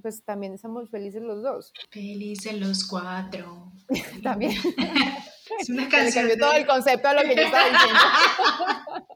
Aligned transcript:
pues 0.00 0.22
también 0.24 0.54
estamos 0.54 0.88
felices 0.90 1.22
los 1.22 1.42
dos. 1.42 1.72
Felices 1.90 2.54
los 2.58 2.84
cuatro. 2.86 3.72
también. 4.22 4.52
Es 5.58 5.68
una 5.68 5.82
Se 5.88 5.88
le 5.88 5.88
canción. 5.88 6.12
cambió 6.14 6.34
de- 6.34 6.40
todo 6.40 6.52
el 6.52 6.66
concepto 6.66 7.08
a 7.08 7.14
lo 7.14 7.22
que 7.22 7.36
yo 7.36 7.42
estaba 7.42 7.64
diciendo. 7.70 9.10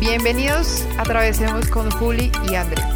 Bienvenidos 0.00 0.86
a 0.98 1.02
Atravesemos 1.02 1.68
con 1.68 1.90
Juli 1.92 2.30
y 2.50 2.54
Andrea, 2.54 2.88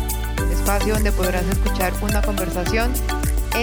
un 0.42 0.50
espacio 0.50 0.94
donde 0.94 1.12
podrás 1.12 1.44
escuchar 1.46 1.92
una 2.02 2.20
conversación 2.22 2.92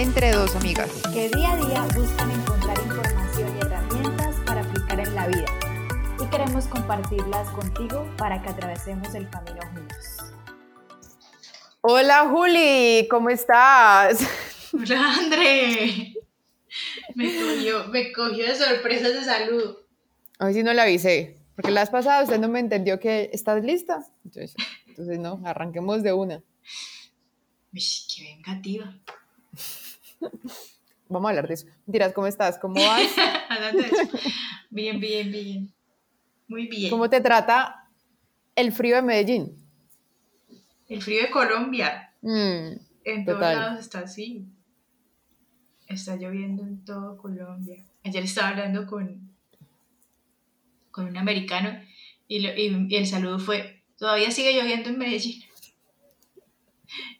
entre 0.00 0.32
dos 0.32 0.56
amigas. 0.56 0.90
que 1.12 1.28
día 1.28 1.52
a 1.52 1.56
día 1.56 1.86
buscan 1.94 2.30
encontrar 2.30 2.76
información 2.84 3.56
y 3.56 3.60
herramientas 3.60 4.36
para 4.44 4.62
aplicar 4.62 4.98
en 4.98 5.14
la 5.14 5.26
vida. 5.28 5.46
Y 6.20 6.26
queremos 6.30 6.66
compartirlas 6.66 7.48
contigo 7.50 8.08
para 8.18 8.42
que 8.42 8.48
atravesemos 8.48 9.14
el 9.14 9.30
camino 9.30 9.60
juntos. 9.72 10.34
Hola 11.80 12.28
Juli, 12.28 13.06
¿cómo 13.08 13.30
estás? 13.30 14.18
Hola, 14.72 15.14
André. 15.16 16.14
Me 17.14 17.26
cogió, 17.26 17.86
me 17.88 18.12
cogió 18.12 18.46
de 18.46 18.56
sorpresa 18.56 19.08
ese 19.08 19.24
saludo. 19.24 19.86
Hoy 20.40 20.54
sí 20.54 20.64
no 20.64 20.72
la 20.72 20.82
avisé, 20.82 21.36
porque 21.54 21.70
la 21.70 21.82
vez 21.82 21.90
pasada 21.90 22.24
usted 22.24 22.40
no 22.40 22.48
me 22.48 22.58
entendió 22.58 22.98
que 22.98 23.30
estás 23.32 23.62
lista. 23.62 24.04
Entonces, 24.24 24.56
entonces 24.88 25.20
no, 25.20 25.40
arranquemos 25.44 26.02
de 26.02 26.12
una. 26.12 26.42
Uy, 27.72 27.82
qué 28.12 28.24
vengativa. 28.24 28.92
Vamos 31.08 31.26
a 31.26 31.30
hablar 31.30 31.48
de 31.48 31.54
eso. 31.54 31.66
Dirás, 31.86 32.12
¿cómo 32.12 32.26
estás? 32.26 32.58
¿Cómo 32.58 32.74
vas? 32.82 33.02
Bien, 34.70 34.98
bien, 34.98 35.30
bien. 35.30 35.72
Muy 36.48 36.66
bien. 36.66 36.90
¿Cómo 36.90 37.08
te 37.08 37.20
trata 37.20 37.88
el 38.56 38.72
frío 38.72 38.96
de 38.96 39.02
Medellín? 39.02 39.54
El 40.88 41.00
frío 41.02 41.22
de 41.22 41.30
Colombia. 41.30 42.12
Mm, 42.22 42.72
En 43.04 43.24
todos 43.24 43.38
lados 43.60 43.80
está 43.80 44.00
así. 44.00 44.46
Está 45.86 46.16
lloviendo 46.16 46.62
en 46.64 46.84
todo 46.84 47.16
Colombia. 47.18 47.84
Ayer 48.02 48.24
estaba 48.24 48.48
hablando 48.48 48.86
con, 48.86 49.30
con 50.90 51.06
un 51.06 51.16
americano 51.16 51.78
y, 52.26 52.40
lo- 52.40 52.54
y- 52.56 52.86
y 52.88 52.96
el 52.96 53.06
saludo 53.06 53.38
fue, 53.38 53.82
todavía 53.98 54.30
sigue 54.30 54.52
lloviendo 54.54 54.88
en 54.88 54.98
Medellín. 54.98 55.42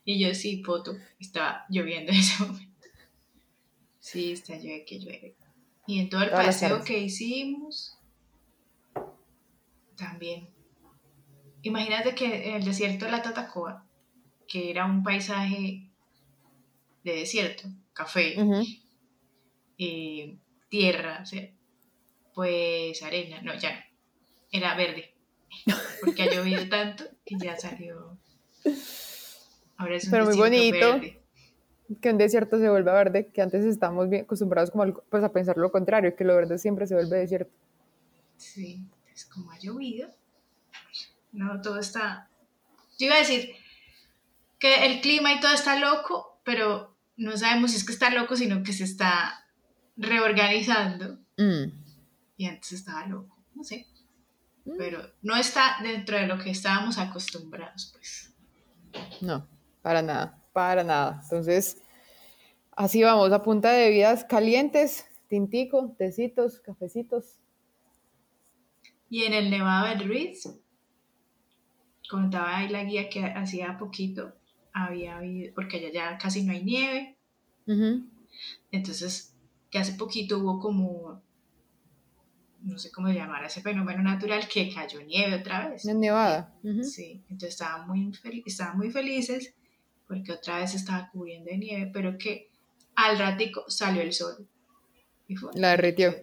Y 0.06 0.18
yo 0.18 0.34
sí, 0.34 0.62
foto, 0.62 0.96
estaba 1.18 1.64
lloviendo 1.70 2.12
en 2.12 2.18
ese 2.18 2.42
momento. 2.44 2.73
Sí, 4.04 4.32
está 4.32 4.58
llueve 4.58 4.84
que 4.84 4.98
llueve. 4.98 5.34
Y 5.86 5.98
en 5.98 6.10
todo 6.10 6.22
el 6.24 6.28
Todas 6.28 6.44
paseo 6.44 6.84
que 6.84 6.98
hicimos, 6.98 7.96
también. 9.96 10.50
Imagínate 11.62 12.14
que 12.14 12.50
en 12.50 12.56
el 12.56 12.64
desierto 12.64 13.06
de 13.06 13.12
la 13.12 13.22
Tatacoa, 13.22 13.86
que 14.46 14.70
era 14.70 14.84
un 14.84 15.02
paisaje 15.02 15.88
de 17.02 17.14
desierto, 17.14 17.66
café, 17.94 18.36
eh, 19.78 20.36
tierra, 20.68 21.20
o 21.22 21.26
sea, 21.26 21.48
pues 22.34 23.02
arena, 23.02 23.40
no, 23.40 23.54
ya 23.54 23.74
no, 23.74 23.84
era 24.50 24.74
verde, 24.74 25.14
porque 26.02 26.24
ha 26.24 26.30
llovido 26.30 26.68
tanto 26.68 27.04
que 27.24 27.36
ya 27.38 27.56
salió. 27.56 28.18
Ahora 29.78 29.96
es 29.96 30.04
un 30.04 30.10
Pero 30.10 30.26
muy 30.26 30.36
bonito. 30.36 30.92
verde. 30.92 31.23
Que 32.00 32.10
un 32.10 32.18
desierto 32.18 32.58
se 32.58 32.68
vuelva 32.70 32.94
verde, 32.94 33.26
que 33.32 33.42
antes 33.42 33.64
estamos 33.64 34.08
bien 34.08 34.24
acostumbrados 34.24 34.70
como 34.70 34.84
al- 34.84 34.94
pues, 35.10 35.22
a 35.22 35.32
pensar 35.32 35.56
lo 35.58 35.70
contrario, 35.70 36.16
que 36.16 36.24
lo 36.24 36.34
verde 36.34 36.58
siempre 36.58 36.86
se 36.86 36.94
vuelve 36.94 37.18
desierto. 37.18 37.52
Sí, 38.36 38.84
es 39.12 39.26
como 39.26 39.50
ha 39.52 39.58
llovido. 39.58 40.08
No, 41.32 41.60
todo 41.60 41.78
está. 41.80 42.28
Yo 42.98 43.06
iba 43.06 43.16
a 43.16 43.18
decir 43.18 43.50
que 44.58 44.86
el 44.86 45.00
clima 45.00 45.32
y 45.32 45.40
todo 45.40 45.52
está 45.52 45.78
loco, 45.78 46.40
pero 46.44 46.96
no 47.16 47.36
sabemos 47.36 47.72
si 47.72 47.76
es 47.76 47.84
que 47.84 47.92
está 47.92 48.10
loco, 48.10 48.34
sino 48.36 48.62
que 48.62 48.72
se 48.72 48.84
está 48.84 49.44
reorganizando. 49.96 51.18
Mm, 51.36 51.64
Y 52.36 52.46
antes 52.46 52.72
estaba 52.72 53.06
loco, 53.06 53.36
no 53.54 53.62
sé. 53.64 53.86
Mm. 54.64 54.76
Pero 54.78 55.02
no 55.22 55.36
está 55.36 55.76
dentro 55.82 56.16
de 56.16 56.26
lo 56.26 56.38
que 56.38 56.50
estábamos 56.50 56.98
acostumbrados, 56.98 57.90
pues. 57.92 58.32
No, 59.20 59.46
para 59.82 60.02
nada, 60.02 60.40
para 60.54 60.84
nada. 60.84 61.20
Entonces, 61.22 61.82
así 62.70 63.02
vamos, 63.02 63.30
a 63.32 63.42
punta 63.42 63.72
de 63.72 63.90
bebidas 63.90 64.24
calientes, 64.24 65.04
tintico, 65.28 65.94
tecitos, 65.98 66.60
cafecitos. 66.60 67.40
Y 69.10 69.24
en 69.24 69.34
el 69.34 69.50
Nevado 69.50 69.88
del 69.88 70.08
Ruiz, 70.08 70.48
contaba 72.08 72.58
ahí 72.58 72.68
la 72.68 72.84
guía 72.84 73.10
que 73.10 73.24
hacía 73.24 73.76
poquito 73.76 74.32
había 74.72 75.18
habido, 75.18 75.54
porque 75.54 75.76
allá 75.76 75.90
ya 75.92 76.18
casi 76.18 76.42
no 76.44 76.52
hay 76.52 76.64
nieve, 76.64 77.16
entonces 78.72 79.34
que 79.70 79.78
hace 79.78 79.92
poquito 79.94 80.38
hubo 80.38 80.58
como, 80.58 81.22
no 82.62 82.78
sé 82.78 82.90
cómo 82.90 83.08
llamar 83.08 83.44
a 83.44 83.46
ese 83.46 83.60
fenómeno 83.60 84.02
natural, 84.02 84.48
que 84.48 84.72
cayó 84.72 85.00
nieve 85.02 85.36
otra 85.36 85.68
vez. 85.68 85.86
En 85.86 86.00
Nevada. 86.00 86.52
Sí, 86.82 87.22
entonces 87.28 87.50
estaban 87.50 87.86
muy, 87.86 88.12
estaban 88.46 88.76
muy 88.76 88.90
felices 88.90 89.54
porque 90.14 90.32
otra 90.32 90.58
vez 90.58 90.74
estaba 90.74 91.10
cubriendo 91.10 91.50
de 91.50 91.58
nieve, 91.58 91.90
pero 91.92 92.16
que 92.18 92.48
al 92.94 93.18
ratico 93.18 93.64
salió 93.68 94.02
el 94.02 94.12
sol. 94.12 94.46
Y 95.28 95.36
fue, 95.36 95.50
La 95.54 95.70
derritió. 95.70 96.14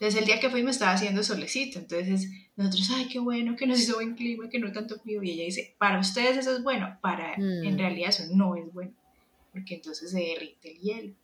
Desde 0.00 0.20
el 0.20 0.26
día 0.26 0.38
que 0.40 0.50
fuimos 0.50 0.72
estaba 0.72 0.92
haciendo 0.92 1.22
solecito, 1.22 1.78
entonces 1.78 2.28
nosotros, 2.56 2.90
ay, 2.94 3.08
qué 3.08 3.18
bueno, 3.18 3.56
que 3.56 3.66
nos 3.66 3.80
hizo 3.80 3.94
buen 3.94 4.14
clima, 4.14 4.48
que 4.48 4.58
no 4.58 4.70
tanto 4.72 4.98
frío. 5.00 5.22
Y 5.22 5.30
ella 5.30 5.44
dice, 5.44 5.74
para 5.78 5.98
ustedes 5.98 6.36
eso 6.36 6.54
es 6.56 6.62
bueno, 6.62 6.98
para, 7.00 7.36
Mm. 7.36 7.64
en 7.64 7.78
realidad 7.78 8.10
eso 8.10 8.24
no 8.34 8.54
es 8.56 8.72
bueno, 8.72 8.92
porque 9.52 9.74
entonces 9.76 10.10
se 10.10 10.18
derrite 10.20 10.72
el 10.72 10.78
hielo. 10.78 11.14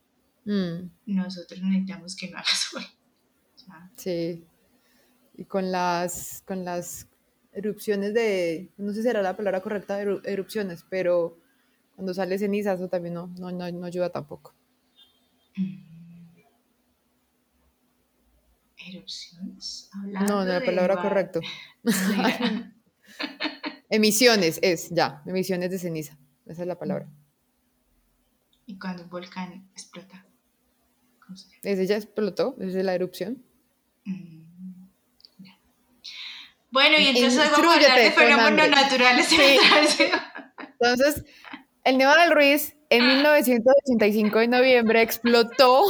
Mm, 0.45 0.89
Nosotros 1.05 1.61
necesitamos 1.61 2.15
que 2.15 2.29
no 2.29 2.37
haga 2.37 2.45
sol. 2.71 2.83
Sea, 3.55 3.91
sí. 3.95 4.43
Y 5.37 5.45
con 5.45 5.71
las, 5.71 6.43
con 6.45 6.65
las 6.65 7.07
erupciones 7.53 8.13
de, 8.13 8.69
no 8.77 8.91
sé 8.91 8.97
si 8.97 9.03
será 9.03 9.21
la 9.21 9.35
palabra 9.35 9.61
correcta, 9.61 10.01
eru- 10.01 10.21
erupciones, 10.25 10.85
pero 10.89 11.37
cuando 11.95 12.13
sale 12.13 12.37
ceniza, 12.39 12.73
eso 12.73 12.87
también 12.87 13.13
no, 13.15 13.27
no, 13.37 13.51
no, 13.51 13.71
no 13.71 13.85
ayuda 13.85 14.09
tampoco. 14.09 14.53
erupciones. 18.77 19.89
No, 19.93 20.01
Hablando 20.01 20.35
no, 20.37 20.45
la 20.45 20.59
de 20.59 20.65
palabra 20.65 21.01
correcta. 21.01 21.39
Emisiones 23.89 24.59
es, 24.61 24.89
ya, 24.89 25.21
emisiones 25.25 25.69
de 25.69 25.77
ceniza. 25.77 26.17
Esa 26.45 26.61
es 26.63 26.67
la 26.67 26.79
palabra. 26.79 27.07
y 28.65 28.77
cuando 28.79 29.03
un 29.03 29.09
volcán 29.09 29.67
explota. 29.73 30.25
¿Cómo 31.25 31.35
se 31.37 31.45
llama? 31.49 31.59
Ese 31.63 31.85
ya 31.87 31.97
explotó, 31.97 32.55
esa 32.59 32.79
es 32.79 32.85
la 32.85 32.95
erupción. 32.95 33.43
Mm. 34.05 34.40
Bueno, 36.71 36.97
y 36.97 37.07
entonces 37.07 37.39
hoy 37.39 37.49
vamos 37.51 37.67
a 37.67 37.73
hablar 37.73 37.99
de 37.99 38.11
fenómenos 38.11 38.69
naturales 38.69 39.27
Sí. 39.27 39.37
Entonces, 40.79 41.25
el 41.83 41.97
Nevado 41.97 42.21
del 42.21 42.31
Ruiz 42.31 42.75
en 42.89 43.05
1985 43.05 44.39
de 44.39 44.47
noviembre 44.47 45.01
explotó. 45.01 45.83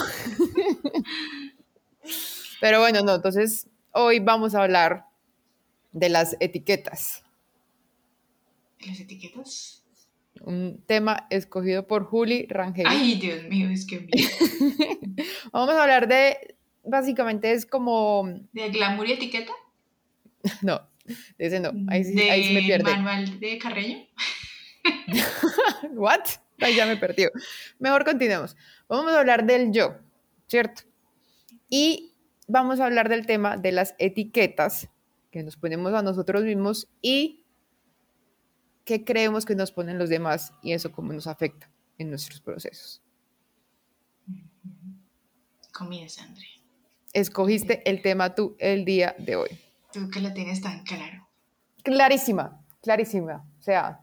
Pero 2.62 2.80
bueno, 2.80 3.02
no, 3.02 3.16
entonces 3.16 3.68
hoy 3.92 4.20
vamos 4.20 4.56
a 4.56 4.64
hablar 4.64 5.06
de 5.92 6.10
las 6.10 6.38
etiquetas, 6.40 7.24
¿Las 8.80 9.00
etiquetas? 9.00 9.84
un 10.42 10.82
tema 10.86 11.28
escogido 11.30 11.86
por 11.86 12.06
Juli 12.06 12.48
Rangel. 12.48 12.86
Ay, 12.88 13.16
Dios 13.16 13.44
mío, 13.44 13.70
es 13.70 13.86
que. 13.86 14.08
Vamos 15.52 15.76
a 15.76 15.82
hablar 15.82 16.08
de, 16.08 16.56
básicamente 16.84 17.52
es 17.52 17.66
como, 17.66 18.28
¿De 18.52 18.70
glamour 18.70 19.08
y 19.08 19.14
etiqueta? 19.14 19.54
no, 20.62 20.88
de 21.38 21.46
ese 21.46 21.60
no, 21.60 21.72
ahí 21.90 22.04
sí, 22.04 22.20
ahí 22.30 22.44
sí 22.46 22.54
me 22.54 22.62
¿De 22.62 22.66
pierde. 22.66 22.92
manual 22.92 23.40
de 23.40 23.58
Carreño? 23.58 24.08
¿What? 25.94 26.22
Ahí 26.60 26.76
ya 26.76 26.86
me 26.86 26.98
perdió. 26.98 27.32
Mejor 27.80 28.06
continuemos. 28.06 28.56
Vamos 28.88 29.12
a 29.14 29.20
hablar 29.20 29.46
del 29.46 29.72
yo, 29.72 29.96
¿cierto? 30.48 30.84
Y 31.70 32.14
vamos 32.48 32.80
a 32.80 32.86
hablar 32.86 33.10
del 33.10 33.26
tema 33.26 33.58
de 33.58 33.72
las 33.72 33.96
etiquetas 33.98 34.90
que 35.32 35.44
nos 35.44 35.58
ponemos 35.58 35.94
a 35.94 36.04
nosotros 36.04 36.44
mismos 36.44 36.90
y 37.02 37.46
qué 38.84 39.04
creemos 39.04 39.46
que 39.46 39.56
nos 39.56 39.72
ponen 39.72 39.98
los 39.98 40.10
demás 40.10 40.54
y 40.62 40.74
eso 40.74 40.92
cómo 40.92 41.14
nos 41.14 41.28
afecta 41.28 41.72
en 41.98 42.10
nuestros 42.10 42.42
procesos. 42.42 43.02
Comienza, 45.74 46.24
André. 46.24 46.48
Escogiste 47.14 47.90
el 47.90 48.02
tema 48.02 48.36
tú 48.36 48.56
el 48.60 48.86
día 48.86 49.16
de 49.18 49.36
hoy. 49.36 49.50
Tú 49.92 50.10
que 50.10 50.22
lo 50.22 50.34
tienes 50.34 50.62
tan 50.62 50.84
claro. 50.84 51.28
Clarísima, 51.84 52.62
clarísima. 52.82 53.46
O 53.60 53.62
sea, 53.62 54.02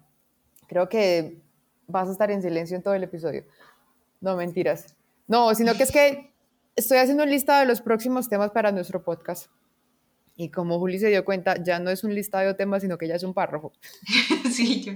creo 0.67 0.89
que 0.89 1.41
vas 1.87 2.09
a 2.09 2.13
estar 2.13 2.31
en 2.31 2.43
silencio 2.43 2.77
en 2.77 2.83
todo 2.83 2.95
el 2.95 3.03
episodio. 3.03 3.45
No, 4.21 4.37
mentiras. 4.37 4.97
No, 5.27 5.55
sino 5.55 5.75
que 5.75 5.83
es 5.85 5.93
que 5.93 6.33
estoy 6.77 6.99
haciendo 6.99 7.25
un 7.25 7.31
listado 7.31 7.61
de 7.61 7.67
los 7.67 7.81
próximos 7.81 8.29
temas 8.29 8.51
para 8.51 8.73
nuestro 8.73 9.03
podcast. 9.03 9.51
Y 10.37 10.51
como 10.51 10.79
Juli 10.79 10.99
se 10.99 11.09
dio 11.09 11.25
cuenta, 11.25 11.63
ya 11.63 11.81
no 11.81 11.91
es 11.91 12.05
un 12.05 12.15
listado 12.15 12.47
de 12.47 12.55
temas, 12.55 12.83
sino 12.83 12.97
que 12.97 13.09
ya 13.09 13.17
es 13.17 13.25
un 13.25 13.35
párrafo. 13.35 13.73
sí, 14.53 14.83
yo 14.83 14.93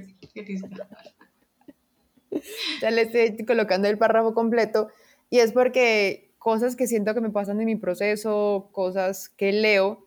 Ya 2.80 2.90
le 2.90 3.02
estoy 3.02 3.44
colocando 3.44 3.88
el 3.88 3.98
párrafo 3.98 4.34
completo. 4.34 4.88
Y 5.30 5.40
es 5.40 5.52
porque 5.52 6.30
cosas 6.38 6.76
que 6.76 6.86
siento 6.86 7.14
que 7.14 7.20
me 7.20 7.30
pasan 7.30 7.60
en 7.60 7.66
mi 7.66 7.76
proceso, 7.76 8.68
cosas 8.72 9.28
que 9.30 9.52
leo, 9.52 10.06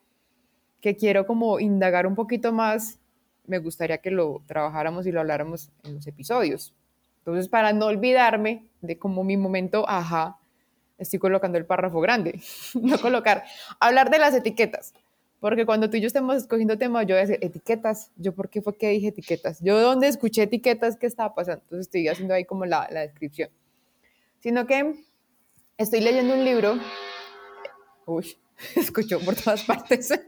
que 0.86 0.96
quiero 0.96 1.26
como 1.26 1.60
indagar 1.60 2.06
un 2.06 2.14
poquito 2.14 2.54
más, 2.54 3.00
me 3.48 3.58
gustaría 3.58 3.98
que 3.98 4.12
lo 4.12 4.44
trabajáramos 4.46 5.08
y 5.08 5.12
lo 5.12 5.20
habláramos 5.20 5.72
en 5.84 5.96
los 5.96 6.06
episodios. 6.06 6.76
Entonces, 7.18 7.50
para 7.50 7.74
no 7.74 7.88
olvidarme 7.88 8.68
de 8.82 9.00
como 9.00 9.24
mi 9.24 9.36
momento, 9.36 9.90
ajá, 9.90 10.38
estoy 11.00 11.18
colocando 11.18 11.58
el 11.58 11.66
párrafo 11.66 12.02
grande, 12.02 12.40
no 12.80 13.00
colocar, 13.00 13.46
hablar 13.80 14.12
de 14.12 14.20
las 14.20 14.36
etiquetas. 14.36 14.94
Porque 15.40 15.66
cuando 15.66 15.90
tú 15.90 15.98
y 15.98 16.02
yo 16.02 16.08
estemos 16.08 16.36
escogiendo 16.36 16.78
temas, 16.78 17.08
yo 17.08 17.16
voy 17.16 17.24
a 17.24 17.26
decir, 17.26 17.40
etiquetas, 17.42 18.12
yo 18.16 18.36
por 18.36 18.52
qué 18.52 18.62
fue 18.62 18.78
que 18.78 18.90
dije 18.90 19.08
etiquetas, 19.08 19.60
yo 19.62 19.82
dónde 19.82 20.08
escuché 20.08 20.44
etiquetas, 20.44 20.98
qué 20.98 21.08
estaba 21.08 21.34
pasando. 21.34 21.64
Entonces 21.64 21.88
estoy 21.88 22.08
haciendo 22.10 22.36
ahí 22.36 22.46
como 22.46 22.68
la, 22.68 22.88
la 22.92 23.00
descripción. 23.00 23.50
Sino 24.40 24.68
que 24.68 25.04
estoy 25.80 26.02
leyendo 26.02 26.36
un 26.36 26.46
libro, 26.46 26.78
uy, 28.06 28.38
escucho 28.76 29.20
por 29.20 29.36
todas 29.36 29.64
partes. 29.64 30.12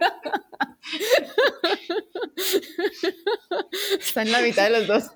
Está 4.00 4.22
en 4.22 4.32
la 4.32 4.42
mitad 4.42 4.64
de 4.64 4.70
los 4.70 4.88
dos. 4.88 5.12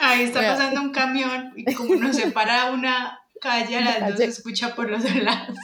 Ahí 0.00 0.22
está 0.24 0.40
pasando 0.40 0.80
un 0.80 0.92
camión 0.92 1.52
y 1.56 1.72
como 1.74 1.94
nos 1.94 2.16
separa 2.16 2.70
una 2.72 3.20
calle, 3.40 3.78
a 3.78 3.80
las 3.80 4.10
dos 4.10 4.18
se 4.18 4.24
escucha 4.26 4.74
por 4.74 4.90
los 4.90 5.02
lados. 5.16 5.56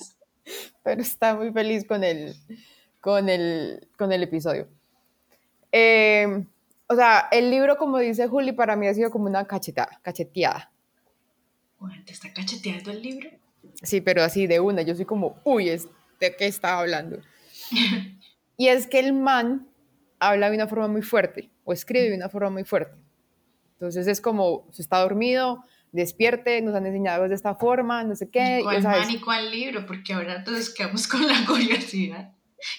Pero 0.83 1.03
está 1.03 1.35
muy 1.35 1.53
feliz 1.53 1.85
con 1.87 2.05
el, 2.05 2.37
con 3.01 3.29
el, 3.29 3.89
con 3.99 4.13
el 4.13 4.23
episodio. 4.23 4.69
Eh, 5.73 6.45
o 6.87 6.95
sea, 6.95 7.29
el 7.33 7.51
libro, 7.51 7.77
como 7.77 7.99
dice 7.99 8.29
Juli, 8.29 8.53
para 8.53 8.77
mí 8.77 8.87
ha 8.87 8.95
sido 8.95 9.11
como 9.11 9.27
una 9.27 9.45
cachetada, 9.47 10.01
cacheteada. 10.03 10.71
Bueno, 11.79 12.03
¿te 12.05 12.13
está 12.13 12.33
cacheteando 12.33 12.93
el 12.93 13.03
libro? 13.03 13.31
Sí, 13.83 14.01
pero 14.01 14.23
así 14.23 14.47
de 14.47 14.61
una. 14.61 14.83
Yo 14.83 14.95
soy 14.95 15.05
como, 15.05 15.41
uy, 15.45 15.67
¿de 15.67 16.37
qué 16.37 16.47
estaba 16.47 16.81
hablando? 16.81 17.19
y 18.57 18.69
es 18.69 18.87
que 18.87 18.99
el 18.99 19.13
man 19.13 19.69
habla 20.19 20.51
de 20.51 20.57
una 20.57 20.67
forma 20.67 20.89
muy 20.89 21.03
fuerte, 21.03 21.51
o 21.65 21.73
escribe 21.73 22.11
de 22.11 22.17
una 22.17 22.29
forma 22.29 22.51
muy 22.51 22.65
fuerte. 22.65 22.97
Entonces 23.73 24.07
es 24.07 24.21
como, 24.21 24.67
se 24.73 24.81
está 24.81 24.99
dormido, 24.99 25.63
despierte, 25.93 26.63
nos 26.63 26.75
han 26.75 26.87
enseñado 26.87 27.29
de 27.29 27.35
esta 27.35 27.55
forma, 27.55 28.05
no 28.05 28.17
sé 28.17 28.31
qué. 28.31 28.61
¿Cuál 28.63 28.83
man 28.83 29.11
y 29.11 29.21
cuál 29.21 29.51
libro? 29.51 29.85
Porque 29.87 30.15
ahora 30.15 30.43
todos 30.43 30.71
quedamos 30.71 31.07
con 31.07 31.27
la 31.27 31.45
curiosidad. 31.47 32.33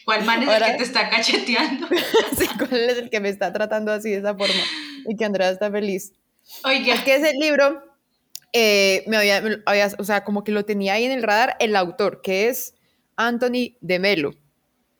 ¿Cuál 0.05 0.25
man 0.25 0.43
es 0.43 0.49
el 0.49 0.63
que 0.63 0.77
te 0.77 0.83
está 0.83 1.09
cacheteando? 1.09 1.87
sí, 2.37 2.47
¿cuál 2.57 2.89
es 2.89 2.97
el 2.97 3.09
que 3.09 3.19
me 3.19 3.29
está 3.29 3.53
tratando 3.53 3.91
así 3.91 4.09
de 4.09 4.17
esa 4.17 4.35
forma? 4.35 4.61
Y 5.07 5.15
que 5.15 5.25
Andrea 5.25 5.49
está 5.51 5.69
feliz. 5.69 6.13
Oiga. 6.63 6.95
Es 6.95 7.01
que 7.01 7.15
ese 7.15 7.33
libro, 7.33 7.83
eh, 8.53 9.03
me, 9.07 9.17
había, 9.17 9.89
o 9.97 10.03
sea, 10.03 10.23
como 10.23 10.43
que 10.43 10.51
lo 10.51 10.65
tenía 10.65 10.93
ahí 10.93 11.05
en 11.05 11.11
el 11.11 11.23
radar 11.23 11.55
el 11.59 11.75
autor, 11.75 12.21
que 12.21 12.49
es 12.49 12.75
Anthony 13.15 13.77
de 13.81 13.99
Melo. 13.99 14.33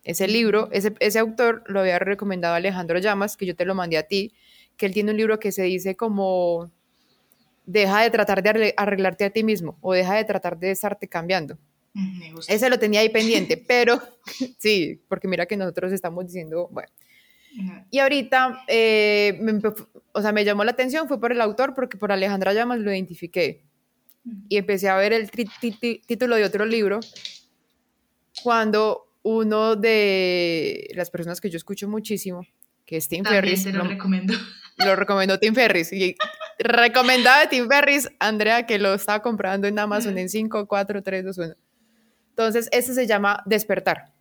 Ese 0.03 0.27
libro, 0.27 0.69
ese, 0.71 0.95
ese 0.99 1.19
autor 1.19 1.63
lo 1.67 1.81
había 1.81 1.99
recomendado 1.99 2.55
Alejandro 2.55 2.99
Llamas, 2.99 3.35
que 3.35 3.45
yo 3.45 3.55
te 3.55 3.65
lo 3.65 3.75
mandé 3.75 3.97
a 3.97 4.03
ti, 4.03 4.33
que 4.77 4.85
él 4.85 4.93
tiene 4.93 5.11
un 5.11 5.17
libro 5.17 5.39
que 5.39 5.51
se 5.51 5.63
dice 5.63 5.95
como 5.95 6.71
deja 7.65 8.01
de 8.01 8.09
tratar 8.09 8.41
de 8.41 8.73
arreglarte 8.77 9.25
a 9.25 9.29
ti 9.29 9.43
mismo 9.43 9.77
o 9.81 9.93
deja 9.93 10.15
de 10.15 10.23
tratar 10.23 10.57
de 10.57 10.71
estarte 10.71 11.07
cambiando. 11.07 11.57
Mm, 11.93 12.19
me 12.19 12.33
gusta. 12.33 12.53
Ese 12.53 12.69
lo 12.69 12.79
tenía 12.79 13.01
ahí 13.01 13.09
pendiente, 13.09 13.57
pero 13.67 14.01
sí, 14.57 15.01
porque 15.07 15.27
mira 15.27 15.45
que 15.45 15.57
nosotros 15.57 15.91
estamos 15.91 16.25
diciendo, 16.25 16.69
bueno. 16.71 16.89
Y 17.89 17.99
ahorita, 17.99 18.63
eh, 18.67 19.37
me, 19.41 19.59
o 20.11 20.21
sea, 20.21 20.31
me 20.31 20.45
llamó 20.45 20.63
la 20.63 20.71
atención, 20.71 21.07
fue 21.07 21.19
por 21.19 21.31
el 21.31 21.41
autor, 21.41 21.73
porque 21.73 21.97
por 21.97 22.11
Alejandra 22.11 22.53
Llamas 22.53 22.79
lo 22.79 22.91
identifiqué. 22.91 23.63
Y 24.49 24.57
empecé 24.57 24.89
a 24.89 24.97
ver 24.97 25.13
el 25.13 25.31
título 25.31 26.35
de 26.35 26.43
otro 26.43 26.65
libro 26.65 26.99
cuando 28.43 29.13
uno 29.23 29.75
de 29.75 30.89
las 30.95 31.09
personas 31.09 31.41
que 31.41 31.49
yo 31.49 31.57
escucho 31.57 31.87
muchísimo, 31.87 32.45
que 32.85 32.97
es 32.97 33.07
Tim 33.07 33.23
Ferris. 33.23 33.65
Lo, 33.65 33.83
lo 33.83 33.89
recomiendo. 33.89 34.33
Lo 34.77 34.95
recomendó 34.95 35.39
Tim 35.39 35.55
Ferris. 35.55 35.91
Y 35.91 36.15
recomendado 36.59 37.41
de 37.41 37.47
Tim 37.47 37.67
Ferris, 37.67 38.09
Andrea, 38.19 38.67
que 38.67 38.77
lo 38.77 38.93
estaba 38.93 39.23
comprando 39.23 39.67
en 39.67 39.79
Amazon 39.79 40.17
en 40.19 40.29
5, 40.29 40.67
4, 40.67 41.01
3, 41.01 41.25
2, 41.25 41.37
1. 41.37 41.53
Entonces, 42.29 42.69
ese 42.71 42.93
se 42.93 43.07
llama 43.07 43.41
Despertar. 43.47 44.13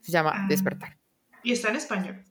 Se 0.00 0.12
llama 0.12 0.32
Ah. 0.34 0.46
Despertar. 0.48 0.97
¿Y 1.44 1.52
está 1.52 1.70
en 1.70 1.76
español? 1.76 2.24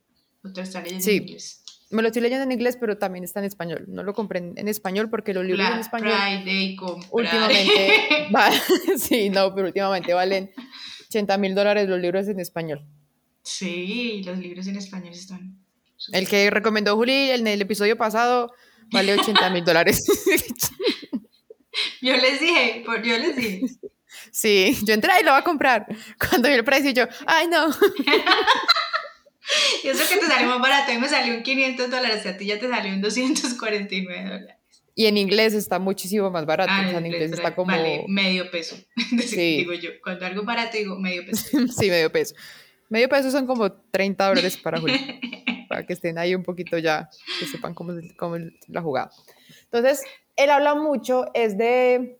¿O 0.44 0.52
te 0.52 0.60
está 0.60 0.80
leyendo 0.80 1.04
Sí. 1.04 1.16
en 1.16 1.22
inglés? 1.24 1.62
Me 1.90 2.02
lo 2.02 2.08
estoy 2.08 2.20
leyendo 2.22 2.44
en 2.44 2.52
inglés, 2.52 2.76
pero 2.78 2.98
también 2.98 3.24
está 3.24 3.40
en 3.40 3.46
español. 3.46 3.84
No 3.88 4.02
lo 4.02 4.12
compré 4.12 4.38
en, 4.54 4.68
español 4.68 5.08
porque 5.08 5.32
los 5.32 5.44
libros 5.44 5.66
en 5.72 5.78
español 5.78 6.12
Friday, 6.12 6.76
últimamente, 7.10 8.28
va- 8.34 8.50
sí, 8.98 9.30
no, 9.30 9.54
pero 9.54 9.68
últimamente 9.68 10.12
valen 10.12 10.50
80 11.08 11.38
mil 11.38 11.54
dólares 11.54 11.88
los 11.88 11.98
libros 11.98 12.28
en 12.28 12.40
español. 12.40 12.84
Sí, 13.42 14.22
los 14.26 14.36
libros 14.38 14.66
en 14.66 14.76
español 14.76 15.14
están. 15.14 15.58
El 16.12 16.28
que 16.28 16.50
recomendó 16.50 16.94
Juli 16.94 17.30
en 17.30 17.46
el 17.46 17.62
episodio 17.62 17.96
pasado 17.96 18.52
vale 18.92 19.14
80 19.14 19.48
mil 19.50 19.64
dólares. 19.64 20.04
Yo 22.02 22.16
les 22.16 22.40
dije, 22.40 22.82
por- 22.84 23.02
yo 23.02 23.16
les 23.18 23.36
dije. 23.36 23.60
Sí, 24.32 24.76
yo 24.84 24.94
entré 24.94 25.12
y 25.20 25.24
lo 25.24 25.30
voy 25.32 25.40
a 25.40 25.44
comprar. 25.44 25.86
Cuando 26.18 26.48
vi 26.48 26.54
el 26.54 26.64
precio, 26.64 26.90
yo, 26.90 27.04
ay 27.26 27.46
no. 27.48 27.68
Y 29.84 29.88
eso 29.88 30.02
que 30.08 30.20
te 30.20 30.26
salió 30.26 30.48
más 30.48 30.60
barato, 30.60 30.90
a 30.90 30.94
mí 30.94 31.00
me 31.00 31.08
salió 31.08 31.34
un 31.34 31.42
500 31.42 31.90
dólares, 31.90 32.26
a 32.26 32.36
ti 32.36 32.46
ya 32.46 32.58
te 32.58 32.68
salió 32.68 32.92
un 32.92 33.00
249 33.00 34.22
dólares. 34.24 34.56
Y 34.94 35.06
en 35.06 35.16
inglés 35.16 35.54
está 35.54 35.78
muchísimo 35.78 36.28
más 36.28 36.44
barato. 36.44 36.72
Ah, 36.74 36.82
o 36.84 36.90
sea, 36.90 36.98
en 36.98 37.06
inglés 37.06 37.30
está 37.30 37.54
como. 37.54 37.70
Vale, 37.70 38.04
medio 38.08 38.50
peso. 38.50 38.76
Sí. 39.24 39.58
Digo 39.58 39.72
yo, 39.74 39.90
cuando 40.02 40.26
algo 40.26 40.42
barato 40.42 40.76
digo 40.76 40.98
medio 40.98 41.24
peso. 41.24 41.56
sí, 41.68 41.88
medio 41.88 42.10
peso. 42.10 42.34
Medio 42.88 43.08
peso 43.08 43.30
son 43.30 43.46
como 43.46 43.70
30 43.70 44.26
dólares 44.26 44.56
para 44.56 44.80
Juli. 44.80 44.98
para 45.68 45.86
que 45.86 45.92
estén 45.92 46.18
ahí 46.18 46.34
un 46.34 46.42
poquito 46.42 46.78
ya, 46.78 47.08
que 47.38 47.46
sepan 47.46 47.74
cómo 47.74 47.92
cómo 48.16 48.38
la 48.66 48.82
jugada. 48.82 49.12
Entonces, 49.64 50.02
él 50.34 50.50
habla 50.50 50.74
mucho, 50.74 51.26
es 51.32 51.56
de. 51.56 52.18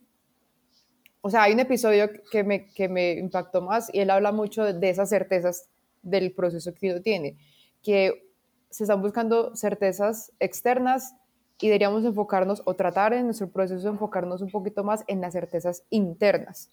O 1.21 1.31
sea, 1.31 1.43
hay 1.43 1.55
un 1.55 1.61
episodio 1.61 2.09
que 2.31 2.45
me, 2.45 2.69
que 2.69 2.88
me 2.88 3.14
impactó 3.14 3.61
más 3.61 3.91
y 3.93 3.99
él 4.00 4.11
habla 4.11 4.31
mucho 4.31 4.73
de 4.73 4.88
esas 4.88 5.09
certezas 5.09 5.69
del 6.02 6.33
proceso 6.33 6.73
que 6.75 6.90
uno 6.90 7.00
tiene, 7.00 7.37
que 7.83 8.33
se 8.71 8.85
están 8.85 9.02
buscando 9.02 9.55
certezas 9.57 10.33
externas 10.40 11.14
y 11.61 11.67
deberíamos 11.67 12.05
enfocarnos 12.05 12.62
o 12.64 12.75
tratar 12.75 13.12
en 13.14 13.25
nuestro 13.25 13.49
proceso 13.50 13.83
de 13.83 13.90
enfocarnos 13.90 14.43
un 14.43 14.50
poquito 14.50 14.85
más 14.85 15.05
en 15.09 15.21
las 15.21 15.33
certezas 15.33 15.85
internas. 15.90 16.71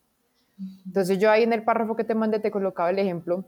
Entonces 0.85 1.17
yo 1.19 1.31
ahí 1.31 1.43
en 1.43 1.53
el 1.53 1.63
párrafo 1.63 1.95
que 1.95 2.03
te 2.03 2.15
mandé 2.15 2.39
te 2.39 2.51
colocaba 2.51 2.89
el 2.89 2.99
ejemplo 2.99 3.45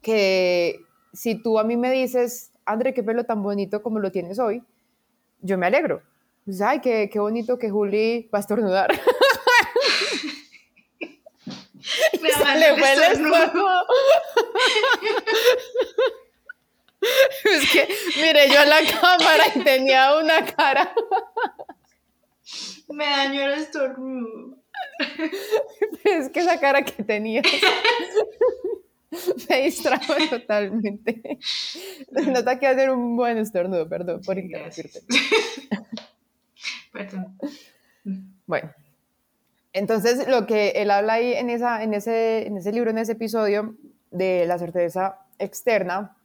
que 0.00 0.80
si 1.12 1.40
tú 1.40 1.58
a 1.58 1.64
mí 1.64 1.76
me 1.76 1.90
dices, 1.90 2.52
André, 2.64 2.94
qué 2.94 3.02
pelo 3.02 3.24
tan 3.24 3.42
bonito 3.42 3.82
como 3.82 3.98
lo 3.98 4.12
tienes 4.12 4.38
hoy, 4.38 4.62
yo 5.40 5.58
me 5.58 5.66
alegro. 5.66 6.02
Pues, 6.44 6.60
ay, 6.60 6.80
qué, 6.80 7.08
qué 7.10 7.18
bonito 7.18 7.58
que 7.58 7.70
Juli 7.70 8.28
va 8.32 8.38
a 8.38 8.40
estornudar. 8.40 8.90
Me 11.84 11.88
Se 11.88 12.13
da 12.13 12.13
le 12.58 12.68
estornudo. 12.70 13.36
estómago. 13.36 13.68
es 17.44 17.72
que, 17.72 17.88
mire, 18.16 18.48
yo 18.48 18.62
en 18.62 18.70
la 18.70 18.80
cámara 19.00 19.44
y 19.54 19.60
tenía 19.60 20.16
una 20.16 20.44
cara. 20.44 20.92
Me 22.88 23.04
dañó 23.04 23.42
el 23.42 23.52
estornudo. 23.54 24.58
Es 26.04 26.28
que 26.28 26.40
esa 26.40 26.60
cara 26.60 26.84
que 26.84 27.02
tenía 27.02 27.42
me 29.48 29.62
distrajo 29.62 30.14
totalmente. 30.30 31.38
Nota 32.10 32.58
que 32.58 32.66
hacer 32.66 32.90
un 32.90 33.16
buen 33.16 33.38
estornudo, 33.38 33.88
perdón 33.88 34.20
por 34.22 34.38
interrumpirte. 34.38 35.00
Perdón. 36.92 37.38
Bueno, 38.46 38.72
entonces 39.74 40.26
lo 40.28 40.46
que 40.46 40.70
él 40.70 40.90
habla 40.90 41.14
ahí 41.14 41.34
en, 41.34 41.50
esa, 41.50 41.82
en, 41.82 41.92
ese, 41.92 42.46
en 42.46 42.56
ese 42.56 42.72
libro, 42.72 42.90
en 42.90 42.98
ese 42.98 43.12
episodio 43.12 43.76
de 44.10 44.46
la 44.46 44.56
certeza 44.58 45.18
externa, 45.38 46.16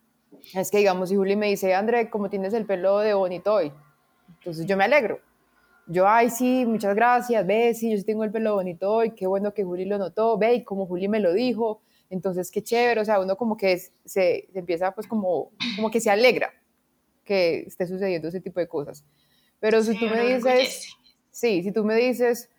es 0.55 0.71
que 0.71 0.77
digamos, 0.77 1.09
si 1.09 1.15
Juli 1.15 1.35
me 1.35 1.47
dice, 1.47 1.73
André, 1.73 2.09
como 2.09 2.29
tienes 2.29 2.53
el 2.53 2.65
pelo 2.65 2.99
de 2.99 3.13
bonito 3.13 3.53
hoy, 3.55 3.73
entonces 4.29 4.65
yo 4.65 4.77
me 4.77 4.85
alegro. 4.85 5.19
Yo, 5.87 6.07
ay, 6.07 6.29
sí, 6.29 6.65
muchas 6.67 6.95
gracias, 6.95 7.45
ve, 7.47 7.73
sí, 7.73 7.89
yo 7.91 7.97
sí 7.97 8.03
tengo 8.03 8.23
el 8.23 8.31
pelo 8.31 8.53
bonito 8.53 8.93
hoy, 8.93 9.11
qué 9.15 9.25
bueno 9.25 9.53
que 9.55 9.63
Juli 9.63 9.85
lo 9.85 9.97
notó, 9.97 10.37
ve, 10.37 10.53
y 10.53 10.63
como 10.63 10.85
Juli 10.85 11.07
me 11.07 11.19
lo 11.19 11.33
dijo, 11.33 11.81
entonces 12.11 12.51
qué 12.51 12.61
chévere, 12.61 13.01
o 13.01 13.05
sea, 13.05 13.19
uno 13.19 13.35
como 13.35 13.57
que 13.57 13.71
es- 13.73 13.91
se, 14.05 14.47
se 14.53 14.59
empieza 14.59 14.91
pues 14.91 15.07
como, 15.07 15.49
como 15.75 15.89
que 15.89 15.99
se 15.99 16.11
alegra 16.11 16.53
que 17.23 17.61
esté 17.61 17.87
sucediendo 17.87 18.27
ese 18.27 18.39
tipo 18.41 18.59
de 18.59 18.67
cosas. 18.67 19.03
Pero 19.59 19.81
si 19.81 19.93
Sí, 19.93 19.99
tú 19.99 20.07
me 20.07 20.23
dices. 20.23 20.87
Sí, 21.31 21.63
si 21.63 21.71
tú 21.71 21.83
me 21.83 21.95
dices, 21.95 22.49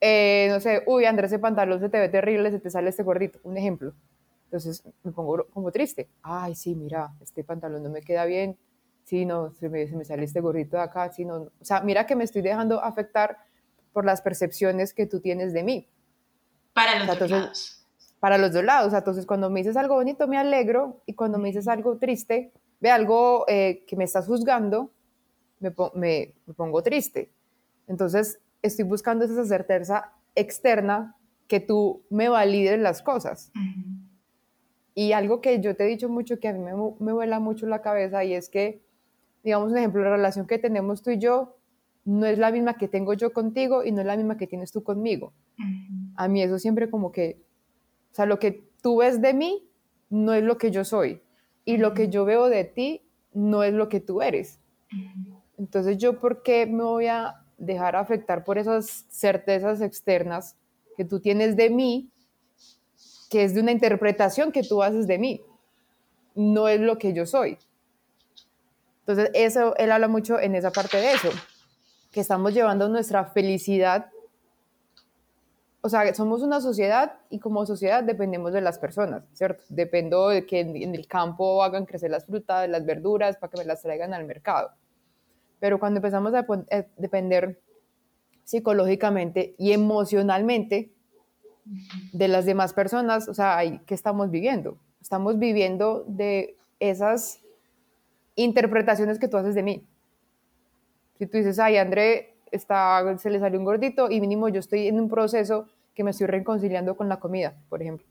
eh, 0.00 0.48
no 0.50 0.60
sé, 0.60 0.82
uy, 0.86 1.04
Andrés, 1.04 1.32
ese 1.32 1.38
pantalón 1.38 1.80
se 1.80 1.88
te 1.88 1.98
ve 1.98 2.08
terrible, 2.08 2.50
se 2.50 2.60
te 2.60 2.70
sale 2.70 2.90
este 2.90 3.02
gordito, 3.02 3.40
un 3.42 3.56
ejemplo. 3.56 3.94
Entonces 4.44 4.82
me 5.02 5.12
pongo 5.12 5.46
como 5.52 5.70
triste. 5.70 6.08
Ay, 6.22 6.54
sí, 6.54 6.74
mira, 6.74 7.12
este 7.20 7.44
pantalón 7.44 7.82
no 7.82 7.90
me 7.90 8.00
queda 8.00 8.24
bien. 8.24 8.56
Sí, 9.04 9.24
no, 9.24 9.52
se 9.54 9.68
me, 9.68 9.86
se 9.86 9.96
me 9.96 10.04
sale 10.04 10.24
este 10.24 10.40
gordito 10.40 10.76
de 10.76 10.82
acá. 10.82 11.10
Sí, 11.12 11.24
no, 11.24 11.36
O 11.36 11.64
sea, 11.64 11.80
mira 11.80 12.06
que 12.06 12.16
me 12.16 12.24
estoy 12.24 12.42
dejando 12.42 12.82
afectar 12.82 13.38
por 13.92 14.04
las 14.04 14.22
percepciones 14.22 14.94
que 14.94 15.06
tú 15.06 15.20
tienes 15.20 15.52
de 15.52 15.62
mí. 15.62 15.88
Para 16.72 17.04
los 17.04 17.18
dos 17.18 17.30
lados. 17.30 17.86
Para 18.20 18.38
los 18.38 18.52
dos 18.52 18.64
lados. 18.64 18.94
Entonces, 18.94 19.26
cuando 19.26 19.50
me 19.50 19.60
dices 19.60 19.76
algo 19.76 19.96
bonito, 19.96 20.28
me 20.28 20.38
alegro. 20.38 21.02
Y 21.06 21.14
cuando 21.14 21.38
me 21.38 21.48
dices 21.48 21.68
algo 21.68 21.96
triste, 21.96 22.52
ve 22.80 22.90
algo 22.90 23.44
eh, 23.48 23.84
que 23.86 23.96
me 23.96 24.04
estás 24.04 24.26
juzgando, 24.26 24.92
me, 25.60 25.74
me, 25.94 26.34
me 26.46 26.54
pongo 26.54 26.82
triste. 26.82 27.32
Entonces, 27.86 28.40
estoy 28.62 28.84
buscando 28.84 29.24
esa 29.24 29.44
certeza 29.44 30.12
externa 30.34 31.16
que 31.46 31.60
tú 31.60 32.02
me 32.10 32.28
valides 32.28 32.78
las 32.78 33.02
cosas. 33.02 33.50
Y 34.94 35.12
algo 35.12 35.40
que 35.40 35.60
yo 35.60 35.76
te 35.76 35.84
he 35.84 35.86
dicho 35.86 36.08
mucho, 36.08 36.40
que 36.40 36.48
a 36.48 36.52
mí 36.52 36.58
me, 36.58 36.72
me 36.98 37.12
vuela 37.12 37.40
mucho 37.40 37.66
la 37.66 37.82
cabeza, 37.82 38.24
y 38.24 38.34
es 38.34 38.48
que, 38.48 38.82
digamos, 39.44 39.72
un 39.72 39.78
ejemplo, 39.78 40.02
la 40.02 40.10
relación 40.10 40.46
que 40.46 40.58
tenemos 40.58 41.02
tú 41.02 41.10
y 41.10 41.18
yo 41.18 41.56
no 42.04 42.26
es 42.26 42.38
la 42.38 42.50
misma 42.50 42.78
que 42.78 42.88
tengo 42.88 43.12
yo 43.12 43.32
contigo 43.32 43.84
y 43.84 43.92
no 43.92 44.00
es 44.00 44.06
la 44.06 44.16
misma 44.16 44.36
que 44.36 44.46
tienes 44.46 44.72
tú 44.72 44.82
conmigo. 44.82 45.32
A 46.16 46.26
mí 46.26 46.42
eso 46.42 46.58
siempre 46.58 46.90
como 46.90 47.12
que, 47.12 47.42
o 48.12 48.14
sea, 48.14 48.26
lo 48.26 48.38
que 48.38 48.64
tú 48.82 48.98
ves 48.98 49.20
de 49.20 49.34
mí 49.34 49.68
no 50.08 50.32
es 50.32 50.42
lo 50.42 50.56
que 50.58 50.70
yo 50.70 50.84
soy. 50.84 51.20
Y 51.64 51.76
lo 51.76 51.92
que 51.92 52.08
yo 52.08 52.24
veo 52.24 52.48
de 52.48 52.64
ti 52.64 53.02
no 53.34 53.62
es 53.62 53.74
lo 53.74 53.88
que 53.88 54.00
tú 54.00 54.22
eres. 54.22 54.58
Entonces, 55.58 55.98
¿yo 55.98 56.18
por 56.18 56.42
qué 56.42 56.66
me 56.66 56.82
voy 56.82 57.06
a 57.08 57.44
dejar 57.58 57.96
afectar 57.96 58.44
por 58.44 58.56
esas 58.56 59.04
certezas 59.10 59.80
externas 59.80 60.56
que 60.96 61.04
tú 61.04 61.20
tienes 61.20 61.56
de 61.56 61.70
mí, 61.70 62.10
que 63.28 63.44
es 63.44 63.54
de 63.54 63.60
una 63.60 63.72
interpretación 63.72 64.52
que 64.52 64.62
tú 64.62 64.82
haces 64.82 65.06
de 65.06 65.18
mí, 65.18 65.42
no 66.34 66.68
es 66.68 66.80
lo 66.80 66.98
que 66.98 67.12
yo 67.12 67.26
soy. 67.26 67.58
Entonces, 69.00 69.30
eso, 69.34 69.74
él 69.76 69.90
habla 69.90 70.06
mucho 70.08 70.38
en 70.38 70.54
esa 70.54 70.70
parte 70.70 70.98
de 70.98 71.12
eso, 71.12 71.30
que 72.12 72.20
estamos 72.20 72.54
llevando 72.54 72.88
nuestra 72.88 73.24
felicidad. 73.24 74.10
O 75.80 75.88
sea, 75.88 76.14
somos 76.14 76.42
una 76.42 76.60
sociedad 76.60 77.14
y 77.30 77.38
como 77.38 77.64
sociedad 77.64 78.02
dependemos 78.04 78.52
de 78.52 78.60
las 78.60 78.78
personas, 78.78 79.24
¿cierto? 79.32 79.64
Dependo 79.68 80.28
de 80.28 80.46
que 80.46 80.60
en, 80.60 80.94
el 80.94 81.06
campo 81.06 81.62
hagan 81.62 81.86
crecer 81.86 82.10
las 82.10 82.26
frutas, 82.26 82.68
las 82.68 82.84
verduras, 82.84 83.36
para 83.36 83.50
que 83.50 83.58
me 83.58 83.64
las 83.64 83.82
traigan 83.82 84.12
al 84.12 84.24
mercado. 84.24 84.72
Pero 85.60 85.78
cuando 85.78 85.98
empezamos 85.98 86.32
a 86.34 86.46
eh, 86.70 86.88
depender 86.96 87.60
psicológicamente 88.44 89.54
y 89.58 89.72
emocionalmente 89.72 90.90
de 92.12 92.28
las 92.28 92.46
demás 92.46 92.72
personas, 92.72 93.28
o 93.28 93.34
sea, 93.34 93.60
¿qué 93.84 93.94
estamos 93.94 94.30
viviendo? 94.30 94.78
Estamos 95.00 95.38
viviendo 95.38 96.04
de 96.06 96.56
esas 96.80 97.40
interpretaciones 98.36 99.18
que 99.18 99.28
tú 99.28 99.36
haces 99.36 99.54
de 99.54 99.62
mí. 99.62 99.84
Si 101.18 101.26
tú 101.26 101.38
dices, 101.38 101.58
ay, 101.58 101.76
André, 101.76 102.36
está, 102.52 103.18
se 103.18 103.30
le 103.30 103.40
salió 103.40 103.58
un 103.58 103.64
gordito 103.64 104.10
y 104.10 104.20
mínimo 104.20 104.48
yo 104.48 104.60
estoy 104.60 104.86
en 104.86 105.00
un 105.00 105.08
proceso 105.08 105.66
que 105.94 106.04
me 106.04 106.12
estoy 106.12 106.28
reconciliando 106.28 106.96
con 106.96 107.08
la 107.08 107.18
comida, 107.18 107.56
por 107.68 107.82
ejemplo. 107.82 108.06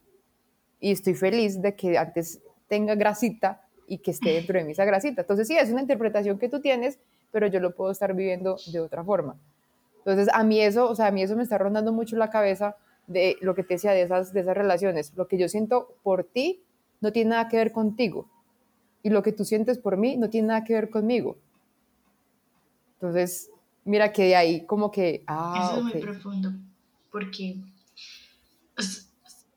Y 0.79 0.91
estoy 0.91 1.15
feliz 1.15 1.61
de 1.61 1.75
que 1.75 1.97
antes 1.97 2.41
tenga 2.67 2.95
grasita 2.95 3.61
y 3.87 3.99
que 3.99 4.11
esté 4.11 4.33
dentro 4.33 4.59
de 4.59 4.65
mí 4.65 4.73
esa 4.73 4.85
grasita. 4.85 5.21
Entonces, 5.21 5.47
sí, 5.47 5.57
es 5.57 5.71
una 5.71 5.81
interpretación 5.81 6.37
que 6.37 6.49
tú 6.49 6.59
tienes 6.59 6.99
pero 7.31 7.47
yo 7.47 7.59
lo 7.59 7.75
puedo 7.75 7.91
estar 7.91 8.13
viviendo 8.13 8.57
de 8.71 8.79
otra 8.79 9.03
forma. 9.03 9.35
Entonces, 9.99 10.29
a 10.33 10.43
mí 10.43 10.61
eso, 10.61 10.89
o 10.89 10.95
sea, 10.95 11.07
a 11.07 11.11
mí 11.11 11.21
eso 11.21 11.35
me 11.35 11.43
está 11.43 11.57
rondando 11.57 11.91
mucho 11.91 12.15
la 12.15 12.29
cabeza 12.29 12.75
de 13.07 13.37
lo 13.41 13.55
que 13.55 13.63
te 13.63 13.75
decía 13.75 13.91
de 13.91 14.03
esas, 14.03 14.33
de 14.33 14.41
esas 14.41 14.55
relaciones. 14.55 15.13
Lo 15.15 15.27
que 15.27 15.37
yo 15.37 15.49
siento 15.49 15.95
por 16.03 16.23
ti 16.23 16.61
no 17.01 17.11
tiene 17.11 17.31
nada 17.31 17.47
que 17.47 17.57
ver 17.57 17.71
contigo. 17.71 18.29
Y 19.03 19.09
lo 19.09 19.23
que 19.23 19.31
tú 19.31 19.45
sientes 19.45 19.77
por 19.77 19.97
mí 19.97 20.17
no 20.17 20.29
tiene 20.29 20.49
nada 20.49 20.63
que 20.63 20.73
ver 20.73 20.89
conmigo. 20.89 21.37
Entonces, 22.95 23.51
mira 23.85 24.11
que 24.11 24.23
de 24.23 24.35
ahí 24.35 24.65
como 24.65 24.91
que... 24.91 25.23
Ah, 25.27 25.69
eso 25.71 25.77
es 25.77 25.83
muy 25.83 26.01
profundo, 26.01 26.51
porque 27.11 27.57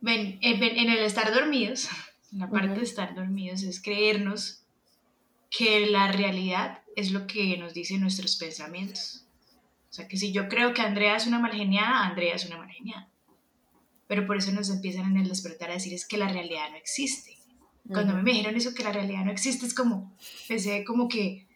ven, 0.01 0.39
en, 0.41 0.91
el 0.91 0.99
estar 1.05 1.33
dormidos, 1.33 1.89
la 2.33 2.49
parte 2.49 2.75
de 2.75 2.83
estar 2.83 3.15
dormidos 3.15 3.63
es 3.63 3.83
creernos 3.83 4.63
que 5.51 5.87
la 5.87 6.13
realidad 6.13 6.80
es 6.97 7.13
lo 7.13 7.27
que 7.27 7.57
nos 7.57 7.75
dicen 7.75 8.01
nuestros 8.01 8.37
pensamientos. 8.37 9.25
O 9.91 9.93
sea, 9.93 10.07
que 10.07 10.17
si 10.17 10.33
yo 10.33 10.49
creo 10.49 10.73
que 10.73 10.83
Andrea 10.83 11.17
es 11.17 11.27
una 11.27 11.39
malgeniada, 11.39 12.07
Andrea 12.07 12.35
es 12.35 12.47
una 12.47 12.59
malgeniada. 12.59 13.09
Pero 14.07 14.27
por 14.27 14.37
eso 14.37 14.53
nos 14.53 14.71
empiezan 14.71 15.07
en 15.07 15.19
el 15.19 15.29
despertar 15.29 15.71
a 15.71 15.75
decir 15.75 15.95
es 15.95 16.07
que 16.07 16.17
la 16.17 16.29
realidad 16.29 16.71
no 16.71 16.77
existe. 16.77 17.37
Cuando 17.89 18.15
me 18.15 18.31
dijeron 18.31 18.57
eso, 18.57 18.75
que 18.75 18.85
la 18.85 18.93
realidad 18.93 19.25
no 19.25 19.33
existe, 19.33 19.67
es 19.67 19.75
como, 19.75 20.17
pensé 20.47 20.85
como 20.85 21.09
que, 21.09 21.49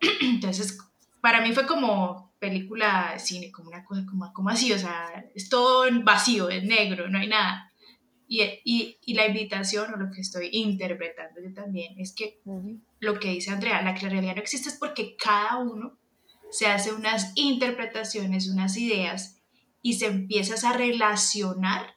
entonces, 0.22 0.78
para 1.20 1.42
mí 1.42 1.52
fue 1.52 1.66
como 1.66 2.32
película 2.38 3.18
cine, 3.18 3.52
como 3.52 3.68
una 3.68 3.84
cosa 3.84 4.04
como, 4.08 4.32
como 4.32 4.48
así, 4.48 4.72
o 4.72 4.78
sea, 4.78 5.26
es 5.34 5.48
todo 5.48 5.86
vacío, 6.02 6.48
es 6.48 6.64
negro, 6.64 7.08
no 7.08 7.18
hay 7.18 7.28
nada. 7.28 7.71
Y, 8.34 8.40
y, 8.64 8.96
y, 9.04 9.12
la 9.12 9.26
invitación 9.26 9.92
o 9.92 9.98
lo 9.98 10.10
que 10.10 10.22
estoy 10.22 10.48
interpretando 10.52 11.38
yo 11.42 11.52
también 11.52 12.00
es 12.00 12.14
que 12.14 12.40
lo 12.98 13.20
que 13.20 13.28
dice 13.28 13.50
Andrea, 13.50 13.82
la 13.82 13.94
realidad 13.94 14.36
no 14.36 14.40
existe 14.40 14.70
es 14.70 14.76
porque 14.76 15.16
cada 15.22 15.58
uno 15.58 15.98
se 16.50 16.66
hace 16.66 16.94
unas 16.94 17.32
interpretaciones, 17.34 18.48
unas 18.48 18.78
ideas 18.78 19.42
y 19.82 19.98
se 19.98 20.06
empiezas 20.06 20.64
a 20.64 20.72
relacionar 20.72 21.94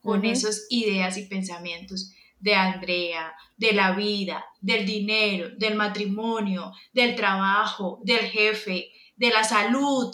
con 0.00 0.24
esas 0.24 0.66
ideas 0.70 1.18
y 1.18 1.26
pensamientos 1.26 2.14
de 2.40 2.54
Andrea, 2.54 3.34
de 3.58 3.74
la 3.74 3.92
vida, 3.92 4.46
del 4.62 4.86
dinero, 4.86 5.50
del 5.58 5.74
matrimonio, 5.74 6.72
del 6.94 7.16
trabajo, 7.16 8.00
del 8.02 8.20
jefe, 8.20 8.88
de 9.16 9.28
la 9.28 9.44
salud, 9.44 10.10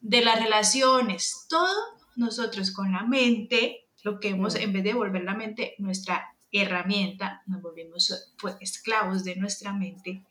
de 0.00 0.20
las 0.20 0.40
relaciones, 0.40 1.46
todo 1.48 1.98
nosotros 2.14 2.70
con 2.70 2.92
la 2.92 3.02
mente, 3.02 3.87
lo 4.02 4.20
que 4.20 4.28
hemos, 4.28 4.54
en 4.54 4.72
vez 4.72 4.84
de 4.84 4.94
volver 4.94 5.24
la 5.24 5.34
mente 5.34 5.74
nuestra 5.78 6.36
herramienta, 6.52 7.42
nos 7.46 7.62
volvemos 7.62 8.32
pues, 8.40 8.56
esclavos 8.60 9.24
de 9.24 9.36
nuestra 9.36 9.72
mente 9.72 10.22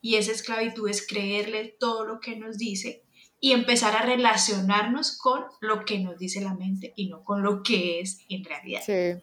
y 0.00 0.16
esa 0.16 0.32
esclavitud 0.32 0.88
es 0.88 1.06
creerle 1.06 1.76
todo 1.80 2.04
lo 2.04 2.20
que 2.20 2.36
nos 2.36 2.58
dice 2.58 3.02
y 3.40 3.52
empezar 3.52 3.96
a 3.96 4.02
relacionarnos 4.02 5.16
con 5.18 5.44
lo 5.60 5.84
que 5.84 5.98
nos 5.98 6.18
dice 6.18 6.40
la 6.40 6.54
mente 6.54 6.92
y 6.96 7.08
no 7.08 7.24
con 7.24 7.42
lo 7.42 7.62
que 7.62 8.00
es 8.00 8.20
en 8.28 8.44
realidad. 8.44 8.82
Sí. 8.84 9.22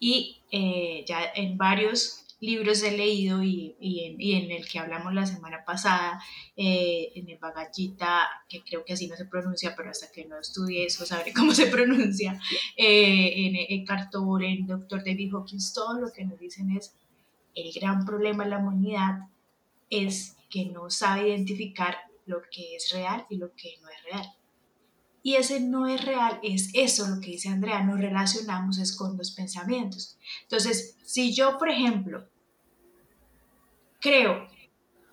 Y 0.00 0.42
eh, 0.50 1.04
ya 1.06 1.32
en 1.34 1.58
varios 1.58 2.27
libros 2.40 2.82
he 2.82 2.96
leído 2.96 3.42
y, 3.42 3.76
y, 3.80 4.34
en, 4.34 4.50
el 4.50 4.68
que 4.68 4.78
hablamos 4.78 5.12
la 5.12 5.26
semana 5.26 5.64
pasada, 5.64 6.22
eh, 6.56 7.10
en 7.14 7.28
el 7.28 7.38
Bagallita, 7.38 8.28
que 8.48 8.62
creo 8.62 8.84
que 8.84 8.92
así 8.92 9.08
no 9.08 9.16
se 9.16 9.26
pronuncia, 9.26 9.74
pero 9.76 9.90
hasta 9.90 10.10
que 10.12 10.24
no 10.24 10.38
estudie 10.38 10.86
eso 10.86 11.04
sabré 11.04 11.32
cómo 11.36 11.52
se 11.52 11.66
pronuncia, 11.66 12.40
eh, 12.76 13.32
en, 13.34 13.80
en 13.80 13.84
Cartor, 13.84 14.44
en 14.44 14.66
Doctor 14.66 15.04
David 15.04 15.34
Hawkins, 15.34 15.72
todo 15.72 16.00
lo 16.00 16.12
que 16.12 16.24
nos 16.24 16.38
dicen 16.38 16.70
es 16.76 16.94
el 17.54 17.72
gran 17.72 18.04
problema 18.04 18.44
de 18.44 18.50
la 18.50 18.58
humanidad 18.58 19.28
es 19.90 20.36
que 20.50 20.66
no 20.66 20.90
sabe 20.90 21.28
identificar 21.28 21.96
lo 22.26 22.42
que 22.50 22.76
es 22.76 22.90
real 22.92 23.26
y 23.30 23.36
lo 23.36 23.54
que 23.54 23.78
no 23.82 23.88
es 23.88 24.02
real. 24.04 24.37
Y 25.22 25.34
ese 25.34 25.60
no 25.60 25.86
es 25.86 26.04
real, 26.04 26.38
es 26.42 26.70
eso 26.74 27.06
lo 27.06 27.20
que 27.20 27.32
dice 27.32 27.48
Andrea, 27.48 27.82
nos 27.82 28.00
relacionamos 28.00 28.78
es 28.78 28.94
con 28.94 29.16
los 29.16 29.32
pensamientos. 29.32 30.16
Entonces, 30.42 30.96
si 31.04 31.34
yo, 31.34 31.58
por 31.58 31.68
ejemplo, 31.68 32.26
creo 34.00 34.48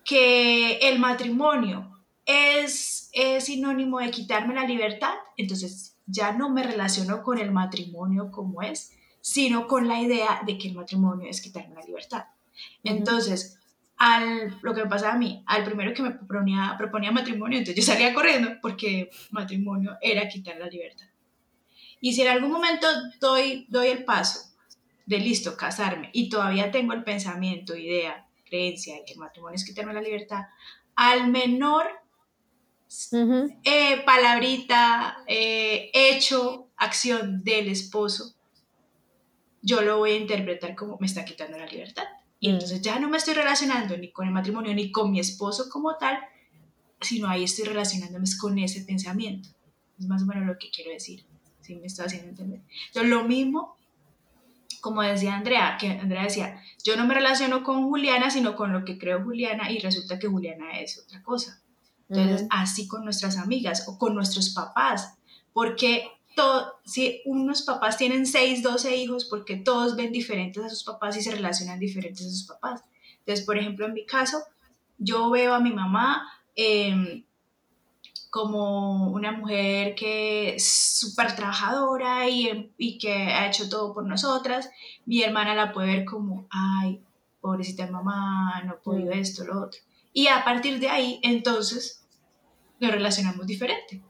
que 0.04 0.78
el 0.78 0.98
matrimonio 0.98 2.02
es, 2.24 3.10
es 3.12 3.44
sinónimo 3.44 3.98
de 3.98 4.10
quitarme 4.10 4.54
la 4.54 4.64
libertad, 4.64 5.14
entonces 5.36 5.96
ya 6.06 6.32
no 6.32 6.48
me 6.50 6.62
relaciono 6.62 7.22
con 7.22 7.38
el 7.38 7.50
matrimonio 7.50 8.30
como 8.30 8.62
es, 8.62 8.92
sino 9.20 9.66
con 9.66 9.88
la 9.88 10.00
idea 10.00 10.42
de 10.46 10.56
que 10.56 10.68
el 10.68 10.74
matrimonio 10.74 11.28
es 11.28 11.40
quitarme 11.40 11.74
la 11.74 11.82
libertad. 11.82 12.26
Entonces, 12.84 13.55
al, 13.98 14.58
lo 14.62 14.74
que 14.74 14.82
me 14.82 14.90
pasaba 14.90 15.14
a 15.14 15.18
mí, 15.18 15.42
al 15.46 15.64
primero 15.64 15.94
que 15.94 16.02
me 16.02 16.10
proponía, 16.10 16.74
proponía 16.76 17.12
matrimonio, 17.12 17.58
entonces 17.58 17.84
yo 17.84 17.92
salía 17.92 18.12
corriendo 18.12 18.50
porque 18.60 19.10
matrimonio 19.30 19.96
era 20.00 20.28
quitar 20.28 20.56
la 20.58 20.66
libertad. 20.66 21.06
Y 22.00 22.12
si 22.12 22.22
en 22.22 22.28
algún 22.28 22.52
momento 22.52 22.86
doy, 23.20 23.66
doy 23.68 23.88
el 23.88 24.04
paso 24.04 24.54
de 25.06 25.18
listo, 25.18 25.56
casarme, 25.56 26.10
y 26.12 26.28
todavía 26.28 26.70
tengo 26.70 26.92
el 26.92 27.04
pensamiento, 27.04 27.76
idea, 27.76 28.26
creencia 28.44 28.96
de 28.96 29.04
que 29.04 29.14
el 29.14 29.18
matrimonio 29.18 29.56
es 29.56 29.64
quitarme 29.64 29.94
la 29.94 30.02
libertad, 30.02 30.44
al 30.94 31.30
menor 31.30 31.86
eh, 33.64 34.02
palabrita, 34.04 35.18
eh, 35.26 35.90
hecho, 35.92 36.68
acción 36.76 37.42
del 37.42 37.68
esposo, 37.68 38.34
yo 39.62 39.80
lo 39.82 39.98
voy 39.98 40.12
a 40.12 40.16
interpretar 40.16 40.74
como 40.76 40.96
me 41.00 41.06
está 41.06 41.24
quitando 41.24 41.58
la 41.58 41.66
libertad. 41.66 42.04
Y 42.38 42.50
entonces 42.50 42.82
ya 42.82 42.98
no 42.98 43.08
me 43.08 43.16
estoy 43.16 43.34
relacionando 43.34 43.96
ni 43.96 44.10
con 44.12 44.26
el 44.26 44.32
matrimonio 44.32 44.74
ni 44.74 44.92
con 44.92 45.10
mi 45.10 45.20
esposo 45.20 45.68
como 45.70 45.96
tal, 45.96 46.18
sino 47.00 47.28
ahí 47.28 47.44
estoy 47.44 47.66
relacionándome 47.66 48.26
con 48.40 48.58
ese 48.58 48.82
pensamiento. 48.82 49.48
Es 49.98 50.06
más 50.06 50.22
o 50.22 50.26
menos 50.26 50.46
lo 50.46 50.58
que 50.58 50.70
quiero 50.70 50.90
decir, 50.90 51.24
si 51.60 51.76
me 51.76 51.86
estoy 51.86 52.06
haciendo 52.06 52.28
entender. 52.28 52.60
Entonces, 52.88 53.10
lo 53.10 53.24
mismo, 53.24 53.76
como 54.80 55.02
decía 55.02 55.34
Andrea, 55.34 55.76
que 55.80 55.88
Andrea 55.88 56.24
decía, 56.24 56.62
yo 56.84 56.96
no 56.96 57.06
me 57.06 57.14
relaciono 57.14 57.64
con 57.64 57.88
Juliana, 57.88 58.30
sino 58.30 58.54
con 58.54 58.72
lo 58.72 58.84
que 58.84 58.98
creo 58.98 59.22
Juliana 59.22 59.70
y 59.70 59.78
resulta 59.78 60.18
que 60.18 60.28
Juliana 60.28 60.78
es 60.78 60.98
otra 60.98 61.22
cosa. 61.22 61.60
Entonces, 62.08 62.46
así 62.50 62.86
con 62.86 63.04
nuestras 63.04 63.36
amigas 63.36 63.88
o 63.88 63.98
con 63.98 64.14
nuestros 64.14 64.50
papás, 64.50 65.14
porque 65.52 66.08
todo, 66.36 66.74
si 66.84 67.22
unos 67.24 67.62
papás 67.62 67.96
tienen 67.96 68.26
6, 68.26 68.62
12 68.62 68.94
hijos, 68.94 69.24
porque 69.24 69.56
todos 69.56 69.96
ven 69.96 70.12
diferentes 70.12 70.62
a 70.62 70.68
sus 70.68 70.84
papás 70.84 71.16
y 71.16 71.22
se 71.22 71.32
relacionan 71.32 71.80
diferentes 71.80 72.24
a 72.24 72.30
sus 72.30 72.44
papás. 72.44 72.82
Entonces, 73.20 73.44
por 73.44 73.58
ejemplo, 73.58 73.86
en 73.86 73.94
mi 73.94 74.04
caso, 74.04 74.38
yo 74.98 75.30
veo 75.30 75.54
a 75.54 75.60
mi 75.60 75.72
mamá 75.72 76.30
em, 76.54 77.24
como 78.30 79.10
una 79.10 79.32
mujer 79.32 79.94
que 79.94 80.56
es 80.56 80.68
súper 80.68 81.34
trabajadora 81.34 82.28
y, 82.28 82.70
y, 82.76 82.98
que 82.98 83.12
ha 83.12 83.48
hecho 83.48 83.68
todo 83.68 83.94
por 83.94 84.04
nosotras. 84.04 84.70
Mi 85.06 85.22
hermana 85.22 85.54
la 85.54 85.72
puede 85.72 85.96
ver 85.96 86.04
como, 86.04 86.46
ay, 86.50 87.00
pobrecita 87.40 87.86
mamá, 87.86 88.62
no 88.66 88.78
puedo 88.82 89.06
mm. 89.06 89.12
esto, 89.12 89.44
lo 89.44 89.62
otro. 89.62 89.80
Y 90.12 90.26
a 90.28 90.44
partir 90.44 90.80
de 90.80 90.90
ahí, 90.90 91.18
entonces, 91.22 92.06
nos 92.78 92.90
relacionamos 92.90 93.46
diferente. 93.46 94.02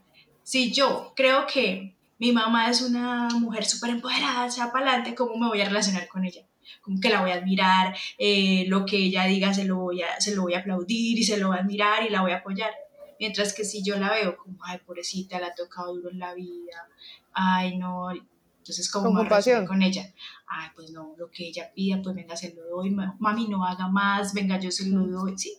Si 0.43 0.73
yo 0.73 1.13
creo 1.15 1.47
que 1.47 1.96
mi 2.19 2.31
mamá 2.31 2.69
es 2.69 2.81
una 2.81 3.29
mujer 3.39 3.65
súper 3.65 3.91
empoderada, 3.91 4.49
sea 4.49 4.71
para 4.71 4.89
adelante, 4.89 5.15
¿cómo 5.15 5.37
me 5.37 5.47
voy 5.47 5.61
a 5.61 5.65
relacionar 5.65 6.07
con 6.07 6.25
ella? 6.25 6.41
Como 6.81 6.99
que 6.99 7.09
la 7.09 7.21
voy 7.21 7.31
a 7.31 7.35
admirar, 7.35 7.95
eh, 8.17 8.65
lo 8.67 8.85
que 8.85 8.97
ella 8.97 9.25
diga 9.25 9.53
se 9.53 9.65
lo, 9.65 9.77
voy 9.77 10.01
a, 10.01 10.19
se 10.19 10.35
lo 10.35 10.43
voy 10.43 10.53
a 10.53 10.59
aplaudir 10.59 11.17
y 11.17 11.23
se 11.23 11.37
lo 11.37 11.49
voy 11.49 11.57
a 11.57 11.61
admirar 11.61 12.03
y 12.03 12.09
la 12.09 12.21
voy 12.21 12.31
a 12.31 12.37
apoyar. 12.37 12.71
Mientras 13.19 13.53
que 13.53 13.63
si 13.63 13.83
yo 13.83 13.97
la 13.97 14.11
veo 14.11 14.37
como, 14.37 14.57
ay, 14.63 14.79
pobrecita, 14.85 15.39
la 15.39 15.47
ha 15.47 15.55
tocado 15.55 15.93
duro 15.95 16.11
en 16.11 16.19
la 16.19 16.33
vida, 16.33 16.87
ay, 17.33 17.77
no, 17.77 18.09
entonces, 18.11 18.91
¿cómo 18.91 19.11
me 19.11 19.27
voy 19.27 19.65
con 19.65 19.81
ella? 19.81 20.13
Ay, 20.45 20.69
pues 20.75 20.91
no, 20.91 21.15
lo 21.17 21.31
que 21.31 21.47
ella 21.47 21.71
pida, 21.73 22.01
pues 22.03 22.13
venga, 22.13 22.35
se 22.35 22.53
lo 22.53 22.67
doy, 22.67 22.89
mami, 22.89 23.47
no 23.47 23.65
haga 23.65 23.87
más, 23.87 24.33
venga, 24.33 24.59
yo 24.59 24.71
se 24.71 24.89
lo 24.89 25.07
doy, 25.07 25.37
sí. 25.37 25.57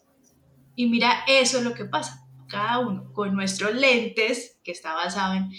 Y 0.77 0.89
mira, 0.89 1.25
eso 1.27 1.59
es 1.59 1.65
lo 1.65 1.73
que 1.73 1.87
pasa 1.87 2.29
cada 2.49 2.79
uno 2.79 3.13
con 3.13 3.35
nuestros 3.35 3.75
lentes, 3.75 4.59
que 4.65 4.73
está 4.73 4.95
basado 4.95 5.35
en 5.35 5.51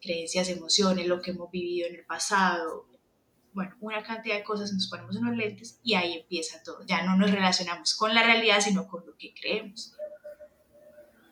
creencias, 0.00 0.48
emociones, 0.48 1.06
lo 1.06 1.20
que 1.20 1.32
hemos 1.32 1.50
vivido 1.50 1.88
en 1.88 1.96
el 1.96 2.04
pasado, 2.04 2.86
bueno, 3.52 3.74
una 3.80 4.02
cantidad 4.02 4.36
de 4.36 4.44
cosas, 4.44 4.72
nos 4.72 4.88
ponemos 4.88 5.16
unos 5.16 5.36
lentes 5.36 5.80
y 5.82 5.94
ahí 5.94 6.14
empieza 6.14 6.62
todo. 6.62 6.84
Ya 6.86 7.02
no 7.02 7.16
nos 7.16 7.30
relacionamos 7.30 7.94
con 7.94 8.14
la 8.14 8.22
realidad, 8.22 8.60
sino 8.60 8.86
con 8.86 9.04
lo 9.06 9.16
que 9.16 9.34
creemos 9.34 9.94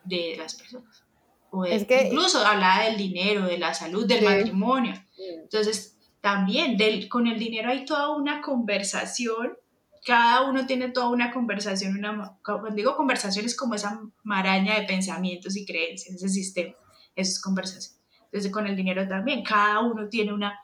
de 0.03 0.35
las 0.37 0.55
personas. 0.55 1.03
O 1.51 1.65
es 1.65 1.85
que, 1.85 2.07
incluso 2.07 2.45
hablaba 2.45 2.83
del 2.83 2.97
dinero, 2.97 3.45
de 3.45 3.57
la 3.57 3.73
salud, 3.73 4.05
del 4.05 4.23
matrimonio. 4.23 4.93
Entonces, 5.17 5.97
también 6.21 6.77
del, 6.77 7.09
con 7.09 7.27
el 7.27 7.39
dinero 7.39 7.69
hay 7.69 7.85
toda 7.85 8.09
una 8.09 8.41
conversación 8.41 9.57
cada 10.05 10.49
uno 10.49 10.65
tiene 10.65 10.89
toda 10.89 11.09
una 11.09 11.31
conversación, 11.31 11.97
una, 11.97 12.37
cuando 12.43 12.71
digo 12.71 12.95
conversación 12.95 13.45
es 13.45 13.55
como 13.55 13.75
esa 13.75 14.01
maraña 14.23 14.79
de 14.79 14.87
pensamientos 14.87 15.55
y 15.57 15.65
creencias, 15.65 16.15
ese 16.15 16.29
sistema, 16.29 16.73
eso 17.15 17.31
es 17.31 17.41
conversación. 17.41 17.98
Entonces 18.31 18.51
con 18.51 18.67
el 18.67 18.75
dinero 18.75 19.07
también, 19.07 19.43
cada 19.43 19.79
uno 19.79 20.07
tiene 20.07 20.33
una 20.33 20.59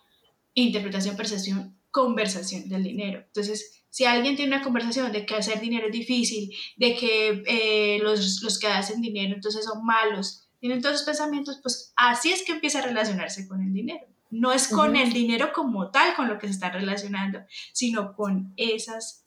interpretación, 0.54 1.18
percepción, 1.18 1.76
conversación 1.92 2.70
del 2.70 2.84
dinero. 2.84 3.24
Entonces, 3.26 3.84
si 3.90 4.06
alguien 4.06 4.36
tiene 4.36 4.56
una 4.56 4.64
conversación 4.64 5.12
de 5.12 5.26
que 5.26 5.36
hacer 5.36 5.60
dinero 5.60 5.88
es 5.88 5.94
difícil, 5.94 6.54
de 6.78 6.96
que 6.96 7.44
eh, 7.48 8.00
los, 8.04 8.42
los 8.44 8.60
que 8.60 8.68
hacen 8.68 9.02
dinero 9.02 9.34
entonces 9.34 9.66
son 9.66 9.86
malos, 9.86 10.48
tienen 10.60 10.82
todos 10.82 10.96
esos 10.96 11.06
pensamientos, 11.06 11.60
pues 11.62 11.94
así 11.96 12.32
es 12.32 12.44
que 12.44 12.54
empieza 12.54 12.80
a 12.80 12.84
relacionarse 12.84 13.48
con 13.48 13.62
el 13.62 13.74
dinero. 13.74 14.06
No 14.32 14.52
es 14.52 14.68
con 14.68 14.96
el 14.96 15.14
dinero 15.14 15.52
como 15.54 15.92
tal 15.92 16.16
con 16.16 16.28
lo 16.28 16.38
que 16.38 16.48
se 16.48 16.54
está 16.54 16.72
relacionando, 16.72 17.40
sino 17.72 18.14
con 18.16 18.54
esas 18.58 19.24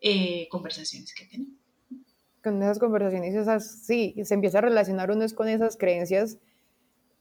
eh, 0.00 0.48
conversaciones 0.50 1.14
que 1.14 1.24
tenemos. 1.24 1.54
Con 2.42 2.62
esas 2.62 2.78
conversaciones, 2.78 3.34
esas, 3.34 3.84
sí, 3.86 4.14
se 4.24 4.34
empieza 4.34 4.58
a 4.58 4.62
relacionar 4.62 5.10
uno 5.10 5.24
es 5.24 5.32
con 5.32 5.48
esas 5.48 5.76
creencias 5.76 6.38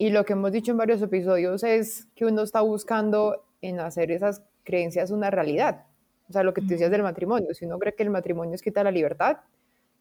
y 0.01 0.11
lo 0.11 0.25
que 0.25 0.33
hemos 0.33 0.53
dicho 0.53 0.71
en 0.71 0.77
varios 0.77 1.01
episodios 1.01 1.61
es 1.63 2.07
que 2.15 2.25
uno 2.25 2.41
está 2.41 2.61
buscando 2.61 3.45
en 3.61 3.81
hacer 3.81 4.11
esas 4.11 4.41
creencias 4.63 5.11
una 5.11 5.29
realidad. 5.29 5.87
O 6.29 6.31
sea, 6.31 6.43
lo 6.43 6.53
que 6.53 6.61
tú 6.61 6.67
decías 6.67 6.89
del 6.89 7.03
matrimonio, 7.03 7.53
si 7.53 7.65
uno 7.65 7.77
cree 7.77 7.93
que 7.93 8.03
el 8.03 8.09
matrimonio 8.09 8.55
es 8.55 8.61
quitar 8.61 8.85
la 8.85 8.91
libertad, 8.91 9.39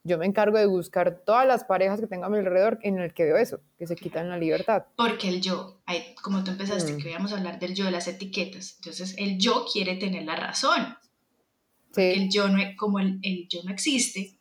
yo 0.04 0.16
me 0.16 0.24
encargo 0.24 0.56
de 0.56 0.66
buscar 0.66 1.22
todas 1.26 1.48
las 1.48 1.64
parejas 1.64 1.98
que 2.00 2.06
tengo 2.06 2.26
a 2.26 2.28
mi 2.28 2.38
alrededor 2.38 2.78
en 2.82 3.00
el 3.00 3.12
que 3.12 3.24
veo 3.24 3.36
eso, 3.38 3.58
que 3.76 3.88
se 3.88 3.96
quitan 3.96 4.28
la 4.28 4.38
libertad. 4.38 4.84
Porque 4.96 5.28
el 5.28 5.40
yo, 5.40 5.80
como 6.22 6.44
tú 6.44 6.52
empezaste, 6.52 6.92
mm. 6.92 6.98
que 6.98 7.10
íbamos 7.10 7.32
a 7.32 7.38
hablar 7.38 7.58
del 7.58 7.74
yo, 7.74 7.84
de 7.84 7.90
las 7.90 8.06
etiquetas, 8.06 8.76
entonces 8.76 9.16
el 9.18 9.36
yo 9.38 9.66
quiere 9.70 9.96
tener 9.96 10.22
la 10.22 10.36
razón. 10.36 10.96
El 11.96 12.30
yo 12.30 12.48
no, 12.48 12.58
como 12.76 13.00
el, 13.00 13.18
el, 13.22 13.48
yo 13.48 13.64
no 13.64 13.72
existe, 13.72 14.38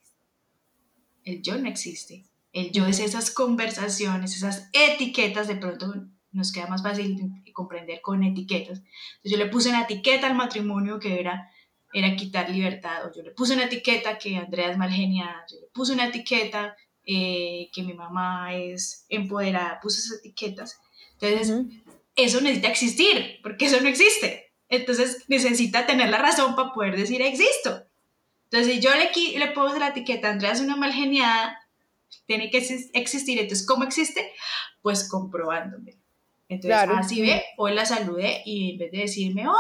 el 1.24 1.41
yo 1.41 1.58
no 1.58 1.67
existe. 1.67 2.26
El 2.51 2.71
yo 2.71 2.86
es 2.86 2.99
esas 2.99 3.31
conversaciones, 3.31 4.36
esas 4.36 4.69
etiquetas, 4.73 5.47
de 5.47 5.55
pronto 5.55 5.93
nos 6.31 6.51
queda 6.51 6.67
más 6.67 6.83
fácil 6.83 7.17
comprender 7.53 8.01
con 8.01 8.23
etiquetas. 8.23 8.79
Entonces 8.79 9.31
yo 9.31 9.38
le 9.38 9.47
puse 9.47 9.69
una 9.69 9.83
etiqueta 9.83 10.27
al 10.27 10.36
matrimonio 10.36 10.99
que 10.99 11.19
era, 11.19 11.49
era 11.93 12.15
quitar 12.15 12.49
libertad, 12.49 13.05
o 13.05 13.12
yo 13.13 13.23
le 13.23 13.31
puse 13.31 13.53
una 13.53 13.65
etiqueta 13.65 14.17
que 14.17 14.38
Andrea 14.38 14.71
es 14.71 14.77
mal 14.77 14.91
geniada, 14.91 15.45
yo 15.51 15.60
le 15.60 15.67
puse 15.73 15.93
una 15.93 16.07
etiqueta 16.07 16.75
eh, 17.05 17.69
que 17.73 17.83
mi 17.83 17.93
mamá 17.93 18.53
es 18.53 19.05
empoderada, 19.10 19.79
puse 19.81 19.99
esas 19.99 20.19
etiquetas. 20.19 20.79
Entonces, 21.19 21.65
eso 22.15 22.41
necesita 22.41 22.67
existir, 22.67 23.39
porque 23.41 23.65
eso 23.65 23.81
no 23.81 23.89
existe. 23.89 24.53
Entonces 24.69 25.23
necesita 25.27 25.86
tener 25.86 26.10
la 26.10 26.17
razón 26.17 26.55
para 26.55 26.73
poder 26.73 26.97
decir 26.97 27.21
existo. 27.21 27.86
Entonces, 28.45 28.75
si 28.75 28.79
yo 28.81 28.91
le, 28.95 29.39
le 29.39 29.51
pongo 29.51 29.77
la 29.77 29.89
etiqueta, 29.89 30.29
Andrea 30.29 30.51
es 30.51 30.62
una 30.62 30.75
mal 30.75 30.93
geniada, 30.93 31.57
tiene 32.26 32.50
que 32.50 32.58
existir. 32.93 33.39
Entonces, 33.39 33.65
¿cómo 33.65 33.84
existe? 33.84 34.32
Pues 34.82 35.10
comprobándome. 35.10 35.98
Entonces, 36.50 36.89
así 36.96 37.22
ve, 37.22 37.43
hoy 37.58 37.74
la 37.74 37.86
saludé 37.86 38.41
y 38.46 38.72
en 38.72 38.78
vez 38.78 38.91
de 38.91 39.00
decirme 39.00 39.48
hola, 39.48 39.58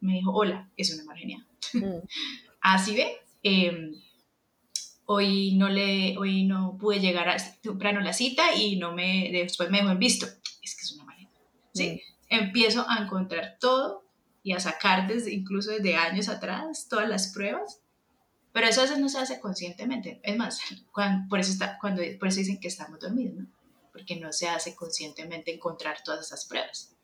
me 0.00 0.14
dijo 0.14 0.32
hola, 0.32 0.70
es 0.76 0.94
una 0.94 1.04
mal 1.04 1.18
geniada. 1.18 1.46
Mm. 1.74 2.06
así 2.60 2.96
ve, 2.96 3.18
em, 3.42 3.94
hoy 5.04 5.54
no 5.56 5.68
le, 5.68 6.16
hoy 6.16 6.44
no 6.44 6.78
pude 6.80 7.00
llegar 7.00 7.28
a, 7.28 7.36
temprano 7.60 8.00
a 8.00 8.04
la 8.04 8.14
cita 8.14 8.54
y 8.54 8.76
no 8.76 8.94
me, 8.94 9.30
después 9.30 9.70
me 9.70 9.78
dejó 9.78 9.90
en 9.90 9.98
visto. 9.98 10.26
Es 10.62 10.74
que 10.74 10.82
es 10.82 10.92
una 10.92 11.04
mal 11.04 11.16
geniada. 11.16 11.46
¿sí? 11.74 11.90
Mm 11.90 12.14
empiezo 12.28 12.84
a 12.88 12.98
encontrar 12.98 13.56
todo 13.60 14.04
y 14.42 14.52
a 14.52 14.60
sacar 14.60 15.06
desde, 15.06 15.32
incluso 15.32 15.70
desde 15.70 15.96
años 15.96 16.28
atrás 16.28 16.86
todas 16.88 17.08
las 17.08 17.32
pruebas, 17.32 17.80
pero 18.54 18.68
eso 18.68 18.80
a 18.80 18.84
veces 18.84 19.00
no 19.00 19.08
se 19.08 19.18
hace 19.18 19.40
conscientemente. 19.40 20.20
Es 20.22 20.36
más, 20.36 20.60
por, 21.28 21.40
eso 21.40 21.50
está, 21.50 21.76
cuando, 21.80 22.02
por 22.20 22.28
eso 22.28 22.38
dicen 22.38 22.60
que 22.60 22.68
estamos 22.68 23.00
dormidos, 23.00 23.34
¿no? 23.34 23.46
porque 23.92 24.14
no 24.14 24.32
se 24.32 24.46
hace 24.46 24.76
conscientemente 24.76 25.52
encontrar 25.52 26.04
todas 26.04 26.26
esas 26.26 26.46
pruebas. 26.46 26.94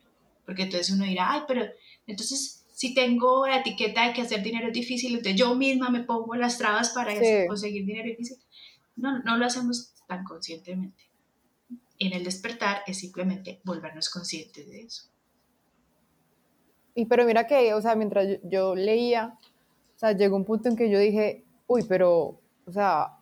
Porque 0.46 0.62
entonces 0.62 0.94
uno 0.94 1.04
dirá, 1.04 1.32
ay, 1.32 1.40
pero 1.48 1.64
entonces 2.06 2.64
si 2.72 2.94
tengo 2.94 3.48
la 3.48 3.58
etiqueta 3.58 4.06
de 4.06 4.12
que 4.12 4.22
hacer 4.22 4.44
dinero 4.44 4.68
es 4.68 4.72
difícil, 4.72 5.10
entonces 5.10 5.34
yo 5.34 5.56
misma 5.56 5.90
me 5.90 6.04
pongo 6.04 6.36
las 6.36 6.56
trabas 6.56 6.90
para 6.90 7.12
conseguir 7.48 7.84
dinero 7.84 8.08
difícil. 8.08 8.38
No, 8.94 9.18
no 9.18 9.36
lo 9.36 9.44
hacemos 9.44 9.92
tan 10.06 10.22
conscientemente. 10.22 11.10
En 11.98 12.12
el 12.12 12.22
despertar 12.22 12.84
es 12.86 13.00
simplemente 13.00 13.60
volvernos 13.64 14.08
conscientes 14.08 14.68
de 14.68 14.82
eso. 14.82 15.10
Y 16.94 17.06
pero 17.06 17.24
mira 17.24 17.48
que, 17.48 17.74
o 17.74 17.82
sea, 17.82 17.96
mientras 17.96 18.38
yo, 18.44 18.76
leía, 18.76 19.36
o 20.00 20.06
sea, 20.06 20.12
llegó 20.12 20.34
un 20.34 20.46
punto 20.46 20.66
en 20.70 20.76
que 20.76 20.88
yo 20.88 20.98
dije, 20.98 21.44
uy, 21.66 21.84
pero, 21.86 22.40
o 22.64 22.72
sea, 22.72 23.18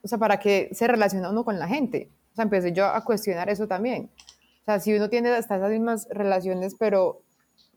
o 0.00 0.06
sea, 0.06 0.16
¿para 0.16 0.38
qué 0.38 0.68
se 0.70 0.86
relaciona 0.86 1.30
uno 1.30 1.44
con 1.44 1.58
la 1.58 1.66
gente? 1.66 2.12
O 2.30 2.36
sea, 2.36 2.44
empecé 2.44 2.72
yo 2.72 2.86
a 2.86 3.04
cuestionar 3.04 3.50
eso 3.50 3.66
también. 3.66 4.12
O 4.60 4.64
sea, 4.64 4.78
si 4.78 4.94
uno 4.94 5.08
tiene 5.10 5.30
hasta 5.30 5.56
esas 5.56 5.72
mismas 5.72 6.06
relaciones, 6.08 6.76
pero 6.78 7.24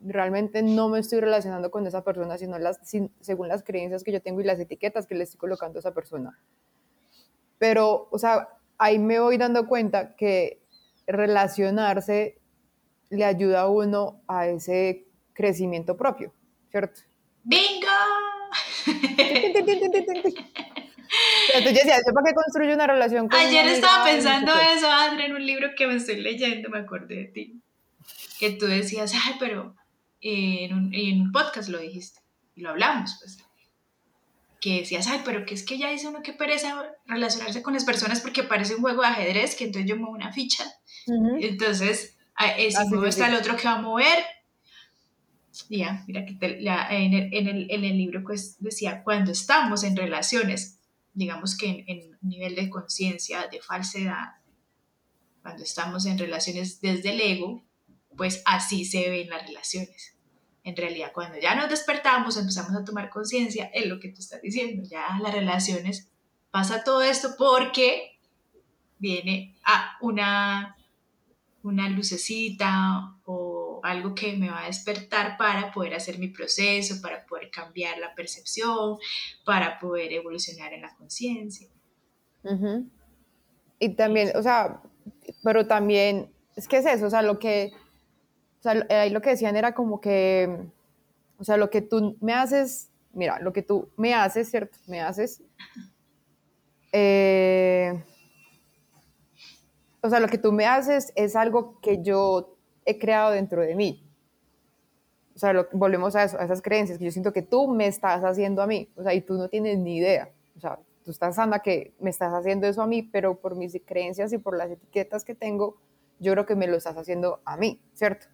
realmente 0.00 0.62
no 0.62 0.88
me 0.88 1.00
estoy 1.00 1.18
relacionando 1.18 1.72
con 1.72 1.84
esa 1.84 2.04
persona, 2.04 2.38
sino 2.38 2.60
las, 2.60 2.78
según 3.20 3.48
las 3.48 3.64
creencias 3.64 4.04
que 4.04 4.12
yo 4.12 4.22
tengo 4.22 4.40
y 4.40 4.44
las 4.44 4.60
etiquetas 4.60 5.08
que 5.08 5.16
le 5.16 5.24
estoy 5.24 5.38
colocando 5.38 5.78
a 5.78 5.80
esa 5.80 5.92
persona. 5.92 6.38
Pero, 7.58 8.06
o 8.12 8.18
sea, 8.20 8.50
ahí 8.78 9.00
me 9.00 9.18
voy 9.18 9.36
dando 9.36 9.66
cuenta 9.66 10.14
que 10.14 10.62
relacionarse 11.08 12.40
le 13.10 13.24
ayuda 13.24 13.62
a 13.62 13.68
uno 13.68 14.22
a 14.28 14.46
ese 14.46 15.08
crecimiento 15.32 15.96
propio, 15.96 16.32
¿cierto? 16.70 17.00
¡Bingo! 17.44 17.88
Entonces 21.54 21.72
yo 21.72 21.84
decía, 21.84 21.96
¿yo 22.06 22.14
para 22.14 22.28
qué 22.28 22.34
construyo 22.34 22.74
una 22.74 22.86
relación 22.86 23.28
con 23.28 23.38
Ayer 23.38 23.66
estaba 23.66 24.04
pensando 24.04 24.52
eso, 24.58 24.90
André, 24.90 25.26
en 25.26 25.34
un 25.34 25.44
libro 25.44 25.70
que 25.76 25.86
me 25.86 25.96
estoy 25.96 26.16
leyendo, 26.16 26.70
me 26.70 26.78
acordé 26.78 27.16
de 27.16 27.24
ti. 27.24 27.60
Que 28.38 28.50
tú 28.50 28.66
decías, 28.66 29.12
ay, 29.14 29.34
pero 29.38 29.74
en, 30.20 30.74
un, 30.74 30.94
en 30.94 31.20
un 31.20 31.32
podcast 31.32 31.68
lo 31.68 31.78
dijiste, 31.78 32.20
y 32.54 32.62
lo 32.62 32.70
hablamos, 32.70 33.18
pues. 33.20 33.38
que 34.60 34.80
decías, 34.80 35.06
ay, 35.08 35.20
pero 35.24 35.44
que 35.44 35.54
es 35.54 35.64
que 35.64 35.76
ya 35.76 35.90
dice 35.90 36.08
uno 36.08 36.22
que 36.22 36.32
pereza 36.32 36.94
relacionarse 37.06 37.62
con 37.62 37.74
las 37.74 37.84
personas 37.84 38.20
porque 38.20 38.42
parece 38.44 38.74
un 38.76 38.80
juego 38.80 39.02
de 39.02 39.08
ajedrez, 39.08 39.54
que 39.56 39.64
entonces 39.64 39.88
yo 39.88 39.96
muevo 39.96 40.14
una 40.14 40.32
ficha. 40.32 40.64
Entonces, 41.40 42.16
eh, 42.56 42.70
si 42.70 42.84
muevo 42.86 43.06
está 43.06 43.28
el 43.28 43.34
otro 43.34 43.56
que 43.56 43.68
va 43.68 43.74
a 43.74 43.82
mover. 43.82 44.24
Ya, 45.68 46.04
mira 46.06 46.24
que 46.24 46.36
en, 46.40 47.14
el, 47.14 47.34
en, 47.34 47.46
el, 47.46 47.70
en, 47.70 47.84
el, 47.84 47.98
libro 47.98 48.22
pues 48.24 48.56
decía, 48.58 49.02
cuando 49.02 49.32
estamos 49.32 49.84
en 49.84 49.96
relaciones, 49.96 50.78
digamos 51.12 51.56
que 51.56 51.68
en, 51.68 51.84
en 51.86 52.18
nivel 52.22 52.54
de 52.54 52.70
conciencia, 52.70 53.46
de 53.48 53.60
falsedad, 53.60 54.36
cuando 55.42 55.62
estamos 55.62 56.06
en 56.06 56.18
relaciones 56.18 56.80
desde 56.80 57.10
el 57.10 57.20
ego, 57.20 57.62
pues 58.16 58.42
así 58.46 58.84
se 58.84 59.10
ven 59.10 59.28
las 59.28 59.46
relaciones. 59.46 60.16
En 60.64 60.76
realidad 60.76 61.10
cuando 61.12 61.38
ya 61.38 61.54
nos 61.54 61.68
despertamos, 61.68 62.36
empezamos 62.36 62.74
a 62.74 62.84
tomar 62.84 63.10
conciencia, 63.10 63.66
es 63.74 63.86
lo 63.86 63.98
que 63.98 64.08
tú 64.08 64.20
estás 64.20 64.40
diciendo, 64.40 64.88
ya 64.88 65.18
las 65.20 65.34
relaciones, 65.34 66.08
pasa 66.50 66.84
todo 66.84 67.02
esto 67.02 67.34
porque 67.36 68.18
viene 68.98 69.56
a 69.64 69.96
una, 70.00 70.76
una 71.62 71.88
lucecita 71.88 73.16
o 73.24 73.51
algo 73.82 74.14
que 74.14 74.36
me 74.36 74.50
va 74.50 74.64
a 74.64 74.66
despertar 74.66 75.36
para 75.36 75.72
poder 75.72 75.94
hacer 75.94 76.18
mi 76.18 76.28
proceso, 76.28 77.00
para 77.02 77.24
poder 77.26 77.50
cambiar 77.50 77.98
la 77.98 78.14
percepción, 78.14 78.98
para 79.44 79.78
poder 79.78 80.12
evolucionar 80.12 80.72
en 80.72 80.82
la 80.82 80.94
conciencia. 80.94 81.68
Y 83.78 83.88
también, 83.90 84.32
o 84.36 84.42
sea, 84.42 84.80
pero 85.42 85.66
también, 85.66 86.32
es 86.56 86.68
que 86.68 86.78
es 86.78 86.86
eso, 86.86 87.06
o 87.06 87.10
sea, 87.10 87.22
lo 87.22 87.38
que 87.38 87.72
o 88.58 88.62
sea, 88.62 88.86
ahí 88.90 89.10
lo 89.10 89.20
que 89.20 89.30
decían 89.30 89.56
era 89.56 89.74
como 89.74 90.00
que, 90.00 90.68
o 91.36 91.42
sea, 91.42 91.56
lo 91.56 91.68
que 91.68 91.82
tú 91.82 92.16
me 92.20 92.32
haces, 92.32 92.92
mira, 93.12 93.40
lo 93.40 93.52
que 93.52 93.62
tú 93.62 93.88
me 93.96 94.14
haces, 94.14 94.48
¿cierto? 94.48 94.78
Me 94.86 95.00
haces, 95.00 95.42
eh, 96.92 98.04
o 100.00 100.08
sea, 100.08 100.20
lo 100.20 100.28
que 100.28 100.38
tú 100.38 100.52
me 100.52 100.64
haces 100.64 101.12
es 101.16 101.34
algo 101.34 101.80
que 101.80 102.04
yo 102.04 102.51
he 102.84 102.98
creado 102.98 103.30
dentro 103.30 103.62
de 103.62 103.74
mí. 103.74 104.04
O 105.34 105.38
sea, 105.38 105.52
lo, 105.52 105.66
volvemos 105.72 106.14
a, 106.14 106.24
eso, 106.24 106.38
a 106.38 106.44
esas 106.44 106.60
creencias, 106.60 106.98
que 106.98 107.04
yo 107.04 107.10
siento 107.10 107.32
que 107.32 107.42
tú 107.42 107.68
me 107.68 107.86
estás 107.86 108.22
haciendo 108.22 108.62
a 108.62 108.66
mí, 108.66 108.88
o 108.96 109.02
sea, 109.02 109.14
y 109.14 109.20
tú 109.22 109.34
no 109.34 109.48
tienes 109.48 109.78
ni 109.78 109.96
idea. 109.96 110.30
O 110.56 110.60
sea, 110.60 110.78
tú 111.04 111.10
estás 111.10 111.38
anda 111.38 111.60
que 111.60 111.94
me 112.00 112.10
estás 112.10 112.32
haciendo 112.32 112.66
eso 112.66 112.82
a 112.82 112.86
mí, 112.86 113.02
pero 113.02 113.36
por 113.36 113.56
mis 113.56 113.76
creencias 113.84 114.32
y 114.32 114.38
por 114.38 114.56
las 114.56 114.70
etiquetas 114.70 115.24
que 115.24 115.34
tengo, 115.34 115.76
yo 116.18 116.32
creo 116.32 116.46
que 116.46 116.54
me 116.54 116.66
lo 116.66 116.76
estás 116.76 116.96
haciendo 116.96 117.40
a 117.44 117.56
mí, 117.56 117.80
¿cierto? 117.94 118.26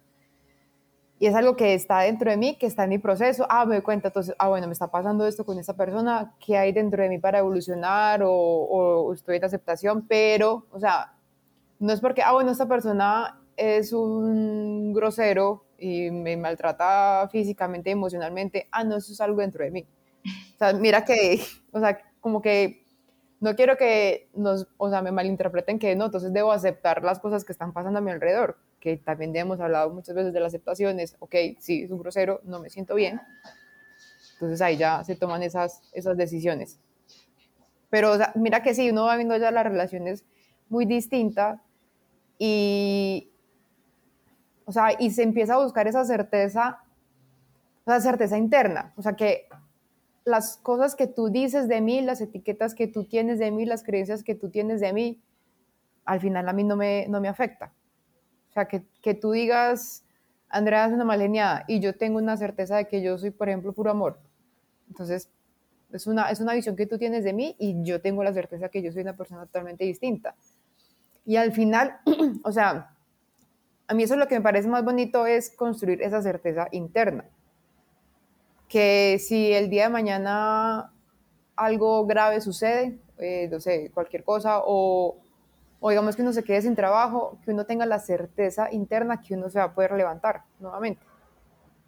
y 1.19 1.27
es 1.27 1.35
algo 1.35 1.57
que 1.57 1.73
está 1.73 1.99
dentro 1.99 2.31
de 2.31 2.37
mí, 2.37 2.55
que 2.55 2.65
está 2.65 2.85
en 2.85 2.89
mi 2.91 2.97
proceso, 2.97 3.45
ah, 3.49 3.65
me 3.65 3.75
doy 3.75 3.83
cuenta, 3.83 4.07
entonces, 4.07 4.33
ah, 4.39 4.47
bueno, 4.47 4.67
me 4.67 4.73
está 4.73 4.87
pasando 4.87 5.27
esto 5.27 5.45
con 5.45 5.59
esta 5.59 5.73
persona, 5.73 6.33
¿qué 6.39 6.57
hay 6.57 6.71
dentro 6.71 7.03
de 7.03 7.09
mí 7.09 7.19
para 7.19 7.39
evolucionar 7.39 8.23
o, 8.23 8.31
o 8.31 9.13
estoy 9.13 9.35
en 9.35 9.43
aceptación? 9.43 10.05
Pero, 10.07 10.65
o 10.71 10.79
sea, 10.79 11.13
no 11.79 11.91
es 11.91 11.99
porque, 11.99 12.21
ah, 12.23 12.31
bueno, 12.31 12.51
esta 12.51 12.67
persona 12.67 13.38
es 13.59 13.93
un 13.93 14.93
grosero 14.93 15.65
y 15.77 16.11
me 16.11 16.37
maltrata 16.37 17.27
físicamente, 17.31 17.91
emocionalmente, 17.91 18.67
ah, 18.71 18.83
no, 18.83 18.97
eso 18.97 19.11
es 19.11 19.21
algo 19.21 19.41
dentro 19.41 19.63
de 19.63 19.71
mí. 19.71 19.87
O 20.55 20.57
sea, 20.57 20.73
mira 20.73 21.05
que, 21.05 21.41
o 21.71 21.79
sea, 21.79 21.99
como 22.19 22.41
que 22.41 22.83
no 23.39 23.55
quiero 23.55 23.77
que 23.77 24.29
nos, 24.33 24.67
o 24.77 24.89
sea, 24.89 25.01
me 25.01 25.11
malinterpreten 25.11 25.79
que 25.79 25.95
no, 25.95 26.05
entonces 26.05 26.33
debo 26.33 26.51
aceptar 26.51 27.03
las 27.03 27.19
cosas 27.19 27.45
que 27.45 27.53
están 27.53 27.71
pasando 27.73 27.99
a 27.99 28.01
mi 28.01 28.11
alrededor 28.11 28.57
que 28.79 28.97
también 28.97 29.35
hemos 29.35 29.59
hablado 29.59 29.89
muchas 29.89 30.15
veces 30.15 30.33
de 30.33 30.39
las 30.39 30.49
aceptaciones, 30.53 31.15
ok, 31.19 31.35
sí, 31.59 31.83
es 31.83 31.91
un 31.91 31.99
grosero, 31.99 32.41
no 32.43 32.59
me 32.59 32.69
siento 32.69 32.95
bien. 32.95 33.21
Entonces 34.33 34.61
ahí 34.61 34.77
ya 34.77 35.03
se 35.03 35.15
toman 35.15 35.43
esas, 35.43 35.81
esas 35.93 36.15
decisiones. 36.15 36.79
Pero 37.89 38.13
mira 38.35 38.63
que 38.63 38.73
sí, 38.73 38.89
uno 38.89 39.05
va 39.05 39.17
viendo 39.17 39.35
ya 39.37 39.51
las 39.51 39.65
relaciones 39.65 40.25
muy 40.69 40.85
distintas 40.85 41.59
y, 42.37 43.31
o 44.69 44.71
sea, 44.71 44.89
y 44.99 45.09
se 45.09 45.23
empieza 45.23 45.55
a 45.55 45.63
buscar 45.63 45.87
esa 45.87 46.05
certeza, 46.05 46.77
esa 47.87 47.99
certeza 48.01 48.37
interna. 48.37 48.93
O 48.97 49.01
sea, 49.01 49.15
que 49.15 49.47
las 50.25 50.57
cosas 50.57 50.93
que 50.95 51.07
tú 51.07 51.29
dices 51.29 51.67
de 51.67 51.81
mí, 51.81 52.01
las 52.01 52.21
etiquetas 52.21 52.75
que 52.75 52.85
tú 52.85 53.05
tienes 53.05 53.39
de 53.39 53.49
mí, 53.49 53.65
las 53.65 53.81
creencias 53.81 54.23
que 54.23 54.35
tú 54.35 54.51
tienes 54.51 54.79
de 54.79 54.93
mí, 54.93 55.23
al 56.05 56.19
final 56.19 56.47
a 56.47 56.53
mí 56.53 56.63
no 56.63 56.75
me, 56.75 57.07
no 57.09 57.19
me 57.19 57.27
afecta. 57.27 57.73
O 58.49 58.51
sea, 58.51 58.67
que, 58.67 58.83
que 59.01 59.15
tú 59.15 59.31
digas, 59.31 60.03
Andrea 60.49 60.85
es 60.85 60.93
una 60.93 61.03
maleniada 61.03 61.65
y 61.67 61.79
yo 61.79 61.97
tengo 61.97 62.19
una 62.19 62.37
certeza 62.37 62.77
de 62.77 62.87
que 62.87 63.01
yo 63.01 63.17
soy, 63.17 63.31
por 63.31 63.49
ejemplo, 63.49 63.73
puro 63.73 63.89
amor. 63.89 64.19
Entonces, 64.87 65.31
es 65.91 66.05
una, 66.05 66.29
es 66.29 66.41
una 66.41 66.53
visión 66.53 66.75
que 66.75 66.85
tú 66.85 66.99
tienes 66.99 67.23
de 67.23 67.33
mí 67.33 67.55
y 67.57 67.81
yo 67.81 68.01
tengo 68.01 68.23
la 68.23 68.33
certeza 68.33 68.69
que 68.69 68.83
yo 68.83 68.91
soy 68.91 69.01
una 69.01 69.17
persona 69.17 69.47
totalmente 69.47 69.83
distinta. 69.83 70.35
Y 71.25 71.37
al 71.37 71.53
final, 71.53 72.01
o 72.43 72.51
sea, 72.51 72.95
a 73.89 73.95
mí 73.95 74.03
eso 74.03 74.13
es 74.13 74.19
lo 74.19 74.27
que 74.27 74.35
me 74.35 74.41
parece 74.41 74.67
más 74.67 74.85
bonito 74.85 75.25
es 75.25 75.49
construir 75.49 76.03
esa 76.03 76.21
certeza 76.21 76.67
interna. 76.71 77.25
Que 78.67 79.17
si 79.19 79.51
el 79.51 79.71
día 79.71 79.85
de 79.85 79.89
mañana 79.89 80.93
algo 81.55 82.05
grave 82.05 82.39
sucede, 82.39 82.99
eh, 83.17 83.49
no 83.51 83.59
sé, 83.59 83.89
cualquier 83.91 84.23
cosa, 84.23 84.61
o, 84.63 85.17
o 85.79 85.89
digamos 85.89 86.15
que 86.15 86.21
uno 86.21 86.33
se 86.33 86.43
quede 86.43 86.61
sin 86.61 86.75
trabajo, 86.75 87.39
que 87.43 87.49
uno 87.49 87.65
tenga 87.65 87.87
la 87.87 87.97
certeza 87.97 88.71
interna 88.71 89.21
que 89.21 89.33
uno 89.33 89.49
se 89.49 89.57
va 89.57 89.65
a 89.65 89.73
poder 89.73 89.93
levantar 89.93 90.43
nuevamente, 90.59 91.01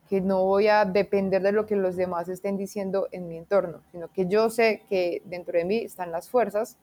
que 0.10 0.22
no 0.22 0.44
voy 0.44 0.70
a 0.70 0.86
depender 0.86 1.44
de 1.44 1.52
lo 1.52 1.68
que 1.68 1.76
los 1.76 1.96
demás 1.96 2.30
estén 2.30 2.58
diciendo 2.58 3.10
en 3.12 3.28
mi 3.28 3.38
entorno, 3.38 3.84
sino 3.92 4.12
que 4.12 4.26
yo 4.26 4.50
sé 4.50 4.82
que 4.90 5.22
dentro 5.26 5.56
de 5.56 5.66
mí 5.66 5.78
están 5.78 6.12
las 6.12 6.32
fuerzas, 6.32 6.80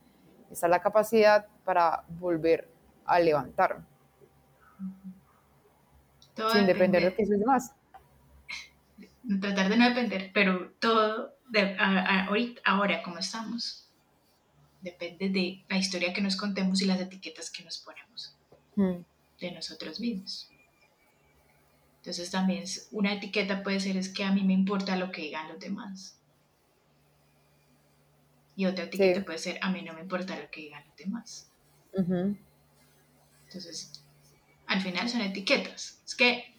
está 0.49 0.69
la 0.69 0.79
capacidad 0.79 1.47
para 1.65 2.05
volver 2.21 2.69
a 3.05 3.19
levantarme. 3.19 3.98
Sin 6.53 6.67
depender 6.67 7.03
de 7.03 7.11
lo 7.11 7.17
que 7.17 7.27
los 7.27 7.39
demás. 7.39 7.75
Tratar 9.41 9.69
de 9.69 9.77
no 9.77 9.89
depender, 9.89 10.31
pero 10.33 10.73
todo, 10.79 11.35
de, 11.49 11.77
ahorita, 11.79 12.63
ahora 12.65 13.03
como 13.03 13.19
estamos, 13.19 13.89
depende 14.81 15.29
de 15.29 15.65
la 15.69 15.79
historia 15.79 16.13
que 16.13 16.21
nos 16.21 16.37
contemos 16.37 16.81
y 16.83 16.87
las 16.87 17.01
etiquetas 17.01 17.51
que 17.51 17.65
nos 17.65 17.79
ponemos 17.79 18.37
mm. 18.77 19.05
de 19.41 19.53
nosotros 19.53 20.01
mismos. 20.01 20.49
Entonces 21.99 22.31
también 22.31 22.65
una 22.93 23.13
etiqueta 23.13 23.63
puede 23.63 23.81
ser 23.81 23.97
es 23.97 24.09
que 24.09 24.25
a 24.25 24.33
mí 24.33 24.43
me 24.43 24.55
importa 24.55 24.97
lo 24.97 25.11
que 25.11 25.23
digan 25.23 25.49
los 25.49 25.59
demás. 25.59 26.19
Y 28.57 28.67
otra 28.67 28.85
etiqueta 28.85 29.25
puede 29.25 29.39
ser 29.39 29.59
a 29.63 29.71
mí 29.71 29.83
no 29.83 29.93
me 29.93 30.01
importa 30.01 30.39
lo 30.39 30.51
que 30.51 30.63
digan 30.63 30.85
los 30.87 30.97
demás. 30.97 31.51
Entonces, 33.45 34.05
al 34.69 34.81
final 34.81 35.09
son 35.09 35.23
etiquetas. 35.23 36.01
Es 36.07 36.15
que 36.15 36.55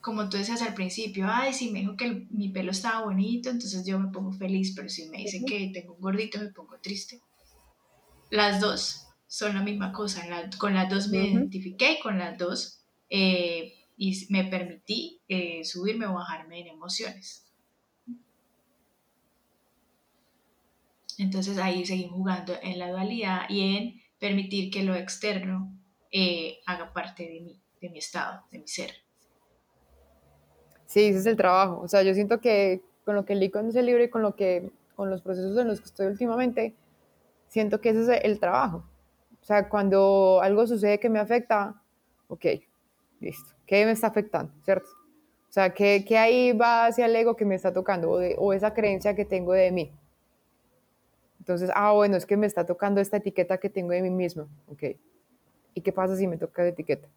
como 0.00 0.28
tú 0.30 0.38
decías 0.38 0.62
al 0.62 0.74
principio, 0.74 1.26
ay, 1.28 1.52
si 1.52 1.70
me 1.70 1.80
dijo 1.80 1.96
que 1.96 2.26
mi 2.30 2.48
pelo 2.48 2.70
estaba 2.70 3.04
bonito, 3.04 3.50
entonces 3.50 3.84
yo 3.86 3.98
me 3.98 4.10
pongo 4.10 4.32
feliz, 4.32 4.72
pero 4.74 4.88
si 4.88 5.08
me 5.08 5.18
dice 5.18 5.44
que 5.46 5.70
tengo 5.72 5.94
un 5.94 6.00
gordito, 6.00 6.40
me 6.40 6.48
pongo 6.48 6.78
triste. 6.78 7.20
Las 8.30 8.60
dos 8.60 9.06
son 9.26 9.54
la 9.54 9.62
misma 9.62 9.92
cosa, 9.92 10.24
con 10.58 10.74
las 10.74 10.88
dos 10.88 11.08
me 11.08 11.28
identifiqué 11.28 11.92
y 11.92 12.00
con 12.00 12.18
las 12.18 12.38
dos 12.38 12.80
eh, 13.10 13.74
y 13.96 14.26
me 14.30 14.44
permití 14.44 15.20
eh, 15.28 15.64
subirme 15.64 16.06
o 16.06 16.14
bajarme 16.14 16.60
en 16.60 16.68
emociones. 16.68 17.46
Entonces 21.18 21.58
ahí 21.58 21.84
seguimos 21.84 22.14
jugando 22.14 22.54
en 22.62 22.78
la 22.78 22.90
dualidad 22.90 23.42
y 23.50 23.76
en 23.76 24.02
permitir 24.18 24.70
que 24.70 24.82
lo 24.82 24.94
externo 24.94 25.76
eh, 26.10 26.58
haga 26.66 26.92
parte 26.92 27.24
de 27.24 27.40
mí, 27.40 27.60
de 27.80 27.90
mi 27.90 27.98
estado, 27.98 28.42
de 28.50 28.58
mi 28.58 28.68
ser. 28.68 28.90
Sí, 30.86 31.06
ese 31.06 31.18
es 31.18 31.26
el 31.26 31.36
trabajo. 31.36 31.80
O 31.80 31.88
sea, 31.88 32.02
yo 32.02 32.14
siento 32.14 32.40
que 32.40 32.82
con 33.04 33.14
lo 33.14 33.24
que 33.24 33.34
leí 33.34 33.50
con 33.50 33.68
ese 33.68 33.82
libro 33.82 34.02
y 34.02 34.10
con 34.10 34.22
lo 34.22 34.34
que 34.34 34.70
con 34.96 35.08
los 35.08 35.22
procesos 35.22 35.56
en 35.56 35.68
los 35.68 35.80
que 35.80 35.86
estoy 35.86 36.06
últimamente, 36.08 36.74
siento 37.48 37.80
que 37.80 37.90
ese 37.90 38.02
es 38.02 38.24
el 38.24 38.38
trabajo. 38.38 38.84
O 39.40 39.44
sea, 39.44 39.68
cuando 39.68 40.40
algo 40.42 40.66
sucede 40.66 41.00
que 41.00 41.08
me 41.08 41.18
afecta, 41.18 41.80
ok, 42.28 42.44
listo. 43.20 43.54
¿Qué 43.66 43.84
me 43.86 43.92
está 43.92 44.08
afectando? 44.08 44.52
¿Cierto? 44.64 44.88
O 45.48 45.52
sea, 45.52 45.70
¿qué, 45.70 46.04
qué 46.06 46.18
ahí 46.18 46.52
va 46.52 46.86
hacia 46.86 47.06
el 47.06 47.16
ego 47.16 47.34
que 47.36 47.44
me 47.44 47.54
está 47.54 47.72
tocando? 47.72 48.10
O, 48.10 48.18
o 48.18 48.52
esa 48.52 48.74
creencia 48.74 49.14
que 49.14 49.24
tengo 49.24 49.52
de 49.52 49.70
mí. 49.70 49.92
Entonces, 51.38 51.70
ah, 51.74 51.92
bueno, 51.92 52.16
es 52.16 52.26
que 52.26 52.36
me 52.36 52.46
está 52.46 52.66
tocando 52.66 53.00
esta 53.00 53.16
etiqueta 53.16 53.58
que 53.58 53.70
tengo 53.70 53.92
de 53.92 54.02
mí 54.02 54.10
mismo. 54.10 54.48
Ok. 54.68 54.84
¿Y 55.74 55.80
qué 55.80 55.92
pasa 55.92 56.16
si 56.16 56.26
me 56.26 56.36
toca 56.36 56.62
la 56.62 56.68
etiqueta? 56.68 57.08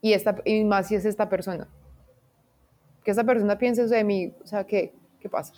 Y, 0.00 0.12
esta, 0.12 0.36
y 0.44 0.64
más 0.64 0.88
si 0.88 0.94
es 0.94 1.04
esta 1.04 1.28
persona 1.28 1.68
que 3.04 3.10
esa 3.10 3.22
persona 3.22 3.58
piense 3.58 3.84
eso 3.84 3.94
de 3.94 4.02
mí, 4.02 4.34
o 4.42 4.46
sea, 4.46 4.64
¿qué, 4.64 4.94
qué 5.20 5.28
pasa? 5.28 5.52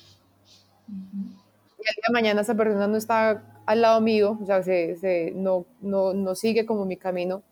Y 0.88 0.92
el 0.92 1.94
día 1.94 2.04
de 2.08 2.12
mañana 2.12 2.40
esa 2.40 2.54
persona 2.54 2.88
no 2.88 2.96
está 2.96 3.62
al 3.64 3.80
lado 3.80 4.00
mío, 4.00 4.36
o 4.42 4.44
sea, 4.44 4.62
se, 4.62 4.96
se, 4.96 5.32
no, 5.34 5.64
no, 5.80 6.12
no, 6.12 6.34
sigue 6.34 6.66
como 6.66 6.84
mi 6.84 6.96
camino. 6.96 7.42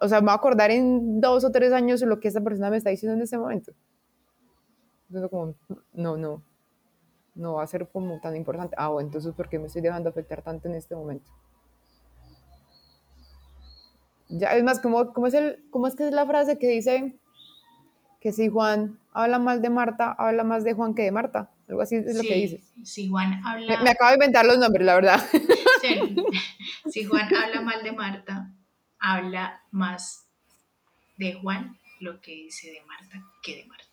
o 0.00 0.08
sea, 0.08 0.20
me 0.20 0.26
voy 0.26 0.32
a 0.32 0.34
acordar 0.34 0.70
en 0.72 1.20
dos 1.20 1.44
o 1.44 1.52
tres 1.52 1.72
años 1.72 2.02
lo 2.02 2.18
que 2.18 2.28
esa 2.28 2.40
persona 2.40 2.70
me 2.70 2.76
está 2.76 2.90
diciendo 2.90 3.16
en 3.16 3.22
ese 3.22 3.38
momento. 3.38 3.72
Entonces, 5.08 5.30
como, 5.30 5.54
no, 5.92 6.16
no, 6.16 6.42
no 7.36 7.54
va 7.54 7.62
a 7.62 7.66
ser 7.68 7.88
como 7.88 8.20
tan 8.20 8.34
importante. 8.34 8.74
Ah, 8.76 8.88
bueno, 8.88 9.08
entonces, 9.08 9.32
¿por 9.32 9.48
qué 9.48 9.60
me 9.60 9.66
estoy 9.66 9.82
dejando 9.82 10.08
afectar 10.08 10.42
tanto 10.42 10.66
en 10.66 10.74
este 10.74 10.96
momento? 10.96 11.30
Ya, 14.28 14.56
es 14.56 14.64
más, 14.64 14.80
¿cómo, 14.80 15.12
cómo 15.12 15.26
es, 15.26 15.34
el, 15.34 15.64
¿cómo 15.70 15.86
es 15.86 15.94
que 15.94 16.06
es 16.06 16.12
la 16.12 16.26
frase 16.26 16.58
que 16.58 16.68
dice 16.68 17.16
que 18.20 18.32
si 18.32 18.48
Juan 18.48 18.98
habla 19.12 19.38
mal 19.38 19.62
de 19.62 19.70
Marta, 19.70 20.12
habla 20.18 20.42
más 20.42 20.64
de 20.64 20.74
Juan 20.74 20.94
que 20.94 21.02
de 21.02 21.12
Marta? 21.12 21.50
Algo 21.68 21.82
así 21.82 21.96
es 21.96 22.16
lo 22.16 22.22
que 22.22 22.34
dice. 22.34 22.60
Si 22.84 23.08
Juan 23.08 23.40
habla... 23.44 23.82
Me, 23.82 23.90
acabo 23.90 24.10
de 24.10 24.14
inventar 24.16 24.44
los 24.46 24.58
nombres, 24.58 24.84
la 24.86 24.94
verdad. 24.94 25.20
Si 26.90 27.04
Juan 27.04 27.32
habla 27.32 27.60
mal 27.60 27.82
de 27.84 27.92
Marta, 27.92 28.52
habla 28.98 29.62
más 29.70 30.26
de 31.16 31.34
Juan 31.34 31.78
lo 32.00 32.20
que 32.20 32.32
dice 32.32 32.70
de 32.70 32.80
Marta 32.86 33.22
que 33.42 33.56
de 33.56 33.64
Marta. 33.66 33.84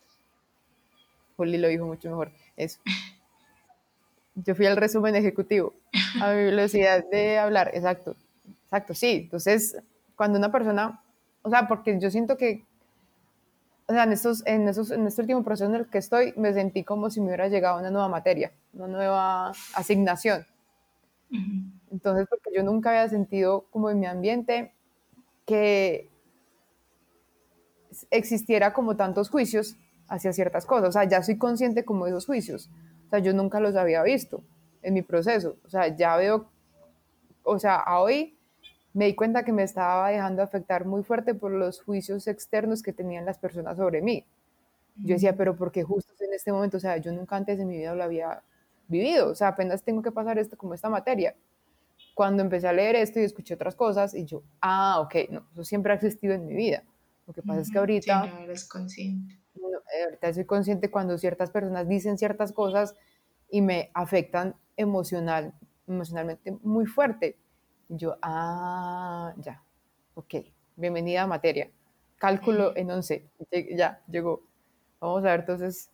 Juli 1.36 1.58
lo 1.58 1.68
dijo 1.68 1.86
mucho 1.86 2.08
mejor. 2.08 2.32
Eso. 2.56 2.80
Yo 4.34 4.54
fui 4.54 4.66
al 4.66 4.76
resumen 4.76 5.14
ejecutivo, 5.14 5.74
a 6.20 6.32
mi 6.32 6.44
velocidad 6.44 7.04
de 7.10 7.38
hablar, 7.38 7.70
exacto. 7.74 8.16
Exacto, 8.64 8.94
sí. 8.94 9.20
Entonces, 9.22 9.76
cuando 10.16 10.38
una 10.38 10.52
persona, 10.52 11.02
o 11.42 11.50
sea, 11.50 11.68
porque 11.68 11.98
yo 12.00 12.10
siento 12.10 12.36
que, 12.36 12.64
o 13.86 13.92
sea, 13.92 14.04
en, 14.04 14.12
estos, 14.12 14.46
en, 14.46 14.68
esos, 14.68 14.90
en 14.90 15.06
este 15.06 15.22
último 15.22 15.42
proceso 15.42 15.68
en 15.68 15.76
el 15.76 15.88
que 15.88 15.98
estoy, 15.98 16.32
me 16.36 16.52
sentí 16.54 16.84
como 16.84 17.10
si 17.10 17.20
me 17.20 17.26
hubiera 17.26 17.48
llegado 17.48 17.78
una 17.78 17.90
nueva 17.90 18.08
materia, 18.08 18.52
una 18.72 18.88
nueva 18.88 19.52
asignación. 19.74 20.46
Entonces, 21.90 22.26
porque 22.28 22.50
yo 22.54 22.62
nunca 22.62 22.90
había 22.90 23.08
sentido 23.08 23.66
como 23.70 23.90
en 23.90 23.98
mi 23.98 24.06
ambiente 24.06 24.72
que 25.44 26.08
existiera 28.10 28.72
como 28.72 28.96
tantos 28.96 29.30
juicios 29.30 29.76
hacia 30.08 30.32
ciertas 30.32 30.66
cosas. 30.66 30.90
O 30.90 30.92
sea, 30.92 31.04
ya 31.04 31.22
soy 31.22 31.38
consciente 31.38 31.84
como 31.84 32.04
de 32.04 32.12
esos 32.12 32.26
juicios. 32.26 32.70
O 33.06 33.10
sea, 33.10 33.18
yo 33.18 33.32
nunca 33.32 33.60
los 33.60 33.74
había 33.76 34.02
visto 34.02 34.42
en 34.82 34.94
mi 34.94 35.02
proceso. 35.02 35.56
O 35.64 35.68
sea, 35.68 35.88
ya 35.88 36.16
veo, 36.16 36.48
o 37.42 37.58
sea, 37.58 37.76
a 37.76 38.00
hoy 38.00 38.33
me 38.94 39.06
di 39.06 39.14
cuenta 39.14 39.44
que 39.44 39.52
me 39.52 39.64
estaba 39.64 40.08
dejando 40.08 40.42
afectar 40.42 40.86
muy 40.86 41.02
fuerte 41.02 41.34
por 41.34 41.50
los 41.50 41.82
juicios 41.82 42.28
externos 42.28 42.82
que 42.82 42.92
tenían 42.92 43.26
las 43.26 43.38
personas 43.38 43.76
sobre 43.76 44.00
mí. 44.00 44.24
Yo 44.96 45.14
decía, 45.14 45.36
pero 45.36 45.56
¿por 45.56 45.72
qué 45.72 45.82
justo 45.82 46.12
en 46.20 46.32
este 46.32 46.52
momento? 46.52 46.76
O 46.76 46.80
sea, 46.80 46.96
yo 46.98 47.12
nunca 47.12 47.34
antes 47.34 47.58
en 47.58 47.66
mi 47.66 47.78
vida 47.78 47.94
lo 47.96 48.04
había 48.04 48.40
vivido. 48.86 49.28
O 49.30 49.34
sea, 49.34 49.48
apenas 49.48 49.82
tengo 49.82 50.00
que 50.00 50.12
pasar 50.12 50.38
esto 50.38 50.56
como 50.56 50.74
esta 50.74 50.88
materia. 50.88 51.34
Cuando 52.14 52.44
empecé 52.44 52.68
a 52.68 52.72
leer 52.72 52.94
esto 52.94 53.18
y 53.18 53.24
escuché 53.24 53.54
otras 53.54 53.74
cosas, 53.74 54.14
y 54.14 54.24
yo, 54.24 54.44
ah, 54.60 55.00
ok, 55.00 55.14
no, 55.30 55.44
eso 55.52 55.64
siempre 55.64 55.92
ha 55.92 55.96
existido 55.96 56.32
en 56.32 56.46
mi 56.46 56.54
vida. 56.54 56.84
Lo 57.26 57.34
que 57.34 57.42
pasa 57.42 57.62
es 57.62 57.72
que 57.72 57.78
ahorita... 57.78 58.22
Sí, 58.22 58.30
no 58.30 58.38
eres 58.44 58.68
consciente. 58.68 59.34
Eh, 59.56 60.04
ahorita 60.04 60.32
soy 60.32 60.44
consciente 60.44 60.90
cuando 60.92 61.18
ciertas 61.18 61.50
personas 61.50 61.88
dicen 61.88 62.16
ciertas 62.16 62.52
cosas 62.52 62.94
y 63.50 63.60
me 63.60 63.90
afectan 63.92 64.54
emocional, 64.76 65.52
emocionalmente 65.88 66.52
muy 66.62 66.86
fuerte 66.86 67.36
yo, 67.88 68.16
ah, 68.22 69.32
ya, 69.38 69.62
ok, 70.14 70.34
bienvenida 70.76 71.22
a 71.22 71.26
materia. 71.26 71.70
Cálculo 72.16 72.72
en 72.76 72.90
11, 72.90 73.28
ya, 73.76 74.02
llegó. 74.08 74.42
Vamos 75.00 75.24
a 75.24 75.30
ver 75.30 75.40
entonces 75.40 75.90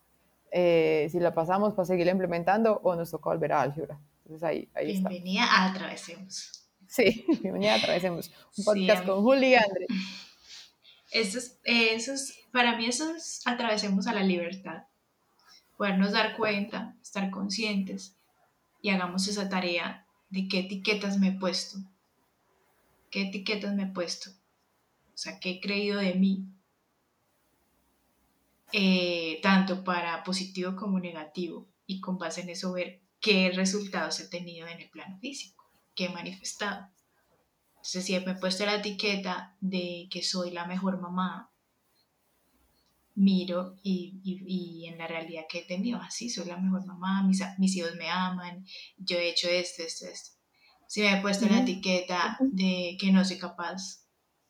eh, 0.52 1.08
si 1.10 1.18
la 1.18 1.34
pasamos 1.34 1.74
para 1.74 1.86
seguirla 1.86 2.12
implementando 2.12 2.80
o 2.82 2.94
nos 2.94 3.10
toca 3.10 3.30
volver 3.30 3.52
a 3.52 3.62
álgebra. 3.62 3.98
Entonces 4.24 4.42
ahí, 4.42 4.68
ahí 4.74 4.92
bienvenida 4.92 5.44
a 5.44 5.70
Atravesemos. 5.70 6.68
Sí, 6.86 7.24
bienvenida 7.42 7.74
a 7.74 7.76
Atravesemos. 7.76 8.30
Un 8.56 8.64
podcast 8.64 9.04
con 9.04 9.22
Juli 9.22 9.48
y 9.48 9.54
André. 9.54 9.86
Eso 11.12 11.40
es, 11.40 12.38
para 12.52 12.76
mí 12.76 12.86
eso 12.86 13.16
es 13.16 13.42
Atravesemos 13.44 14.06
a 14.06 14.14
la 14.14 14.22
libertad. 14.22 14.84
Podernos 15.76 16.12
dar 16.12 16.36
cuenta, 16.36 16.94
estar 17.02 17.30
conscientes 17.30 18.16
y 18.80 18.90
hagamos 18.90 19.26
esa 19.26 19.48
tarea 19.48 20.06
de 20.30 20.48
qué 20.48 20.60
etiquetas 20.60 21.18
me 21.18 21.28
he 21.28 21.32
puesto, 21.32 21.78
qué 23.10 23.22
etiquetas 23.22 23.74
me 23.74 23.84
he 23.84 23.92
puesto, 23.92 24.30
o 24.30 25.18
sea, 25.18 25.38
qué 25.40 25.50
he 25.50 25.60
creído 25.60 25.98
de 26.00 26.14
mí, 26.14 26.46
eh, 28.72 29.40
tanto 29.42 29.84
para 29.84 30.22
positivo 30.24 30.76
como 30.76 31.00
negativo, 31.00 31.68
y 31.86 32.00
con 32.00 32.18
base 32.18 32.42
en 32.42 32.50
eso 32.50 32.72
ver 32.72 33.00
qué 33.20 33.50
resultados 33.54 34.20
he 34.20 34.28
tenido 34.28 34.66
en 34.68 34.80
el 34.80 34.88
plano 34.90 35.18
físico, 35.18 35.68
qué 35.94 36.06
he 36.06 36.08
manifestado. 36.08 36.88
Entonces, 37.70 38.04
si 38.04 38.12
me 38.20 38.32
he 38.32 38.34
puesto 38.36 38.64
la 38.64 38.76
etiqueta 38.76 39.56
de 39.60 40.06
que 40.10 40.22
soy 40.22 40.50
la 40.50 40.66
mejor 40.66 41.00
mamá, 41.00 41.49
miro 43.14 43.76
y, 43.82 44.86
en 44.86 44.98
la 44.98 45.06
realidad 45.06 45.44
que 45.48 45.60
he 45.60 45.64
tenido, 45.64 46.00
así 46.00 46.30
soy 46.30 46.46
la 46.46 46.56
mejor 46.56 46.86
mamá, 46.86 47.22
mis, 47.26 47.42
mis 47.58 47.76
hijos 47.76 47.94
me 47.96 48.08
aman, 48.08 48.64
yo 48.96 49.18
he 49.18 49.30
hecho 49.30 49.48
esto, 49.48 49.82
esto, 49.82 50.06
esto. 50.06 50.30
Si 50.86 51.02
me 51.02 51.18
he 51.18 51.20
puesto 51.20 51.46
la 51.46 51.60
etiqueta 51.60 52.36
de 52.40 52.96
que 52.98 53.12
no 53.12 53.24
soy 53.24 53.38
capaz, 53.38 54.06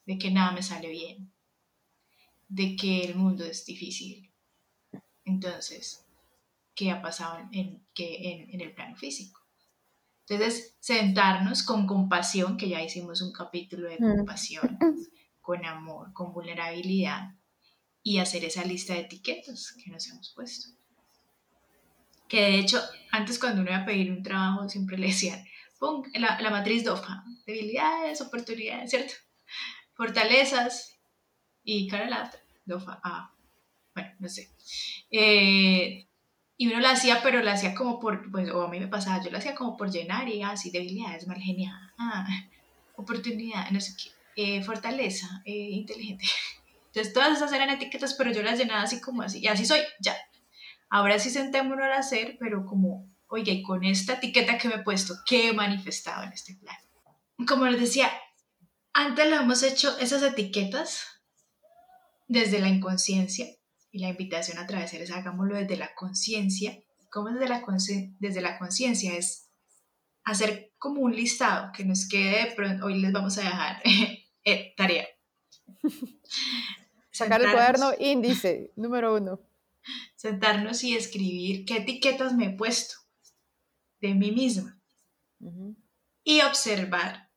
de 0.07 0.19
que 0.19 0.31
nada 0.31 0.53
me 0.53 0.63
sale 0.63 0.89
bien, 0.89 1.31
de 2.49 2.77
que 2.77 3.03
el 3.03 3.15
mundo 3.15 3.45
es 3.45 3.65
difícil. 3.67 4.33
Entonces, 5.25 6.07
¿qué 6.75 6.91
ha 6.91 7.03
pasado 7.03 7.47
en, 7.53 7.85
que, 7.95 8.49
en, 8.51 8.61
el 8.61 8.75
plano 8.75 8.97
físico? 8.97 9.41
Entonces, 10.27 10.77
sentarnos 10.81 11.63
con 11.63 11.87
compasión, 11.87 12.57
que 12.57 12.69
ya 12.69 12.83
hicimos 12.83 13.21
un 13.21 13.33
capítulo 13.33 13.89
de 13.89 13.99
compasión, 13.99 14.79
con 15.41 15.65
amor, 15.65 16.13
con 16.13 16.33
vulnerabilidad, 16.33 17.35
y 18.03 18.19
hacer 18.19 18.45
esa 18.45 18.65
lista 18.65 18.95
de 18.95 19.01
etiquetas 19.01 19.73
que 19.73 19.91
nos 19.91 20.09
hemos 20.09 20.33
puesto. 20.35 20.71
Que 22.29 22.43
de 22.43 22.59
hecho, 22.61 22.81
antes 23.11 23.39
cuando 23.39 23.63
uno 23.63 23.71
iba 23.71 23.81
a 23.81 23.87
pedir 23.87 24.11
un 24.11 24.23
trabajo, 24.23 24.69
siempre 24.69 24.97
le 24.97 25.09
decían, 25.09 25.45
pon 25.79 26.03
la, 26.15 26.41
la 26.41 26.51
matriz 26.51 26.85
DOFA, 26.85 27.25
debilidades, 27.47 28.21
oportunidades, 28.21 28.91
¿cierto? 28.91 29.15
Fortalezas 29.95 30.97
y 31.65 31.89
cara 31.89 32.09
la 32.09 32.33
DOFA, 32.65 33.01
ah, 33.03 33.35
bueno, 33.95 34.11
no 34.21 34.29
sé. 34.29 34.51
Eh, 35.11 36.07
y 36.57 36.67
uno 36.67 36.79
la 36.81 36.91
hacía, 36.91 37.23
pero 37.23 37.43
la 37.43 37.55
hacía 37.55 37.75
como 37.75 37.99
por, 37.99 38.31
pues, 38.31 38.51
o 38.51 38.63
a 38.63 38.69
mí 38.69 38.79
me 38.79 38.87
pasaba, 38.87 39.25
yo 39.25 39.31
la 39.31 39.39
hacía 39.39 39.55
como 39.55 39.77
por 39.77 39.91
llenar 39.91 40.29
y 40.29 40.43
así, 40.43 40.69
ah, 40.69 40.73
debilidades, 40.73 41.27
mal 41.27 41.41
genial, 41.41 41.93
ah, 41.99 42.27
oportunidad, 42.97 43.71
no 43.71 43.81
sé 43.81 43.95
qué, 43.97 44.59
eh, 44.59 44.63
fortaleza, 44.63 45.43
eh, 45.45 45.71
inteligente. 45.71 46.27
Entonces 46.93 47.13
todas 47.13 47.37
esas 47.37 47.53
eran 47.53 47.71
etiquetas, 47.71 48.15
pero 48.15 48.33
yo 48.33 48.43
las 48.43 48.59
llenaba 48.59 48.83
así 48.83 49.01
como 49.01 49.23
así, 49.23 49.41
y 49.41 49.49
así 49.49 49.65
soy, 49.65 49.81
ya. 50.01 50.17
Ahora 50.89 51.19
sí 51.19 51.31
sentémonos 51.31 51.87
a 51.87 51.99
hacer, 51.99 52.37
pero 52.41 52.67
como, 52.67 53.09
oye, 53.29 53.53
y 53.53 53.63
con 53.63 53.85
esta 53.85 54.15
etiqueta 54.15 54.59
que 54.59 54.69
me 54.69 54.77
he 54.77 54.83
puesto, 54.83 55.15
¿qué 55.27 55.49
he 55.49 55.53
manifestado 55.53 56.25
en 56.25 56.33
este 56.33 56.55
plan? 56.57 56.77
Como 57.47 57.67
les 57.67 57.81
decía, 57.81 58.11
antes 58.93 59.31
lo 59.31 59.37
hemos 59.37 59.63
hecho 59.63 59.97
esas 59.99 60.23
etiquetas 60.23 61.07
desde 62.27 62.59
la 62.59 62.69
inconsciencia, 62.69 63.47
y 63.93 63.99
la 63.99 64.09
invitación 64.09 64.59
a 64.59 64.67
través 64.67 64.93
de 64.93 65.03
eso, 65.03 65.15
hagámoslo 65.15 65.57
desde 65.57 65.77
la 65.77 65.95
conciencia. 65.95 66.79
¿Cómo 67.11 67.31
desde 67.31 67.49
la, 67.49 67.63
desde 68.19 68.41
la 68.41 68.59
conciencia? 68.59 69.17
Es 69.17 69.51
hacer 70.25 70.73
como 70.79 71.01
un 71.01 71.15
listado 71.15 71.73
que 71.73 71.85
nos 71.85 72.07
quede, 72.09 72.53
pronto, 72.55 72.87
hoy 72.87 73.01
les 73.01 73.13
vamos 73.13 73.37
a 73.39 73.43
dejar 73.43 73.83
eh, 74.45 74.75
tarea. 74.77 75.07
Sacar 77.25 77.43
el 77.43 77.53
cuaderno 77.53 77.93
índice, 77.99 78.73
número 78.77 79.15
uno. 79.15 79.41
Sentarnos 80.17 80.83
y 80.85 80.97
escribir 80.97 81.65
qué 81.65 81.79
etiquetas 81.79 82.35
me 82.35 82.47
he 82.47 82.51
puesto 82.51 82.97
de 84.01 84.15
mí 84.15 84.33
misma. 84.33 84.81
Y 86.25 86.41
observar 86.43 87.31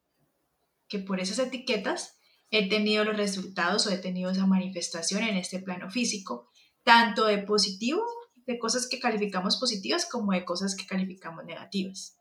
que 0.88 1.00
por 1.00 1.20
esas 1.20 1.40
etiquetas 1.40 2.18
he 2.50 2.70
tenido 2.70 3.04
los 3.04 3.18
resultados 3.18 3.88
o 3.88 3.92
he 3.92 3.98
tenido 3.98 4.32
esa 4.32 4.46
manifestación 4.46 5.24
en 5.24 5.38
este 5.38 5.60
plano 5.60 5.90
físico, 5.90 6.50
tanto 6.84 7.26
de 7.26 7.40
positivo, 7.40 8.04
de 8.46 8.60
cosas 8.60 8.88
que 8.88 9.00
calificamos 9.00 9.58
positivas, 9.58 10.06
como 10.06 10.34
de 10.34 10.46
cosas 10.46 10.76
que 10.76 10.86
calificamos 10.86 11.46
negativas. 11.46 12.18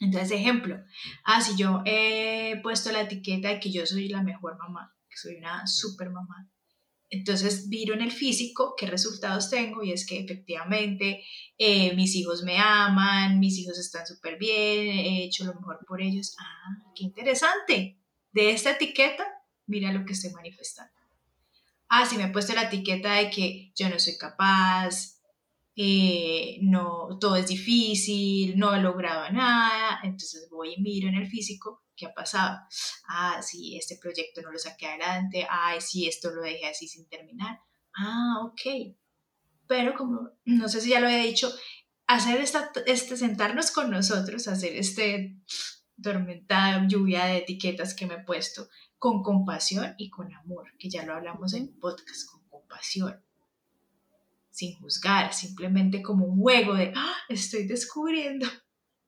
Entonces, 0.00 0.32
ejemplo, 0.32 0.80
ah, 1.24 1.40
si 1.40 1.56
yo 1.56 1.82
he 1.84 2.60
puesto 2.62 2.92
la 2.92 3.02
etiqueta 3.02 3.48
de 3.48 3.60
que 3.60 3.70
yo 3.70 3.84
soy 3.86 4.08
la 4.08 4.22
mejor 4.22 4.56
mamá, 4.58 4.94
soy 5.20 5.36
una 5.36 5.66
super 5.66 6.10
mamá, 6.10 6.48
entonces 7.10 7.68
miro 7.68 7.94
en 7.94 8.02
el 8.02 8.12
físico 8.12 8.74
qué 8.76 8.86
resultados 8.86 9.48
tengo 9.48 9.82
y 9.82 9.92
es 9.92 10.06
que 10.06 10.18
efectivamente 10.18 11.24
eh, 11.56 11.94
mis 11.94 12.14
hijos 12.14 12.42
me 12.42 12.58
aman, 12.58 13.40
mis 13.40 13.58
hijos 13.58 13.78
están 13.78 14.06
súper 14.06 14.38
bien, 14.38 14.88
he 14.88 15.24
hecho 15.24 15.44
lo 15.44 15.54
mejor 15.54 15.78
por 15.86 16.02
ellos. 16.02 16.36
Ah, 16.38 16.92
qué 16.94 17.04
interesante. 17.04 17.98
De 18.32 18.50
esta 18.50 18.72
etiqueta, 18.72 19.24
mira 19.66 19.90
lo 19.92 20.04
que 20.04 20.12
estoy 20.12 20.32
manifestando. 20.32 20.92
Ah, 21.88 22.04
si 22.04 22.18
me 22.18 22.24
he 22.24 22.28
puesto 22.28 22.52
la 22.52 22.64
etiqueta 22.64 23.14
de 23.14 23.30
que 23.30 23.72
yo 23.74 23.88
no 23.88 23.98
soy 23.98 24.18
capaz, 24.18 25.18
eh, 25.74 26.58
no, 26.60 27.16
todo 27.18 27.36
es 27.36 27.46
difícil, 27.46 28.58
no 28.58 28.74
he 28.74 28.80
logrado 28.80 29.30
nada, 29.32 30.00
entonces 30.02 30.48
voy 30.50 30.74
y 30.74 30.82
miro 30.82 31.08
en 31.08 31.14
el 31.14 31.26
físico 31.26 31.82
qué 31.98 32.06
ha 32.06 32.14
pasado. 32.14 32.60
Ah, 33.08 33.42
sí, 33.42 33.76
este 33.76 33.96
proyecto 33.96 34.40
no 34.40 34.52
lo 34.52 34.58
saqué 34.58 34.86
adelante, 34.86 35.46
ay, 35.50 35.80
sí, 35.80 36.08
esto 36.08 36.30
lo 36.30 36.42
dejé 36.42 36.68
así 36.68 36.88
sin 36.88 37.06
terminar. 37.06 37.60
Ah, 37.94 38.36
ok. 38.44 38.94
Pero 39.66 39.94
como, 39.94 40.30
no 40.44 40.68
sé 40.68 40.80
si 40.80 40.90
ya 40.90 41.00
lo 41.00 41.08
he 41.08 41.22
dicho, 41.22 41.52
hacer 42.06 42.40
esta, 42.40 42.70
este, 42.86 43.16
sentarnos 43.16 43.70
con 43.70 43.90
nosotros, 43.90 44.48
hacer 44.48 44.74
este 44.76 45.36
tormentada 46.00 46.86
lluvia 46.86 47.26
de 47.26 47.38
etiquetas 47.38 47.92
que 47.92 48.06
me 48.06 48.14
he 48.14 48.24
puesto, 48.24 48.68
con 48.98 49.22
compasión 49.22 49.94
y 49.98 50.08
con 50.08 50.32
amor, 50.32 50.72
que 50.78 50.88
ya 50.88 51.04
lo 51.04 51.14
hablamos 51.14 51.54
en 51.54 51.78
podcast, 51.78 52.30
con 52.30 52.48
compasión, 52.48 53.20
sin 54.50 54.78
juzgar, 54.78 55.34
simplemente 55.34 56.00
como 56.00 56.26
un 56.26 56.40
juego 56.40 56.74
de, 56.74 56.92
¡Ah! 56.96 57.16
estoy 57.28 57.66
descubriendo 57.66 58.46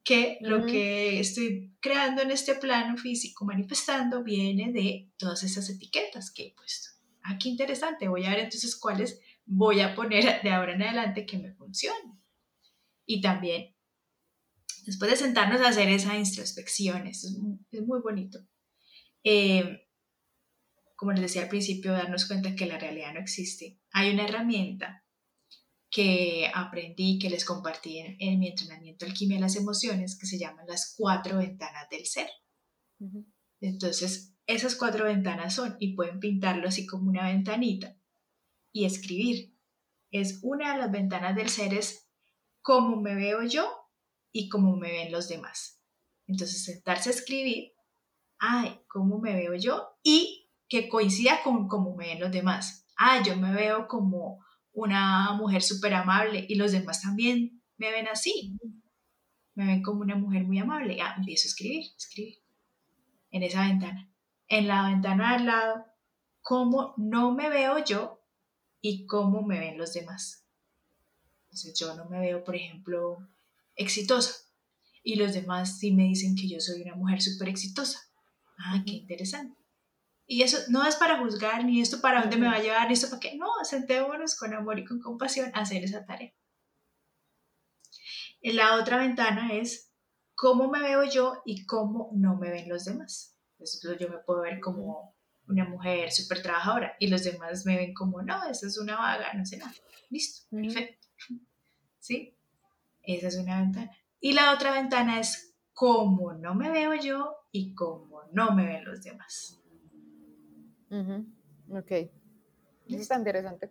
que 0.03 0.39
lo 0.41 0.67
que 0.67 1.21
estoy 1.21 1.75
creando 1.81 2.23
en 2.23 2.31
este 2.31 2.55
plano 2.55 2.97
físico, 2.97 3.45
manifestando, 3.45 4.23
viene 4.23 4.73
de 4.73 5.11
todas 5.17 5.43
esas 5.43 5.69
etiquetas 5.69 6.31
que 6.31 6.47
he 6.47 6.55
puesto. 6.55 6.91
Ah, 7.23 7.39
qué 7.39 7.49
interesante, 7.49 8.09
voy 8.09 8.25
a 8.25 8.31
ver 8.31 8.41
entonces 8.41 8.77
cuáles 8.77 9.21
voy 9.45 9.81
a 9.81 9.95
poner 9.95 10.43
de 10.43 10.51
ahora 10.51 10.75
en 10.75 10.83
adelante 10.83 11.27
que 11.27 11.39
me 11.39 11.53
funcionen. 11.53 12.19
Y 13.05 13.21
también, 13.21 13.75
después 14.87 15.11
de 15.11 15.17
sentarnos 15.17 15.61
a 15.61 15.69
hacer 15.69 15.89
esa 15.89 16.17
introspección, 16.17 17.07
es, 17.07 17.25
es 17.71 17.83
muy 17.83 18.01
bonito. 18.01 18.39
Eh, 19.23 19.87
como 20.97 21.13
les 21.13 21.23
decía 21.23 21.43
al 21.43 21.49
principio, 21.49 21.93
darnos 21.93 22.27
cuenta 22.27 22.55
que 22.55 22.67
la 22.67 22.79
realidad 22.79 23.15
no 23.15 23.21
existe. 23.21 23.79
Hay 23.93 24.13
una 24.13 24.25
herramienta 24.25 25.05
que 25.91 26.51
aprendí, 26.55 27.19
que 27.19 27.29
les 27.29 27.45
compartí 27.45 27.99
en, 27.99 28.39
mi 28.39 28.49
entrenamiento 28.49 29.05
Alquimia 29.05 29.37
de 29.37 29.43
las 29.43 29.57
Emociones, 29.57 30.17
que 30.19 30.27
se 30.27 30.39
llaman 30.39 30.67
las 30.69 30.95
cuatro 30.97 31.39
ventanas 31.39 31.89
del 31.91 32.07
ser. 32.07 32.31
Entonces, 33.61 34.35
esas 34.47 34.77
cuatro 34.77 35.05
ventanas 35.05 35.55
son, 35.55 35.77
y 35.81 35.95
pueden 35.95 36.21
pintarlo 36.21 36.69
así 36.69 36.87
como 36.87 37.09
una 37.09 37.27
ventanita, 37.27 37.99
y 38.73 38.85
escribir. 38.85 39.57
Es 40.13 40.41
una 40.43 40.73
de 40.73 40.79
las 40.79 40.93
ventanas 40.93 41.35
del 41.35 41.49
ser, 41.49 41.75
es 41.75 42.09
cómo 42.63 43.01
me 43.01 43.15
veo 43.17 43.43
yo 43.43 43.69
y 44.33 44.49
cómo 44.49 44.77
me 44.77 44.93
ven 44.93 45.11
los 45.11 45.29
demás. 45.29 45.83
Entonces, 46.29 46.65
sentarse 46.65 47.11
a 47.11 47.13
escribir, 47.13 47.73
ay, 48.39 48.81
cómo 48.87 49.19
me 49.19 49.35
veo 49.35 49.55
yo 49.57 49.89
y 50.05 50.49
que 50.69 50.89
coincida 50.89 51.43
con 51.43 51.67
cómo 51.67 51.97
me 51.97 52.07
ven 52.07 52.21
los 52.21 52.31
demás. 52.31 52.87
Ah, 52.97 53.23
yo 53.25 53.37
me 53.37 53.53
veo 53.53 53.89
como 53.89 54.45
una 54.83 55.33
mujer 55.35 55.63
súper 55.63 55.95
amable 55.95 56.47
y 56.49 56.55
los 56.55 56.73
demás 56.73 57.03
también 57.03 57.63
me 57.77 57.91
ven 57.91 58.09
así. 58.09 58.57
Me 59.55 59.67
ven 59.67 59.83
como 59.83 60.01
una 60.01 60.17
mujer 60.17 60.45
muy 60.45 60.59
amable. 60.59 60.97
Ya 60.97 61.15
empiezo 61.17 61.47
a 61.47 61.51
escribir, 61.51 61.85
escribir. 61.97 62.39
En 63.31 63.43
esa 63.43 63.67
ventana. 63.67 64.11
En 64.49 64.67
la 64.69 64.89
ventana 64.89 65.35
al 65.35 65.47
lado, 65.47 65.85
cómo 66.41 66.95
no 66.97 67.33
me 67.33 67.51
veo 67.51 67.85
yo 67.85 68.21
y 68.81 69.07
cómo 69.07 69.43
me 69.43 69.61
ven 69.61 69.77
los 69.77 69.93
demás. 69.93 70.47
Entonces 71.45 71.79
yo 71.79 71.95
no 71.95 72.07
me 72.07 72.19
veo, 72.19 72.43
por 72.43 72.57
ejemplo, 72.57 73.19
exitosa. 73.77 74.35
Y 75.03 75.17
los 75.17 75.35
demás 75.35 75.79
sí 75.79 75.93
me 75.93 76.05
dicen 76.05 76.37
que 76.37 76.49
yo 76.49 76.59
soy 76.59 76.83
una 76.83 76.95
mujer 76.95 77.21
súper 77.21 77.49
exitosa. 77.49 78.01
Ah, 78.59 78.83
qué 78.85 78.93
interesante. 78.93 79.60
Y 80.33 80.45
eso 80.45 80.59
no 80.69 80.87
es 80.87 80.95
para 80.95 81.19
juzgar, 81.19 81.65
ni 81.65 81.81
esto 81.81 82.01
para 82.01 82.21
dónde 82.21 82.37
me 82.37 82.47
va 82.47 82.55
a 82.55 82.63
llevar, 82.63 82.87
ni 82.87 82.93
esto 82.93 83.11
para 83.11 83.19
qué. 83.19 83.37
No, 83.37 83.49
sentémonos 83.65 84.37
con 84.37 84.55
amor 84.55 84.79
y 84.79 84.85
con 84.85 85.01
compasión 85.01 85.51
a 85.55 85.63
hacer 85.63 85.83
esa 85.83 86.07
tarea. 86.07 86.33
En 88.41 88.55
la 88.55 88.77
otra 88.77 88.99
ventana 88.99 89.53
es 89.55 89.93
cómo 90.37 90.71
me 90.71 90.79
veo 90.79 91.03
yo 91.03 91.43
y 91.45 91.67
cómo 91.67 92.11
no 92.13 92.37
me 92.37 92.49
ven 92.49 92.69
los 92.69 92.85
demás. 92.85 93.37
Entonces 93.59 93.99
yo 93.99 94.09
me 94.09 94.19
puedo 94.19 94.43
ver 94.43 94.61
como 94.61 95.17
una 95.49 95.65
mujer 95.65 96.13
súper 96.13 96.43
trabajadora 96.43 96.95
y 97.01 97.09
los 97.09 97.25
demás 97.25 97.67
me 97.67 97.77
ven 97.77 97.93
como, 97.93 98.23
no, 98.23 98.49
esa 98.49 98.69
es 98.69 98.79
una 98.79 98.99
vaga, 98.99 99.35
no 99.35 99.45
sé 99.45 99.57
nada. 99.57 99.75
Listo, 100.11 100.47
perfecto. 100.49 101.09
¿Sí? 101.99 102.37
Esa 103.03 103.27
es 103.27 103.37
una 103.37 103.59
ventana. 103.63 103.91
Y 104.21 104.35
la 104.35 104.53
otra 104.53 104.71
ventana 104.71 105.19
es 105.19 105.57
cómo 105.73 106.35
no 106.35 106.55
me 106.55 106.71
veo 106.71 106.95
yo 106.95 107.35
y 107.51 107.75
cómo 107.75 108.23
no 108.31 108.53
me 108.53 108.65
ven 108.65 108.85
los 108.85 109.03
demás. 109.03 109.60
Ok. 110.91 111.91
Eso 111.91 112.99
está 112.99 113.17
interesante. 113.17 113.71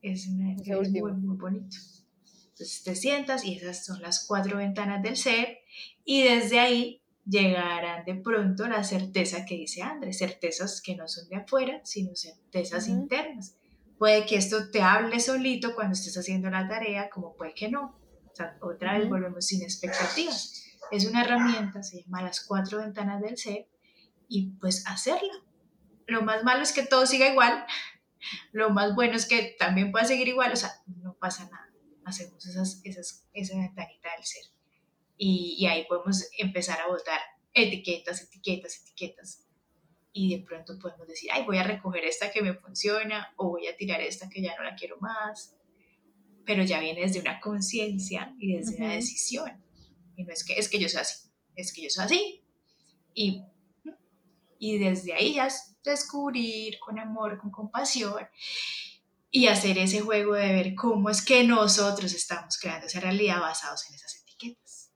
Es, 0.00 0.28
una, 0.28 0.52
es 0.52 0.90
muy, 0.90 1.12
muy 1.12 1.36
bonito. 1.36 1.76
Entonces 2.50 2.82
te 2.84 2.94
sientas 2.94 3.44
y 3.44 3.56
esas 3.56 3.84
son 3.84 4.00
las 4.02 4.26
cuatro 4.26 4.58
ventanas 4.58 5.02
del 5.02 5.16
ser 5.16 5.58
y 6.04 6.22
desde 6.22 6.60
ahí 6.60 7.02
llegarán 7.24 8.04
de 8.04 8.16
pronto 8.16 8.66
la 8.68 8.84
certeza 8.84 9.44
que 9.44 9.56
dice 9.56 9.82
Andrés, 9.82 10.18
certezas 10.18 10.80
que 10.80 10.96
no 10.96 11.08
son 11.08 11.28
de 11.28 11.36
afuera, 11.36 11.80
sino 11.84 12.14
certezas 12.14 12.88
internas. 12.88 13.56
Puede 13.98 14.26
que 14.26 14.36
esto 14.36 14.70
te 14.70 14.82
hable 14.82 15.20
solito 15.20 15.74
cuando 15.74 15.92
estés 15.92 16.16
haciendo 16.18 16.50
la 16.50 16.68
tarea, 16.68 17.08
como 17.08 17.34
puede 17.34 17.54
que 17.54 17.70
no. 17.70 17.96
O 18.30 18.34
sea, 18.34 18.56
otra 18.60 18.98
vez 18.98 19.08
volvemos 19.08 19.46
sin 19.46 19.62
expectativas. 19.62 20.64
Es 20.90 21.06
una 21.06 21.22
herramienta, 21.22 21.82
se 21.82 22.02
llama 22.02 22.22
las 22.22 22.40
cuatro 22.40 22.78
ventanas 22.78 23.22
del 23.22 23.36
ser, 23.36 23.68
y 24.28 24.50
pues 24.60 24.84
hacerla, 24.86 25.32
lo 26.12 26.22
más 26.22 26.44
malo 26.44 26.62
es 26.62 26.72
que 26.72 26.84
todo 26.84 27.06
siga 27.06 27.28
igual, 27.28 27.66
lo 28.52 28.70
más 28.70 28.94
bueno 28.94 29.16
es 29.16 29.26
que 29.26 29.56
también 29.58 29.90
pueda 29.90 30.04
seguir 30.04 30.28
igual, 30.28 30.52
o 30.52 30.56
sea, 30.56 30.70
no 30.86 31.14
pasa 31.14 31.48
nada, 31.50 31.72
hacemos 32.04 32.46
esas, 32.46 32.80
esas, 32.84 33.26
esa 33.32 33.56
ventanita 33.56 34.10
del 34.14 34.24
ser. 34.24 34.44
Y, 35.16 35.56
y 35.58 35.66
ahí 35.66 35.86
podemos 35.88 36.28
empezar 36.38 36.80
a 36.80 36.88
votar 36.88 37.20
etiquetas, 37.54 38.22
etiquetas, 38.22 38.80
etiquetas. 38.80 39.46
Y 40.12 40.36
de 40.36 40.44
pronto 40.44 40.78
podemos 40.78 41.06
decir, 41.08 41.30
ay, 41.32 41.44
voy 41.44 41.58
a 41.58 41.62
recoger 41.62 42.04
esta 42.04 42.30
que 42.30 42.42
me 42.42 42.54
funciona 42.54 43.32
o 43.36 43.50
voy 43.50 43.66
a 43.66 43.76
tirar 43.76 44.00
esta 44.00 44.28
que 44.28 44.42
ya 44.42 44.54
no 44.56 44.64
la 44.64 44.74
quiero 44.74 44.98
más. 44.98 45.56
Pero 46.44 46.64
ya 46.64 46.80
viene 46.80 47.02
desde 47.02 47.20
una 47.20 47.40
conciencia 47.40 48.34
y 48.38 48.56
desde 48.56 48.76
una 48.76 48.92
decisión. 48.92 49.64
Y 50.16 50.24
no 50.24 50.32
es 50.32 50.44
que, 50.44 50.54
es 50.58 50.68
que 50.68 50.78
yo 50.78 50.88
soy 50.88 51.00
así, 51.00 51.30
es 51.54 51.72
que 51.72 51.82
yo 51.82 51.90
soy 51.90 52.04
así. 52.04 52.44
Y, 53.14 53.44
y 54.58 54.78
desde 54.78 55.14
ahí 55.14 55.34
ya 55.34 55.48
descubrir 55.84 56.78
con 56.80 56.98
amor, 56.98 57.38
con 57.38 57.50
compasión 57.50 58.26
y 59.30 59.46
hacer 59.46 59.78
ese 59.78 60.00
juego 60.00 60.34
de 60.34 60.52
ver 60.52 60.74
cómo 60.74 61.08
es 61.08 61.24
que 61.24 61.44
nosotros 61.44 62.12
estamos 62.12 62.58
creando 62.58 62.86
esa 62.86 63.00
realidad 63.00 63.40
basados 63.40 63.88
en 63.88 63.94
esas 63.94 64.14
etiquetas. 64.22 64.92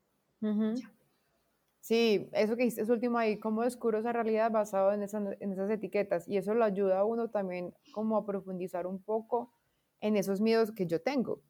Sí, 1.80 2.28
eso 2.32 2.56
que 2.56 2.64
dijiste 2.64 2.82
es 2.82 2.88
último 2.88 3.16
ahí, 3.16 3.38
cómo 3.38 3.62
descubro 3.62 3.98
esa 3.98 4.12
realidad 4.12 4.50
basado 4.50 4.92
en, 4.92 5.02
en 5.02 5.52
esas 5.52 5.70
etiquetas 5.70 6.28
y 6.28 6.36
eso 6.36 6.52
lo 6.52 6.64
ayuda 6.64 6.98
a 6.98 7.04
uno 7.04 7.30
también 7.30 7.72
como 7.92 8.16
a 8.16 8.26
profundizar 8.26 8.86
un 8.86 9.02
poco 9.02 9.52
en 10.00 10.16
esos 10.16 10.40
miedos 10.40 10.72
que 10.72 10.86
yo 10.86 11.00
tengo. 11.00 11.42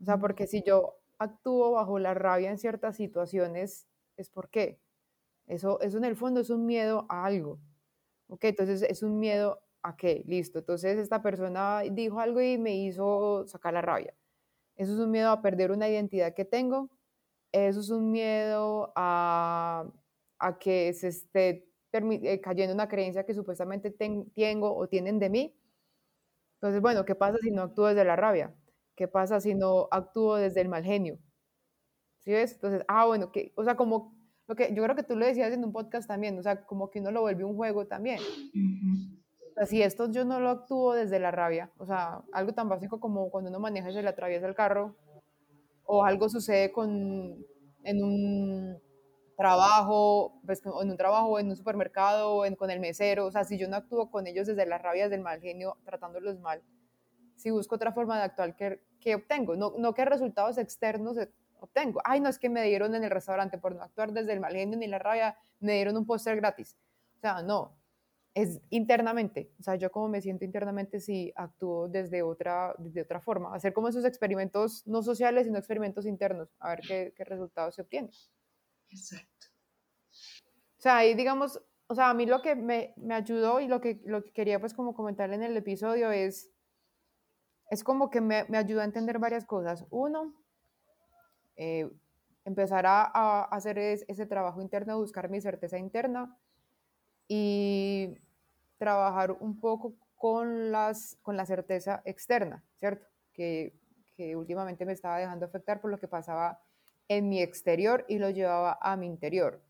O 0.00 0.04
sea, 0.04 0.18
porque 0.18 0.46
si 0.46 0.62
yo 0.66 0.98
actúo 1.18 1.72
bajo 1.72 1.98
la 1.98 2.14
rabia 2.14 2.50
en 2.50 2.58
ciertas 2.58 2.96
situaciones, 2.96 3.86
es 4.16 4.30
porque 4.30 4.80
eso, 5.46 5.80
eso 5.80 5.98
en 5.98 6.04
el 6.04 6.16
fondo 6.16 6.40
es 6.40 6.50
un 6.50 6.66
miedo 6.66 7.06
a 7.08 7.24
algo. 7.24 7.60
Ok, 8.28 8.44
entonces 8.44 8.82
es 8.82 9.02
un 9.02 9.18
miedo 9.18 9.60
a 9.82 9.96
qué, 9.96 10.22
listo. 10.26 10.58
Entonces 10.58 10.98
esta 10.98 11.22
persona 11.22 11.82
dijo 11.90 12.20
algo 12.20 12.40
y 12.40 12.58
me 12.58 12.74
hizo 12.76 13.46
sacar 13.46 13.72
la 13.74 13.82
rabia. 13.82 14.14
Eso 14.76 14.94
es 14.94 14.98
un 15.00 15.10
miedo 15.12 15.30
a 15.30 15.42
perder 15.42 15.72
una 15.72 15.88
identidad 15.88 16.34
que 16.34 16.44
tengo. 16.44 16.90
Eso 17.52 17.80
es 17.80 17.90
un 17.90 18.12
miedo 18.12 18.92
a, 18.96 19.86
a 20.40 20.58
que 20.58 20.92
se 20.94 21.08
esté 21.08 21.68
eh, 21.92 22.40
cayendo 22.42 22.74
una 22.74 22.88
creencia 22.88 23.24
que 23.26 23.34
supuestamente 23.34 23.90
tengo 23.92 24.76
o 24.76 24.88
tienen 24.88 25.18
de 25.20 25.30
mí. 25.30 25.56
Entonces, 26.60 26.80
bueno, 26.82 27.04
¿qué 27.04 27.14
pasa 27.14 27.38
si 27.42 27.50
no 27.50 27.62
actúo 27.62 27.86
desde 27.88 28.04
la 28.04 28.16
rabia? 28.16 28.54
¿Qué 28.94 29.08
pasa 29.08 29.40
si 29.40 29.54
no 29.54 29.88
actúo 29.90 30.36
desde 30.36 30.60
el 30.62 30.68
mal 30.68 30.84
genio? 30.84 31.18
¿Sí 32.20 32.32
ves? 32.32 32.52
Entonces, 32.54 32.84
ah, 32.88 33.06
bueno, 33.06 33.30
que, 33.32 33.52
o 33.56 33.64
sea, 33.64 33.76
como 33.76 34.15
lo 34.46 34.54
que 34.54 34.72
yo 34.74 34.82
creo 34.82 34.94
que 34.94 35.02
tú 35.02 35.16
lo 35.16 35.26
decías 35.26 35.52
en 35.52 35.64
un 35.64 35.72
podcast 35.72 36.06
también, 36.06 36.38
o 36.38 36.42
sea, 36.42 36.64
como 36.64 36.90
que 36.90 37.00
uno 37.00 37.10
lo 37.10 37.22
vuelve 37.22 37.44
un 37.44 37.56
juego 37.56 37.86
también. 37.86 38.20
O 38.20 39.54
sea, 39.54 39.66
si 39.66 39.82
esto 39.82 40.10
yo 40.10 40.24
no 40.24 40.38
lo 40.38 40.50
actúo 40.50 40.94
desde 40.94 41.18
la 41.18 41.30
rabia, 41.30 41.70
o 41.78 41.86
sea, 41.86 42.22
algo 42.32 42.52
tan 42.52 42.68
básico 42.68 43.00
como 43.00 43.30
cuando 43.30 43.50
uno 43.50 43.58
maneja 43.58 43.90
y 43.90 43.94
se 43.94 44.02
le 44.02 44.08
atraviesa 44.08 44.46
el 44.46 44.54
carro, 44.54 44.94
o 45.84 46.04
algo 46.04 46.28
sucede 46.28 46.72
con, 46.72 47.44
en 47.82 48.04
un 48.04 48.78
trabajo, 49.36 50.40
pues, 50.44 50.62
en 50.64 50.90
un 50.90 50.96
trabajo, 50.96 51.38
en 51.38 51.48
un 51.48 51.56
supermercado, 51.56 52.44
en, 52.44 52.54
con 52.54 52.70
el 52.70 52.80
mesero, 52.80 53.26
o 53.26 53.30
sea, 53.30 53.44
si 53.44 53.58
yo 53.58 53.68
no 53.68 53.76
actúo 53.76 54.10
con 54.10 54.26
ellos 54.26 54.46
desde 54.46 54.66
la 54.66 54.78
rabia, 54.78 55.04
desde 55.04 55.16
el 55.16 55.22
mal 55.22 55.40
genio, 55.40 55.76
tratándolos 55.84 56.38
mal, 56.40 56.62
si 57.36 57.50
busco 57.50 57.74
otra 57.74 57.92
forma 57.92 58.16
de 58.16 58.24
actuar 58.24 58.56
que, 58.56 58.80
que 59.00 59.14
obtengo, 59.14 59.56
no, 59.56 59.74
no 59.76 59.94
que 59.94 60.04
resultados 60.04 60.56
externos 60.58 61.16
obtengo. 61.60 62.00
Ay, 62.04 62.20
no 62.20 62.28
es 62.28 62.38
que 62.38 62.48
me 62.48 62.62
dieron 62.64 62.94
en 62.94 63.04
el 63.04 63.10
restaurante 63.10 63.58
por 63.58 63.74
no 63.74 63.82
actuar 63.82 64.12
desde 64.12 64.32
el 64.32 64.40
mal 64.40 64.52
genio 64.52 64.78
ni 64.78 64.86
la 64.86 64.98
rabia, 64.98 65.36
me 65.60 65.74
dieron 65.74 65.96
un 65.96 66.06
póster 66.06 66.36
gratis. 66.36 66.76
O 67.16 67.20
sea, 67.20 67.42
no, 67.42 67.76
es 68.34 68.60
internamente. 68.68 69.50
O 69.58 69.62
sea, 69.62 69.76
yo 69.76 69.90
como 69.90 70.08
me 70.08 70.20
siento 70.20 70.44
internamente 70.44 71.00
si 71.00 71.32
actúo 71.34 71.88
desde 71.88 72.22
otra, 72.22 72.74
desde 72.78 73.00
otra 73.00 73.18
forma. 73.18 73.54
Hacer 73.54 73.72
como 73.72 73.88
esos 73.88 74.04
experimentos 74.04 74.86
no 74.86 75.02
sociales, 75.02 75.46
sino 75.46 75.58
experimentos 75.58 76.04
internos, 76.04 76.54
a 76.58 76.68
ver 76.70 76.80
qué, 76.86 77.14
qué 77.16 77.24
resultados 77.24 77.74
se 77.74 77.82
obtienen. 77.82 78.10
Exacto. 78.90 79.46
O 80.78 80.80
sea, 80.82 80.98
ahí 80.98 81.14
digamos, 81.14 81.62
o 81.86 81.94
sea, 81.94 82.10
a 82.10 82.14
mí 82.14 82.26
lo 82.26 82.42
que 82.42 82.54
me, 82.56 82.92
me 82.96 83.14
ayudó 83.14 83.60
y 83.60 83.68
lo 83.68 83.80
que, 83.80 84.02
lo 84.04 84.22
que 84.22 84.32
quería 84.32 84.60
pues 84.60 84.74
como 84.74 84.94
comentar 84.94 85.32
en 85.32 85.42
el 85.42 85.56
episodio 85.56 86.10
es, 86.10 86.50
es 87.70 87.82
como 87.82 88.10
que 88.10 88.20
me, 88.20 88.44
me 88.48 88.58
ayudó 88.58 88.82
a 88.82 88.84
entender 88.84 89.18
varias 89.18 89.46
cosas. 89.46 89.86
Uno, 89.88 90.34
eh, 91.56 91.90
empezar 92.44 92.86
a, 92.86 93.02
a 93.02 93.42
hacer 93.44 93.78
ese 93.78 94.26
trabajo 94.26 94.60
interno, 94.60 94.98
buscar 94.98 95.28
mi 95.28 95.40
certeza 95.40 95.78
interna 95.78 96.36
y 97.28 98.16
trabajar 98.78 99.32
un 99.32 99.58
poco 99.58 99.94
con, 100.16 100.70
las, 100.70 101.18
con 101.22 101.36
la 101.36 101.46
certeza 101.46 102.02
externa, 102.04 102.64
¿cierto? 102.78 103.06
Que, 103.32 103.74
que 104.16 104.36
últimamente 104.36 104.86
me 104.86 104.92
estaba 104.92 105.18
dejando 105.18 105.46
afectar 105.46 105.80
por 105.80 105.90
lo 105.90 105.98
que 105.98 106.08
pasaba 106.08 106.60
en 107.08 107.28
mi 107.28 107.40
exterior 107.42 108.04
y 108.08 108.18
lo 108.18 108.30
llevaba 108.30 108.78
a 108.80 108.96
mi 108.96 109.06
interior. 109.06 109.60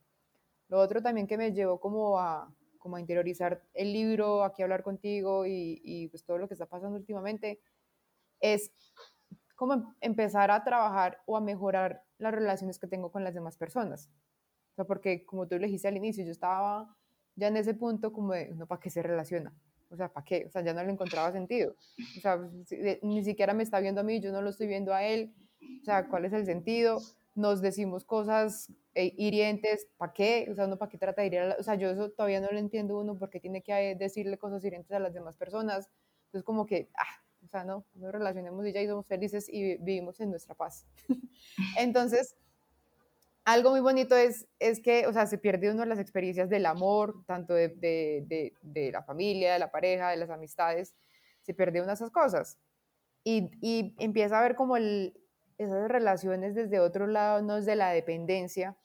Lo 0.69 0.79
otro 0.81 1.03
también 1.03 1.27
que 1.27 1.37
me 1.37 1.53
llevó 1.53 1.81
como 1.81 2.19
a, 2.19 2.53
como 2.79 2.97
a 2.97 3.01
interiorizar 3.01 3.63
el 3.75 3.93
libro, 3.93 4.45
aquí 4.45 4.63
hablar 4.63 4.83
contigo 4.83 5.47
y, 5.47 5.81
y 5.85 6.09
pues 6.09 6.25
todo 6.25 6.39
lo 6.39 6.49
que 6.49 6.55
está 6.55 6.67
pasando 6.67 6.97
últimamente, 6.97 7.61
es 8.41 8.71
como 9.57 9.75
em, 9.75 9.85
empezar 10.01 10.51
a 10.51 10.63
trabajar 10.63 11.23
o 11.27 11.37
a 11.37 11.41
mejorar 11.41 12.05
las 12.19 12.33
relaciones 12.33 12.79
que 12.79 12.87
tengo 12.87 13.11
con 13.11 13.25
las 13.25 13.35
demás 13.35 13.57
personas. 13.57 14.11
O 14.73 14.75
sea, 14.77 14.85
porque 14.85 15.25
como 15.25 15.49
tú 15.49 15.59
le 15.59 15.67
dijiste 15.67 15.89
al 15.89 15.97
inicio, 15.97 16.25
yo 16.25 16.31
estaba 16.31 16.95
ya 17.35 17.49
en 17.49 17.57
ese 17.57 17.75
punto 17.75 18.13
como 18.13 18.33
de, 18.35 18.55
no, 18.55 18.67
¿para 18.67 18.81
qué 18.81 18.91
se 18.91 19.03
relaciona? 19.03 19.55
O 19.91 19.97
sea, 19.97 20.13
¿para 20.13 20.25
qué? 20.25 20.45
O 20.47 20.51
sea, 20.51 20.63
ya 20.63 20.75
no 20.75 20.83
le 20.83 20.93
encontraba 20.93 21.33
sentido. 21.33 21.75
O 22.17 22.21
sea, 22.21 22.39
ni 23.03 23.25
siquiera 23.25 23.55
me 23.55 23.63
está 23.63 23.81
viendo 23.81 24.01
a 24.01 24.05
mí, 24.05 24.21
yo 24.21 24.33
no 24.33 24.43
lo 24.43 24.51
estoy 24.51 24.67
viendo 24.67 24.93
a 24.93 25.05
él. 25.05 25.35
O 25.83 25.85
sea, 25.85 26.09
¿cuál 26.09 26.25
es 26.25 26.33
el 26.33 26.45
sentido? 26.45 27.01
Nos 27.35 27.61
decimos 27.61 28.05
cosas 28.05 28.73
eh, 28.95 29.15
hirientes, 29.17 29.87
¿para 29.97 30.13
qué? 30.13 30.49
O 30.51 30.55
sea, 30.55 30.67
no, 30.67 30.79
¿para 30.79 30.91
qué 30.91 30.99
trata 30.99 31.21
de 31.23 31.29
herir 31.29 31.55
O 31.59 31.63
sea, 31.63 31.75
yo 31.77 31.91
eso 31.91 32.11
todavía 32.11 32.41
no 32.41 32.49
lo 32.51 32.59
entiendo 32.59 32.99
uno, 32.99 33.19
porque 33.19 33.41
tiene 33.41 33.63
que 33.63 33.95
decirle 33.95 34.39
cosas 34.39 34.65
hirientes 34.65 34.93
a 34.93 34.99
las 34.99 35.15
demás 35.15 35.37
personas. 35.37 35.89
Entonces, 36.27 36.45
como 36.45 36.67
que, 36.67 36.91
ah, 36.97 37.23
o 37.47 37.49
sea, 37.49 37.65
no, 37.65 37.85
nos 37.95 38.13
relacionemos 38.13 38.67
y 38.67 38.73
ya 38.73 38.83
y 38.83 38.89
somos 38.89 39.07
felices 39.07 39.49
y 39.49 39.77
vivimos 39.77 40.19
en 40.21 40.31
nuestra 40.31 40.55
paz. 40.55 40.85
Entonces, 41.79 42.37
algo 43.45 43.71
muy 43.71 43.81
bonito 43.81 44.17
es, 44.17 44.49
es 44.59 44.81
que, 44.81 45.07
o 45.07 45.13
sea, 45.13 45.27
se 45.27 45.39
pierde 45.39 45.71
uno 45.71 45.85
las 45.85 46.01
experiencias 46.01 46.51
del 46.51 46.67
amor, 46.67 47.25
tanto 47.27 47.55
de, 47.55 47.69
de, 47.69 48.53
de, 48.61 48.91
la 48.91 49.05
familia, 49.05 49.53
de 49.53 49.61
la 49.61 49.71
pareja, 49.71 50.11
de 50.11 50.17
las 50.17 50.31
amistades, 50.31 50.97
se 51.43 51.55
pierde 51.55 51.81
de 51.81 51.93
esas 51.93 52.11
cosas. 52.11 52.59
Y, 53.23 53.51
y 53.61 53.95
empieza 53.99 54.41
a 54.41 54.43
ver 54.43 54.57
como 54.57 54.77
el, 54.77 55.15
esas 55.59 55.89
relaciones 55.89 56.57
desde 56.57 56.81
otro 56.81 57.07
lado, 57.07 57.41
no 57.43 57.57
es 57.57 57.67
de 57.67 57.77
la 57.77 57.91
dependencia, 57.91 58.77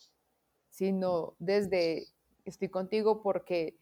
sino 0.70 1.36
desde 1.40 2.08
estoy 2.46 2.70
contigo 2.70 3.24
porque 3.24 3.81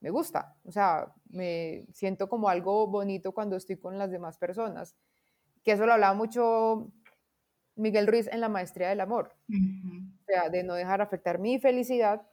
me 0.00 0.10
gusta, 0.10 0.56
o 0.64 0.70
sea, 0.70 1.12
me 1.30 1.86
siento 1.92 2.28
como 2.28 2.48
algo 2.48 2.86
bonito 2.86 3.32
cuando 3.32 3.56
estoy 3.56 3.76
con 3.76 3.98
las 3.98 4.10
demás 4.10 4.38
personas, 4.38 4.96
que 5.64 5.72
eso 5.72 5.86
lo 5.86 5.92
hablaba 5.92 6.14
mucho 6.14 6.92
Miguel 7.74 8.06
Ruiz 8.06 8.28
en 8.28 8.40
la 8.40 8.48
maestría 8.48 8.88
del 8.88 9.00
amor, 9.00 9.34
o 9.48 10.24
sea, 10.26 10.48
de 10.50 10.62
no 10.62 10.74
dejar 10.74 11.00
afectar 11.00 11.38
mi 11.38 11.58
felicidad 11.58 12.26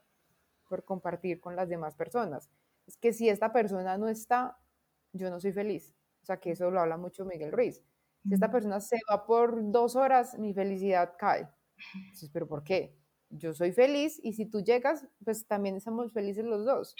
por 0.67 0.83
compartir 0.83 1.39
con 1.39 1.55
las 1.55 1.69
demás 1.69 1.95
personas. 1.95 2.49
Es 2.87 2.97
que 2.97 3.13
si 3.13 3.29
esta 3.29 3.51
persona 3.51 3.97
no 3.97 4.07
está, 4.07 4.57
yo 5.13 5.29
no 5.29 5.39
soy 5.39 5.51
feliz, 5.51 5.95
o 6.21 6.25
sea, 6.25 6.37
que 6.37 6.51
eso 6.51 6.69
lo 6.71 6.79
habla 6.79 6.97
mucho 6.97 7.25
Miguel 7.25 7.51
Ruiz. 7.51 7.81
Si 8.27 8.33
esta 8.33 8.49
persona 8.49 8.79
se 8.79 8.97
va 9.09 9.25
por 9.27 9.71
dos 9.71 9.95
horas, 9.95 10.37
mi 10.39 10.53
felicidad 10.53 11.13
cae. 11.17 11.47
Entonces, 11.93 12.29
¿pero 12.33 12.47
por 12.47 12.63
qué? 12.63 12.97
Yo 13.29 13.53
soy 13.53 13.71
feliz 13.71 14.19
y 14.23 14.33
si 14.33 14.45
tú 14.45 14.61
llegas, 14.61 15.07
pues 15.23 15.45
también 15.45 15.75
estamos 15.75 16.11
felices 16.11 16.45
los 16.45 16.65
dos. 16.65 16.95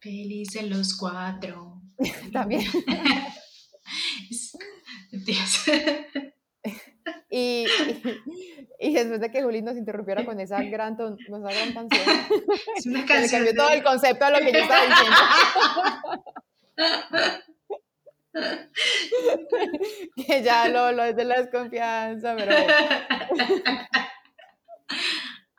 Felices 0.00 0.68
los 0.68 0.96
cuatro. 0.96 1.80
También. 2.32 2.62
y, 7.30 7.66
y, 8.78 8.94
después 8.94 9.20
de 9.20 9.30
que 9.30 9.42
Juli 9.42 9.60
nos 9.62 9.76
interrumpiera 9.76 10.24
con 10.24 10.40
esa 10.40 10.62
gran, 10.62 10.96
ton, 10.96 11.18
esa 11.20 11.38
gran 11.38 11.74
canción, 11.74 12.02
es 12.76 12.86
una 12.86 13.04
canción 13.06 13.44
le 13.44 13.48
cambió 13.48 13.64
todo 13.64 13.74
el 13.74 13.82
concepto 13.82 14.24
a 14.24 14.30
lo 14.30 14.38
que 14.38 14.52
yo 14.52 14.58
estaba 14.58 14.86
diciendo. 14.86 15.18
que 20.16 20.42
ya 20.42 20.68
lo, 20.68 20.92
lo 20.92 21.04
es 21.04 21.16
de 21.16 21.24
la 21.24 21.42
desconfianza, 21.42 22.36
pero... 22.36 22.54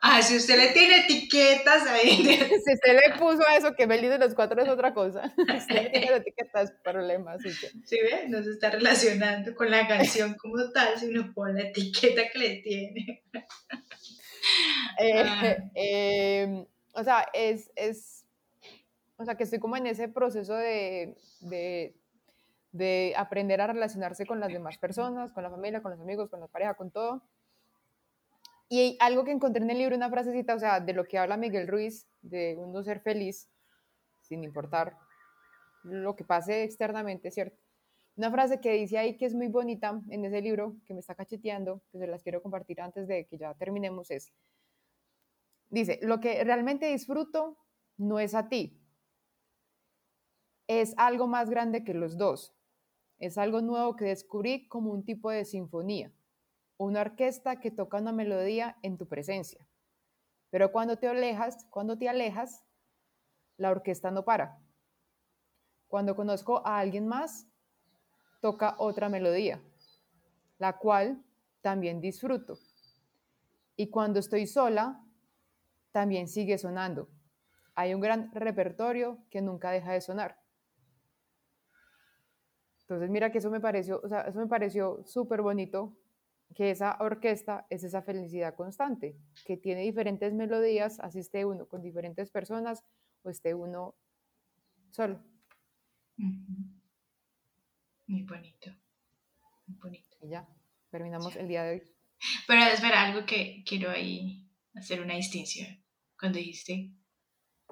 Ah, 0.04 0.20
si 0.20 0.36
usted 0.36 0.58
le 0.58 0.72
tiene 0.72 1.04
etiquetas 1.04 1.86
ahí. 1.86 2.24
si 2.64 2.72
usted 2.74 2.92
le 2.92 3.16
puso 3.20 3.46
a 3.46 3.56
eso 3.56 3.72
que 3.76 3.86
Beli 3.86 4.08
de 4.08 4.18
los 4.18 4.34
cuatro 4.34 4.60
es 4.60 4.68
otra 4.68 4.92
cosa. 4.92 5.32
Si 5.36 5.56
usted 5.56 5.74
le 5.74 5.90
tiene 5.90 6.16
etiquetas, 6.16 6.72
problemas. 6.82 7.40
¿sí, 7.40 7.52
¿Sí 7.84 7.98
ve? 8.02 8.28
No 8.28 8.42
se 8.42 8.50
está 8.50 8.70
relacionando 8.70 9.54
con 9.54 9.70
la 9.70 9.86
canción 9.86 10.34
como 10.34 10.56
tal, 10.72 10.98
sino 10.98 11.32
por 11.32 11.54
la 11.54 11.68
etiqueta 11.68 12.22
que 12.32 12.38
le 12.38 12.56
tiene. 12.56 13.22
Eh, 14.98 15.24
ah. 15.24 15.56
em, 15.74 16.66
o 16.94 17.04
sea, 17.04 17.28
es, 17.32 17.70
es, 17.76 18.26
o 19.16 19.24
sea, 19.24 19.36
que 19.36 19.44
estoy 19.44 19.60
como 19.60 19.76
en 19.76 19.86
ese 19.86 20.08
proceso 20.08 20.54
de, 20.56 21.16
de, 21.42 21.94
de 22.72 23.14
aprender 23.16 23.60
a 23.60 23.68
relacionarse 23.68 24.26
con 24.26 24.40
las 24.40 24.52
demás 24.52 24.78
personas, 24.78 25.32
con 25.32 25.44
la 25.44 25.50
familia, 25.50 25.80
con 25.80 25.92
los 25.92 26.00
amigos, 26.00 26.28
con 26.28 26.40
la 26.40 26.48
pareja, 26.48 26.74
con 26.74 26.90
todo 26.90 27.22
y 28.74 28.96
algo 29.00 29.22
que 29.22 29.32
encontré 29.32 29.62
en 29.62 29.68
el 29.68 29.76
libro, 29.76 29.94
una 29.94 30.08
frasecita, 30.08 30.54
o 30.54 30.58
sea, 30.58 30.80
de 30.80 30.94
lo 30.94 31.04
que 31.04 31.18
habla 31.18 31.36
Miguel 31.36 31.68
Ruiz, 31.68 32.08
de 32.22 32.56
uno 32.56 32.82
ser 32.82 33.00
feliz, 33.00 33.50
sin 34.22 34.42
importar 34.44 34.96
lo 35.82 36.16
que 36.16 36.24
pase 36.24 36.62
externamente, 36.62 37.30
¿cierto? 37.30 37.58
Una 38.16 38.30
frase 38.30 38.62
que 38.62 38.72
dice 38.72 38.96
ahí 38.96 39.18
que 39.18 39.26
es 39.26 39.34
muy 39.34 39.48
bonita 39.48 40.00
en 40.08 40.24
ese 40.24 40.40
libro, 40.40 40.76
que 40.86 40.94
me 40.94 41.00
está 41.00 41.14
cacheteando, 41.14 41.82
que 41.92 41.98
se 41.98 42.06
las 42.06 42.22
quiero 42.22 42.40
compartir 42.40 42.80
antes 42.80 43.06
de 43.06 43.26
que 43.26 43.36
ya 43.36 43.52
terminemos, 43.52 44.10
es, 44.10 44.32
dice, 45.68 45.98
lo 46.00 46.20
que 46.20 46.42
realmente 46.42 46.86
disfruto 46.86 47.58
no 47.98 48.20
es 48.20 48.34
a 48.34 48.48
ti, 48.48 48.80
es 50.66 50.94
algo 50.96 51.26
más 51.26 51.50
grande 51.50 51.84
que 51.84 51.92
los 51.92 52.16
dos, 52.16 52.56
es 53.18 53.36
algo 53.36 53.60
nuevo 53.60 53.96
que 53.96 54.06
descubrí 54.06 54.66
como 54.66 54.92
un 54.92 55.04
tipo 55.04 55.30
de 55.30 55.44
sinfonía 55.44 56.10
una 56.84 57.00
orquesta 57.00 57.60
que 57.60 57.70
toca 57.70 57.98
una 57.98 58.12
melodía 58.12 58.76
en 58.82 58.98
tu 58.98 59.06
presencia. 59.06 59.66
Pero 60.50 60.72
cuando 60.72 60.98
te 60.98 61.08
alejas, 61.08 61.66
cuando 61.70 61.96
te 61.96 62.08
alejas, 62.08 62.64
la 63.56 63.70
orquesta 63.70 64.10
no 64.10 64.24
para. 64.24 64.58
Cuando 65.88 66.16
conozco 66.16 66.66
a 66.66 66.78
alguien 66.78 67.06
más, 67.06 67.46
toca 68.40 68.74
otra 68.78 69.08
melodía, 69.08 69.62
la 70.58 70.78
cual 70.78 71.22
también 71.60 72.00
disfruto. 72.00 72.58
Y 73.76 73.88
cuando 73.88 74.18
estoy 74.18 74.46
sola, 74.46 75.00
también 75.92 76.28
sigue 76.28 76.58
sonando. 76.58 77.08
Hay 77.74 77.94
un 77.94 78.00
gran 78.00 78.30
repertorio 78.32 79.18
que 79.30 79.40
nunca 79.40 79.70
deja 79.70 79.92
de 79.92 80.00
sonar. 80.00 80.42
Entonces, 82.80 83.08
mira 83.08 83.30
que 83.30 83.38
eso 83.38 83.50
me 83.50 83.60
pareció, 83.60 84.00
o 84.02 84.08
sea, 84.08 84.22
eso 84.22 84.38
me 84.38 84.46
pareció 84.46 85.02
súper 85.04 85.40
bonito 85.40 85.96
que 86.54 86.70
esa 86.70 86.96
orquesta 87.00 87.66
es 87.70 87.84
esa 87.84 88.02
felicidad 88.02 88.54
constante, 88.54 89.16
que 89.46 89.56
tiene 89.56 89.82
diferentes 89.82 90.32
melodías, 90.32 90.98
así 91.00 91.20
esté 91.20 91.44
uno 91.44 91.66
con 91.66 91.82
diferentes 91.82 92.30
personas 92.30 92.84
o 93.22 93.30
esté 93.30 93.54
uno 93.54 93.94
solo. 94.90 95.22
Muy 98.06 98.22
bonito, 98.22 98.70
muy 99.66 99.78
bonito. 99.78 100.16
Y 100.20 100.28
ya, 100.30 100.46
terminamos 100.90 101.36
el 101.36 101.48
día 101.48 101.62
de 101.64 101.70
hoy. 101.72 101.82
Pero 102.46 102.62
espera, 102.64 103.02
algo 103.02 103.26
que 103.26 103.64
quiero 103.66 103.90
ahí 103.90 104.48
hacer 104.74 105.00
una 105.00 105.14
distinción. 105.14 105.82
Cuando 106.18 106.38
dijiste 106.38 106.92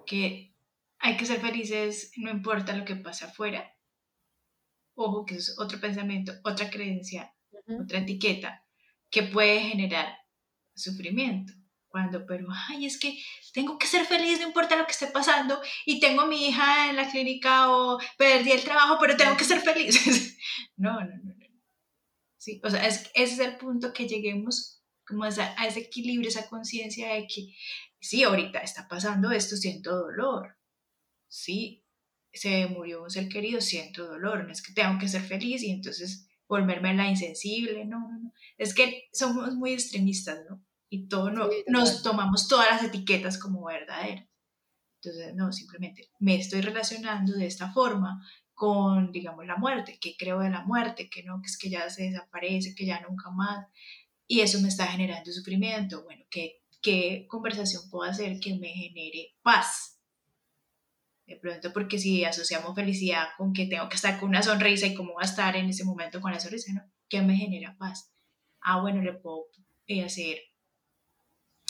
que 0.06 0.54
hay 0.98 1.16
que 1.16 1.26
ser 1.26 1.40
felices, 1.40 2.12
no 2.16 2.30
importa 2.30 2.76
lo 2.76 2.84
que 2.84 2.96
pase 2.96 3.24
afuera. 3.24 3.76
Ojo, 4.94 5.24
que 5.24 5.36
es 5.36 5.58
otro 5.58 5.80
pensamiento, 5.80 6.32
otra 6.44 6.68
creencia, 6.68 7.32
otra 7.78 8.00
etiqueta 8.00 8.59
que 9.10 9.22
puede 9.22 9.60
generar 9.60 10.16
sufrimiento. 10.74 11.52
Cuando, 11.88 12.24
pero, 12.24 12.46
ay, 12.68 12.86
es 12.86 13.00
que 13.00 13.20
tengo 13.52 13.76
que 13.76 13.88
ser 13.88 14.06
feliz, 14.06 14.38
no 14.38 14.46
importa 14.46 14.76
lo 14.76 14.86
que 14.86 14.92
esté 14.92 15.08
pasando, 15.08 15.60
y 15.84 15.98
tengo 15.98 16.24
mi 16.24 16.48
hija 16.48 16.88
en 16.88 16.94
la 16.94 17.10
clínica 17.10 17.68
o 17.72 17.98
perdí 18.16 18.52
el 18.52 18.62
trabajo, 18.62 18.96
pero 19.00 19.16
tengo 19.16 19.36
que 19.36 19.44
ser 19.44 19.60
feliz. 19.60 20.38
no, 20.76 21.00
no, 21.00 21.16
no, 21.24 21.34
no. 21.34 21.46
Sí, 22.38 22.60
o 22.64 22.70
sea, 22.70 22.86
es, 22.86 23.10
ese 23.14 23.34
es 23.34 23.38
el 23.40 23.56
punto 23.58 23.92
que 23.92 24.06
lleguemos 24.06 24.82
como 25.06 25.24
a, 25.24 25.28
a 25.28 25.66
ese 25.66 25.80
equilibrio, 25.80 26.28
esa 26.28 26.48
conciencia 26.48 27.12
de 27.12 27.26
que, 27.26 27.54
sí, 28.00 28.22
ahorita 28.22 28.60
está 28.60 28.86
pasando 28.88 29.32
esto, 29.32 29.56
siento 29.56 29.94
dolor. 29.96 30.56
Sí, 31.28 31.84
se 32.32 32.66
murió 32.66 33.02
un 33.02 33.10
ser 33.10 33.28
querido, 33.28 33.60
siento 33.60 34.06
dolor, 34.06 34.44
no 34.44 34.52
es 34.52 34.62
que 34.62 34.72
tengo 34.72 34.98
que 34.98 35.08
ser 35.08 35.22
feliz 35.22 35.62
y 35.62 35.70
entonces 35.70 36.28
volverme 36.50 36.92
la 36.94 37.08
insensible, 37.08 37.84
no, 37.84 38.00
no, 38.00 38.18
no. 38.18 38.34
Es 38.58 38.74
que 38.74 39.08
somos 39.12 39.54
muy 39.54 39.72
extremistas, 39.72 40.40
¿no? 40.50 40.62
Y 40.90 41.06
todo 41.06 41.30
no, 41.30 41.48
nos 41.68 42.02
tomamos 42.02 42.48
todas 42.48 42.68
las 42.68 42.82
etiquetas 42.82 43.38
como 43.38 43.64
verdaderas. 43.64 44.26
Entonces, 44.96 45.34
no, 45.36 45.52
simplemente 45.52 46.10
me 46.18 46.34
estoy 46.34 46.60
relacionando 46.60 47.32
de 47.34 47.46
esta 47.46 47.72
forma 47.72 48.20
con, 48.52 49.12
digamos, 49.12 49.46
la 49.46 49.56
muerte, 49.56 49.98
que 50.00 50.16
creo 50.18 50.40
de 50.40 50.50
la 50.50 50.64
muerte, 50.64 51.08
que 51.08 51.22
no, 51.22 51.40
que 51.40 51.46
es 51.46 51.56
que 51.56 51.70
ya 51.70 51.88
se 51.88 52.10
desaparece, 52.10 52.74
que 52.74 52.84
ya 52.84 53.00
nunca 53.00 53.30
más. 53.30 53.66
y 54.26 54.40
eso 54.40 54.60
me 54.60 54.68
está 54.68 54.86
generando 54.88 55.32
sufrimiento. 55.32 56.02
Bueno, 56.04 56.24
¿qué, 56.30 56.62
qué 56.82 57.26
conversación 57.28 57.88
puedo 57.90 58.10
hacer 58.10 58.40
que 58.40 58.58
me 58.58 58.68
genere 58.68 59.36
paz? 59.42 59.99
De 61.30 61.36
pronto, 61.36 61.72
porque 61.72 61.96
si 61.96 62.24
asociamos 62.24 62.74
felicidad 62.74 63.28
con 63.38 63.52
que 63.52 63.66
tengo 63.66 63.88
que 63.88 63.94
estar 63.94 64.18
con 64.18 64.30
una 64.30 64.42
sonrisa 64.42 64.88
y 64.88 64.96
cómo 64.96 65.14
va 65.14 65.22
a 65.22 65.26
estar 65.26 65.54
en 65.54 65.68
ese 65.68 65.84
momento 65.84 66.20
con 66.20 66.32
la 66.32 66.40
sonrisa, 66.40 66.72
¿no? 66.72 66.82
¿Qué 67.08 67.22
me 67.22 67.36
genera 67.36 67.76
paz? 67.78 68.12
Ah, 68.60 68.80
bueno, 68.80 69.00
le 69.00 69.12
puedo 69.12 69.46
eh, 69.86 70.02
hacer 70.02 70.40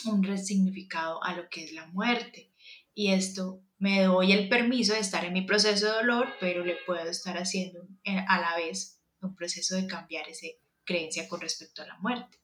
un 0.07 0.23
resignificado 0.23 1.23
a 1.23 1.37
lo 1.37 1.51
que 1.51 1.63
es 1.63 1.75
la 1.75 1.85
muerte. 1.89 2.51
Y 2.95 3.13
esto 3.13 3.61
me 3.77 4.03
doy 4.03 4.33
el 4.33 4.49
permiso 4.49 4.95
de 4.95 5.01
estar 5.01 5.27
en 5.27 5.35
mi 5.35 5.43
proceso 5.43 5.89
de 5.89 5.93
dolor, 5.93 6.29
pero 6.41 6.65
le 6.65 6.77
puedo 6.87 7.11
estar 7.11 7.37
haciendo 7.37 7.87
a 8.07 8.41
la 8.41 8.57
vez 8.57 8.99
un 9.21 9.35
proceso 9.35 9.77
de 9.77 9.87
cambiar 9.87 10.27
esa 10.27 10.47
creencia 10.85 11.29
con 11.29 11.43
respecto 11.43 11.83
a 11.83 11.87
la 11.87 11.99
muerte. 11.99 12.39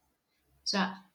O 0.57 0.67
sea, 0.67 1.11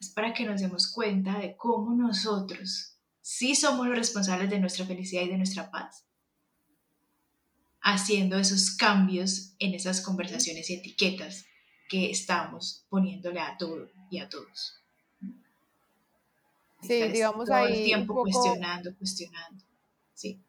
es 0.00 0.08
para 0.08 0.34
que 0.34 0.44
nos 0.44 0.60
demos 0.60 0.90
cuenta 0.90 1.38
de 1.38 1.54
cómo 1.56 1.94
nosotros 1.94 2.97
sí 3.28 3.54
somos 3.54 3.86
los 3.86 3.94
responsables 3.94 4.48
de 4.48 4.58
nuestra 4.58 4.86
felicidad 4.86 5.20
y 5.20 5.28
de 5.28 5.36
nuestra 5.36 5.70
paz, 5.70 6.06
haciendo 7.82 8.38
esos 8.38 8.74
cambios 8.74 9.54
en 9.58 9.74
esas 9.74 10.00
conversaciones 10.00 10.70
y 10.70 10.76
etiquetas 10.76 11.44
que 11.90 12.10
estamos 12.10 12.86
poniéndole 12.88 13.40
a 13.40 13.58
todo 13.58 13.90
y 14.10 14.20
a 14.20 14.30
todos. 14.30 14.82
Sí, 16.80 17.02
digamos 17.08 17.50
ahí. 17.50 17.80
el 17.80 17.84
tiempo 17.84 18.22
cuestionando, 18.22 18.96
cuestionando. 18.96 19.62
Sí. 20.14 20.40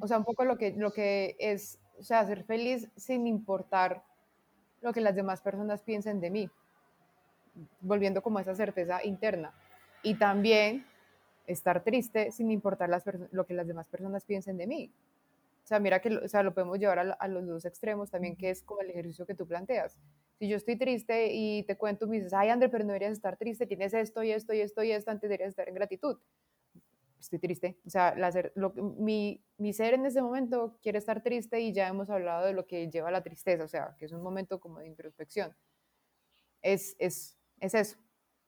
O 0.00 0.06
sea, 0.06 0.18
un 0.18 0.24
poco 0.24 0.44
lo 0.44 0.56
que, 0.56 0.70
lo 0.70 0.92
que 0.92 1.34
es, 1.40 1.80
o 1.98 2.04
sea, 2.04 2.24
ser 2.26 2.44
feliz 2.44 2.86
sin 2.96 3.26
importar 3.26 4.04
lo 4.82 4.92
que 4.92 5.00
las 5.00 5.16
demás 5.16 5.40
personas 5.40 5.82
piensen 5.82 6.20
de 6.20 6.30
mí, 6.30 6.48
volviendo 7.80 8.22
como 8.22 8.38
a 8.38 8.42
esa 8.42 8.54
certeza 8.54 9.04
interna. 9.04 9.52
Y 10.04 10.14
también 10.14 10.86
estar 11.46 11.82
triste 11.82 12.30
sin 12.32 12.50
importar 12.50 12.88
las 12.88 13.04
lo 13.32 13.46
que 13.46 13.54
las 13.54 13.66
demás 13.66 13.88
personas 13.88 14.24
piensen 14.24 14.56
de 14.56 14.66
mí. 14.66 14.92
O 15.64 15.66
sea, 15.66 15.78
mira 15.78 16.00
que 16.00 16.16
o 16.16 16.28
sea, 16.28 16.42
lo 16.42 16.52
podemos 16.52 16.78
llevar 16.78 16.98
a, 16.98 17.12
a, 17.12 17.28
los 17.28 17.46
dos 17.46 17.64
extremos 17.64 18.10
también, 18.10 18.36
que 18.36 18.50
es 18.50 18.62
como 18.62 18.80
el 18.80 18.90
ejercicio 18.90 19.26
que 19.26 19.34
tú 19.34 19.46
planteas. 19.46 19.98
Si 20.38 20.48
yo 20.48 20.56
estoy 20.56 20.76
triste 20.76 21.32
y 21.32 21.62
te 21.64 21.76
cuento, 21.76 22.06
me 22.08 22.16
dices, 22.16 22.32
ay, 22.32 22.48
André, 22.48 22.68
pero 22.68 22.82
no 22.82 22.88
deberías 22.88 23.12
estar 23.12 23.36
triste, 23.36 23.66
tienes 23.66 23.92
esto 23.94 24.22
y 24.22 24.32
esto 24.32 24.54
y 24.54 24.60
esto 24.60 24.82
y 24.82 24.90
esto, 24.90 25.10
antes 25.10 25.28
deberías 25.28 25.50
estar 25.50 25.68
en 25.68 25.74
gratitud. 25.74 26.18
Estoy 27.20 27.38
triste. 27.38 27.76
O 27.86 27.90
sea, 27.90 28.14
lo, 28.54 28.72
mi, 28.72 29.44
mi 29.58 29.72
ser 29.74 29.94
en 29.94 30.06
ese 30.06 30.22
momento 30.22 30.78
quiere 30.82 30.98
estar 30.98 31.22
triste 31.22 31.60
y 31.60 31.72
ya 31.72 31.88
hemos 31.88 32.08
hablado 32.08 32.46
de 32.46 32.54
lo 32.54 32.66
que 32.66 32.88
lleva 32.90 33.08
a 33.08 33.12
la 33.12 33.22
tristeza, 33.22 33.62
o 33.62 33.68
sea, 33.68 33.94
que 33.98 34.06
es 34.06 34.12
un 34.12 34.22
momento 34.22 34.58
como 34.58 34.78
de 34.78 34.86
introspección. 34.86 35.54
Es, 36.62 36.96
es, 36.98 37.36
es 37.60 37.74
eso. 37.74 37.98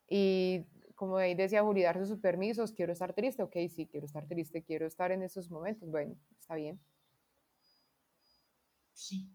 Y 0.09 0.66
como 1.03 1.16
ahí 1.16 1.34
decía 1.34 1.64
Juli, 1.64 1.82
darse 1.82 2.07
sus 2.07 2.20
permisos, 2.20 2.70
quiero 2.70 2.92
estar 2.92 3.12
triste, 3.12 3.42
ok, 3.42 3.57
sí, 3.68 3.88
quiero 3.90 4.07
estar 4.07 4.24
triste, 4.28 4.62
quiero 4.62 4.86
estar 4.86 5.11
en 5.11 5.24
esos 5.24 5.50
momentos, 5.50 5.90
bueno, 5.90 6.14
está 6.38 6.55
bien. 6.55 6.80
Sí. 8.92 9.28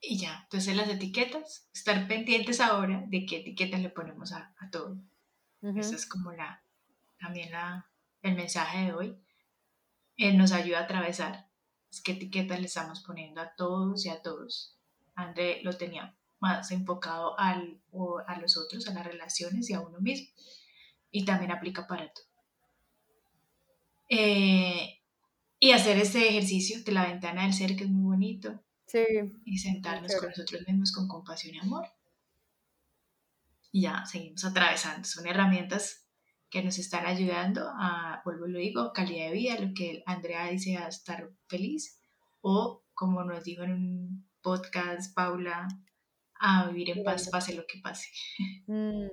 Y 0.00 0.16
ya, 0.16 0.40
entonces 0.44 0.74
las 0.74 0.88
etiquetas, 0.88 1.68
estar 1.74 2.08
pendientes 2.08 2.62
ahora 2.62 3.04
de 3.06 3.26
qué 3.26 3.40
etiquetas 3.40 3.82
le 3.82 3.90
ponemos 3.90 4.32
a, 4.32 4.50
todo. 4.72 4.96
Eso 5.60 5.94
es 5.94 6.06
como 6.06 6.32
la, 6.32 6.64
también 7.18 7.52
la, 7.52 7.90
el 8.22 8.34
mensaje 8.34 8.86
de 8.86 8.94
hoy. 8.94 9.18
Él 10.16 10.38
nos 10.38 10.52
ayuda 10.52 10.78
a 10.78 10.84
atravesar 10.84 11.50
es 11.90 12.00
qué 12.00 12.12
etiquetas 12.12 12.60
le 12.60 12.64
estamos 12.64 13.02
poniendo 13.02 13.42
a 13.42 13.54
todos 13.56 14.06
y 14.06 14.08
a 14.08 14.22
todos. 14.22 14.74
André 15.16 15.60
lo 15.64 15.76
tenía 15.76 16.16
más 16.44 16.70
enfocado 16.72 17.38
al, 17.38 17.80
a 18.26 18.38
los 18.38 18.58
otros, 18.58 18.86
a 18.86 18.92
las 18.92 19.06
relaciones 19.06 19.70
y 19.70 19.72
a 19.72 19.80
uno 19.80 19.98
mismo. 19.98 20.28
Y 21.10 21.24
también 21.24 21.52
aplica 21.52 21.86
para 21.86 22.12
todo. 22.12 22.26
Eh, 24.10 25.00
y 25.58 25.72
hacer 25.72 25.96
ese 25.96 26.28
ejercicio 26.28 26.82
de 26.84 26.92
la 26.92 27.06
ventana 27.06 27.44
del 27.44 27.54
ser, 27.54 27.76
que 27.76 27.84
es 27.84 27.90
muy 27.90 28.04
bonito. 28.04 28.62
Sí. 28.86 29.04
Y 29.46 29.56
sentarnos 29.56 30.14
con 30.16 30.28
nosotros 30.28 30.62
mismos 30.68 30.92
con 30.92 31.08
compasión 31.08 31.54
y 31.54 31.60
amor. 31.60 31.86
Y 33.72 33.82
ya 33.82 34.04
seguimos 34.04 34.44
atravesando. 34.44 35.08
Son 35.08 35.26
herramientas 35.26 36.06
que 36.50 36.62
nos 36.62 36.78
están 36.78 37.06
ayudando 37.06 37.72
a, 37.74 38.20
vuelvo 38.26 38.46
y 38.46 38.52
lo 38.52 38.58
digo, 38.58 38.92
calidad 38.92 39.28
de 39.28 39.32
vida, 39.32 39.58
lo 39.58 39.72
que 39.72 40.02
Andrea 40.04 40.48
dice, 40.48 40.76
a 40.76 40.88
estar 40.88 41.30
feliz. 41.48 41.98
O, 42.42 42.84
como 42.92 43.24
nos 43.24 43.42
dijo 43.44 43.62
en 43.62 43.72
un 43.72 44.28
podcast 44.42 45.14
Paula, 45.14 45.66
a 46.40 46.68
vivir 46.68 46.90
en 46.90 47.04
paz, 47.04 47.28
pase 47.30 47.54
lo 47.54 47.66
que 47.66 47.80
pase. 47.80 48.08
Mm. 48.66 49.08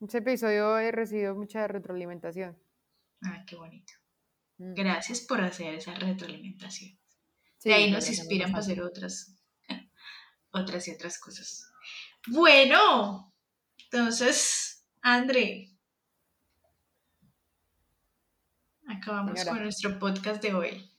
Ese 0.00 0.18
episodio 0.18 0.78
he 0.78 0.90
recibido 0.90 1.34
mucha 1.34 1.68
retroalimentación. 1.68 2.58
Ah, 3.22 3.44
qué 3.46 3.54
bonito. 3.54 3.92
Mm. 4.56 4.72
Gracias 4.72 5.20
por 5.20 5.42
hacer 5.42 5.74
esa 5.74 5.94
retroalimentación. 5.94 6.98
de 7.62 7.74
ahí 7.74 7.90
nos 7.90 8.08
inspiran 8.08 8.50
para 8.50 8.60
hacer 8.60 8.80
otras, 8.80 9.36
otras 10.52 10.88
y 10.88 10.92
otras 10.92 11.18
cosas. 11.18 11.70
Bueno, 12.28 13.34
entonces, 13.84 14.86
André, 15.02 15.70
acabamos 18.86 19.44
con 19.44 19.62
nuestro 19.62 19.98
podcast 19.98 20.42
de 20.42 20.54
hoy. 20.54 20.90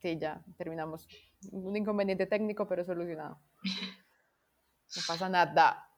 Sí, 0.00 0.18
ya, 0.18 0.42
terminamos. 0.56 1.06
Un 1.50 1.76
inconveniente 1.76 2.26
técnico, 2.26 2.66
pero 2.66 2.84
solucionado. 2.84 3.40
No 4.96 5.02
pasa 5.06 5.28
nada. 5.28 5.88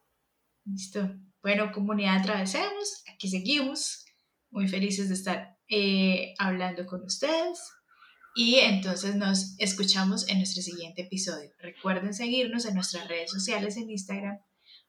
Listo. 0.64 1.10
Bueno, 1.42 1.72
comunidad 1.72 2.20
Atravesemos, 2.20 3.02
aquí 3.12 3.28
seguimos. 3.28 4.04
Muy 4.50 4.68
felices 4.68 5.08
de 5.08 5.14
estar 5.14 5.58
eh, 5.68 6.34
hablando 6.38 6.86
con 6.86 7.02
ustedes. 7.04 7.60
Y 8.34 8.56
entonces 8.56 9.14
nos 9.14 9.54
escuchamos 9.58 10.28
en 10.28 10.38
nuestro 10.38 10.62
siguiente 10.62 11.02
episodio. 11.02 11.50
Recuerden 11.60 12.14
seguirnos 12.14 12.64
en 12.66 12.74
nuestras 12.74 13.06
redes 13.08 13.30
sociales 13.30 13.76
en 13.76 13.90
Instagram, 13.90 14.38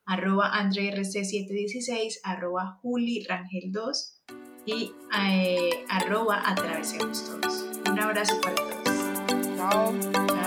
arroba 0.06 0.52
andrerc716, 0.54 2.20
arroba 2.24 2.80
julirangel2 2.82 4.16
y 4.66 4.94
eh, 5.20 5.86
arroba 5.90 6.42
atravesemos 6.50 7.24
todos. 7.24 7.66
Un 7.88 8.00
abrazo 8.00 8.42
para 8.42 8.56
todos. 8.56 9.58
Chao. 9.58 10.00
Chao. 10.12 10.45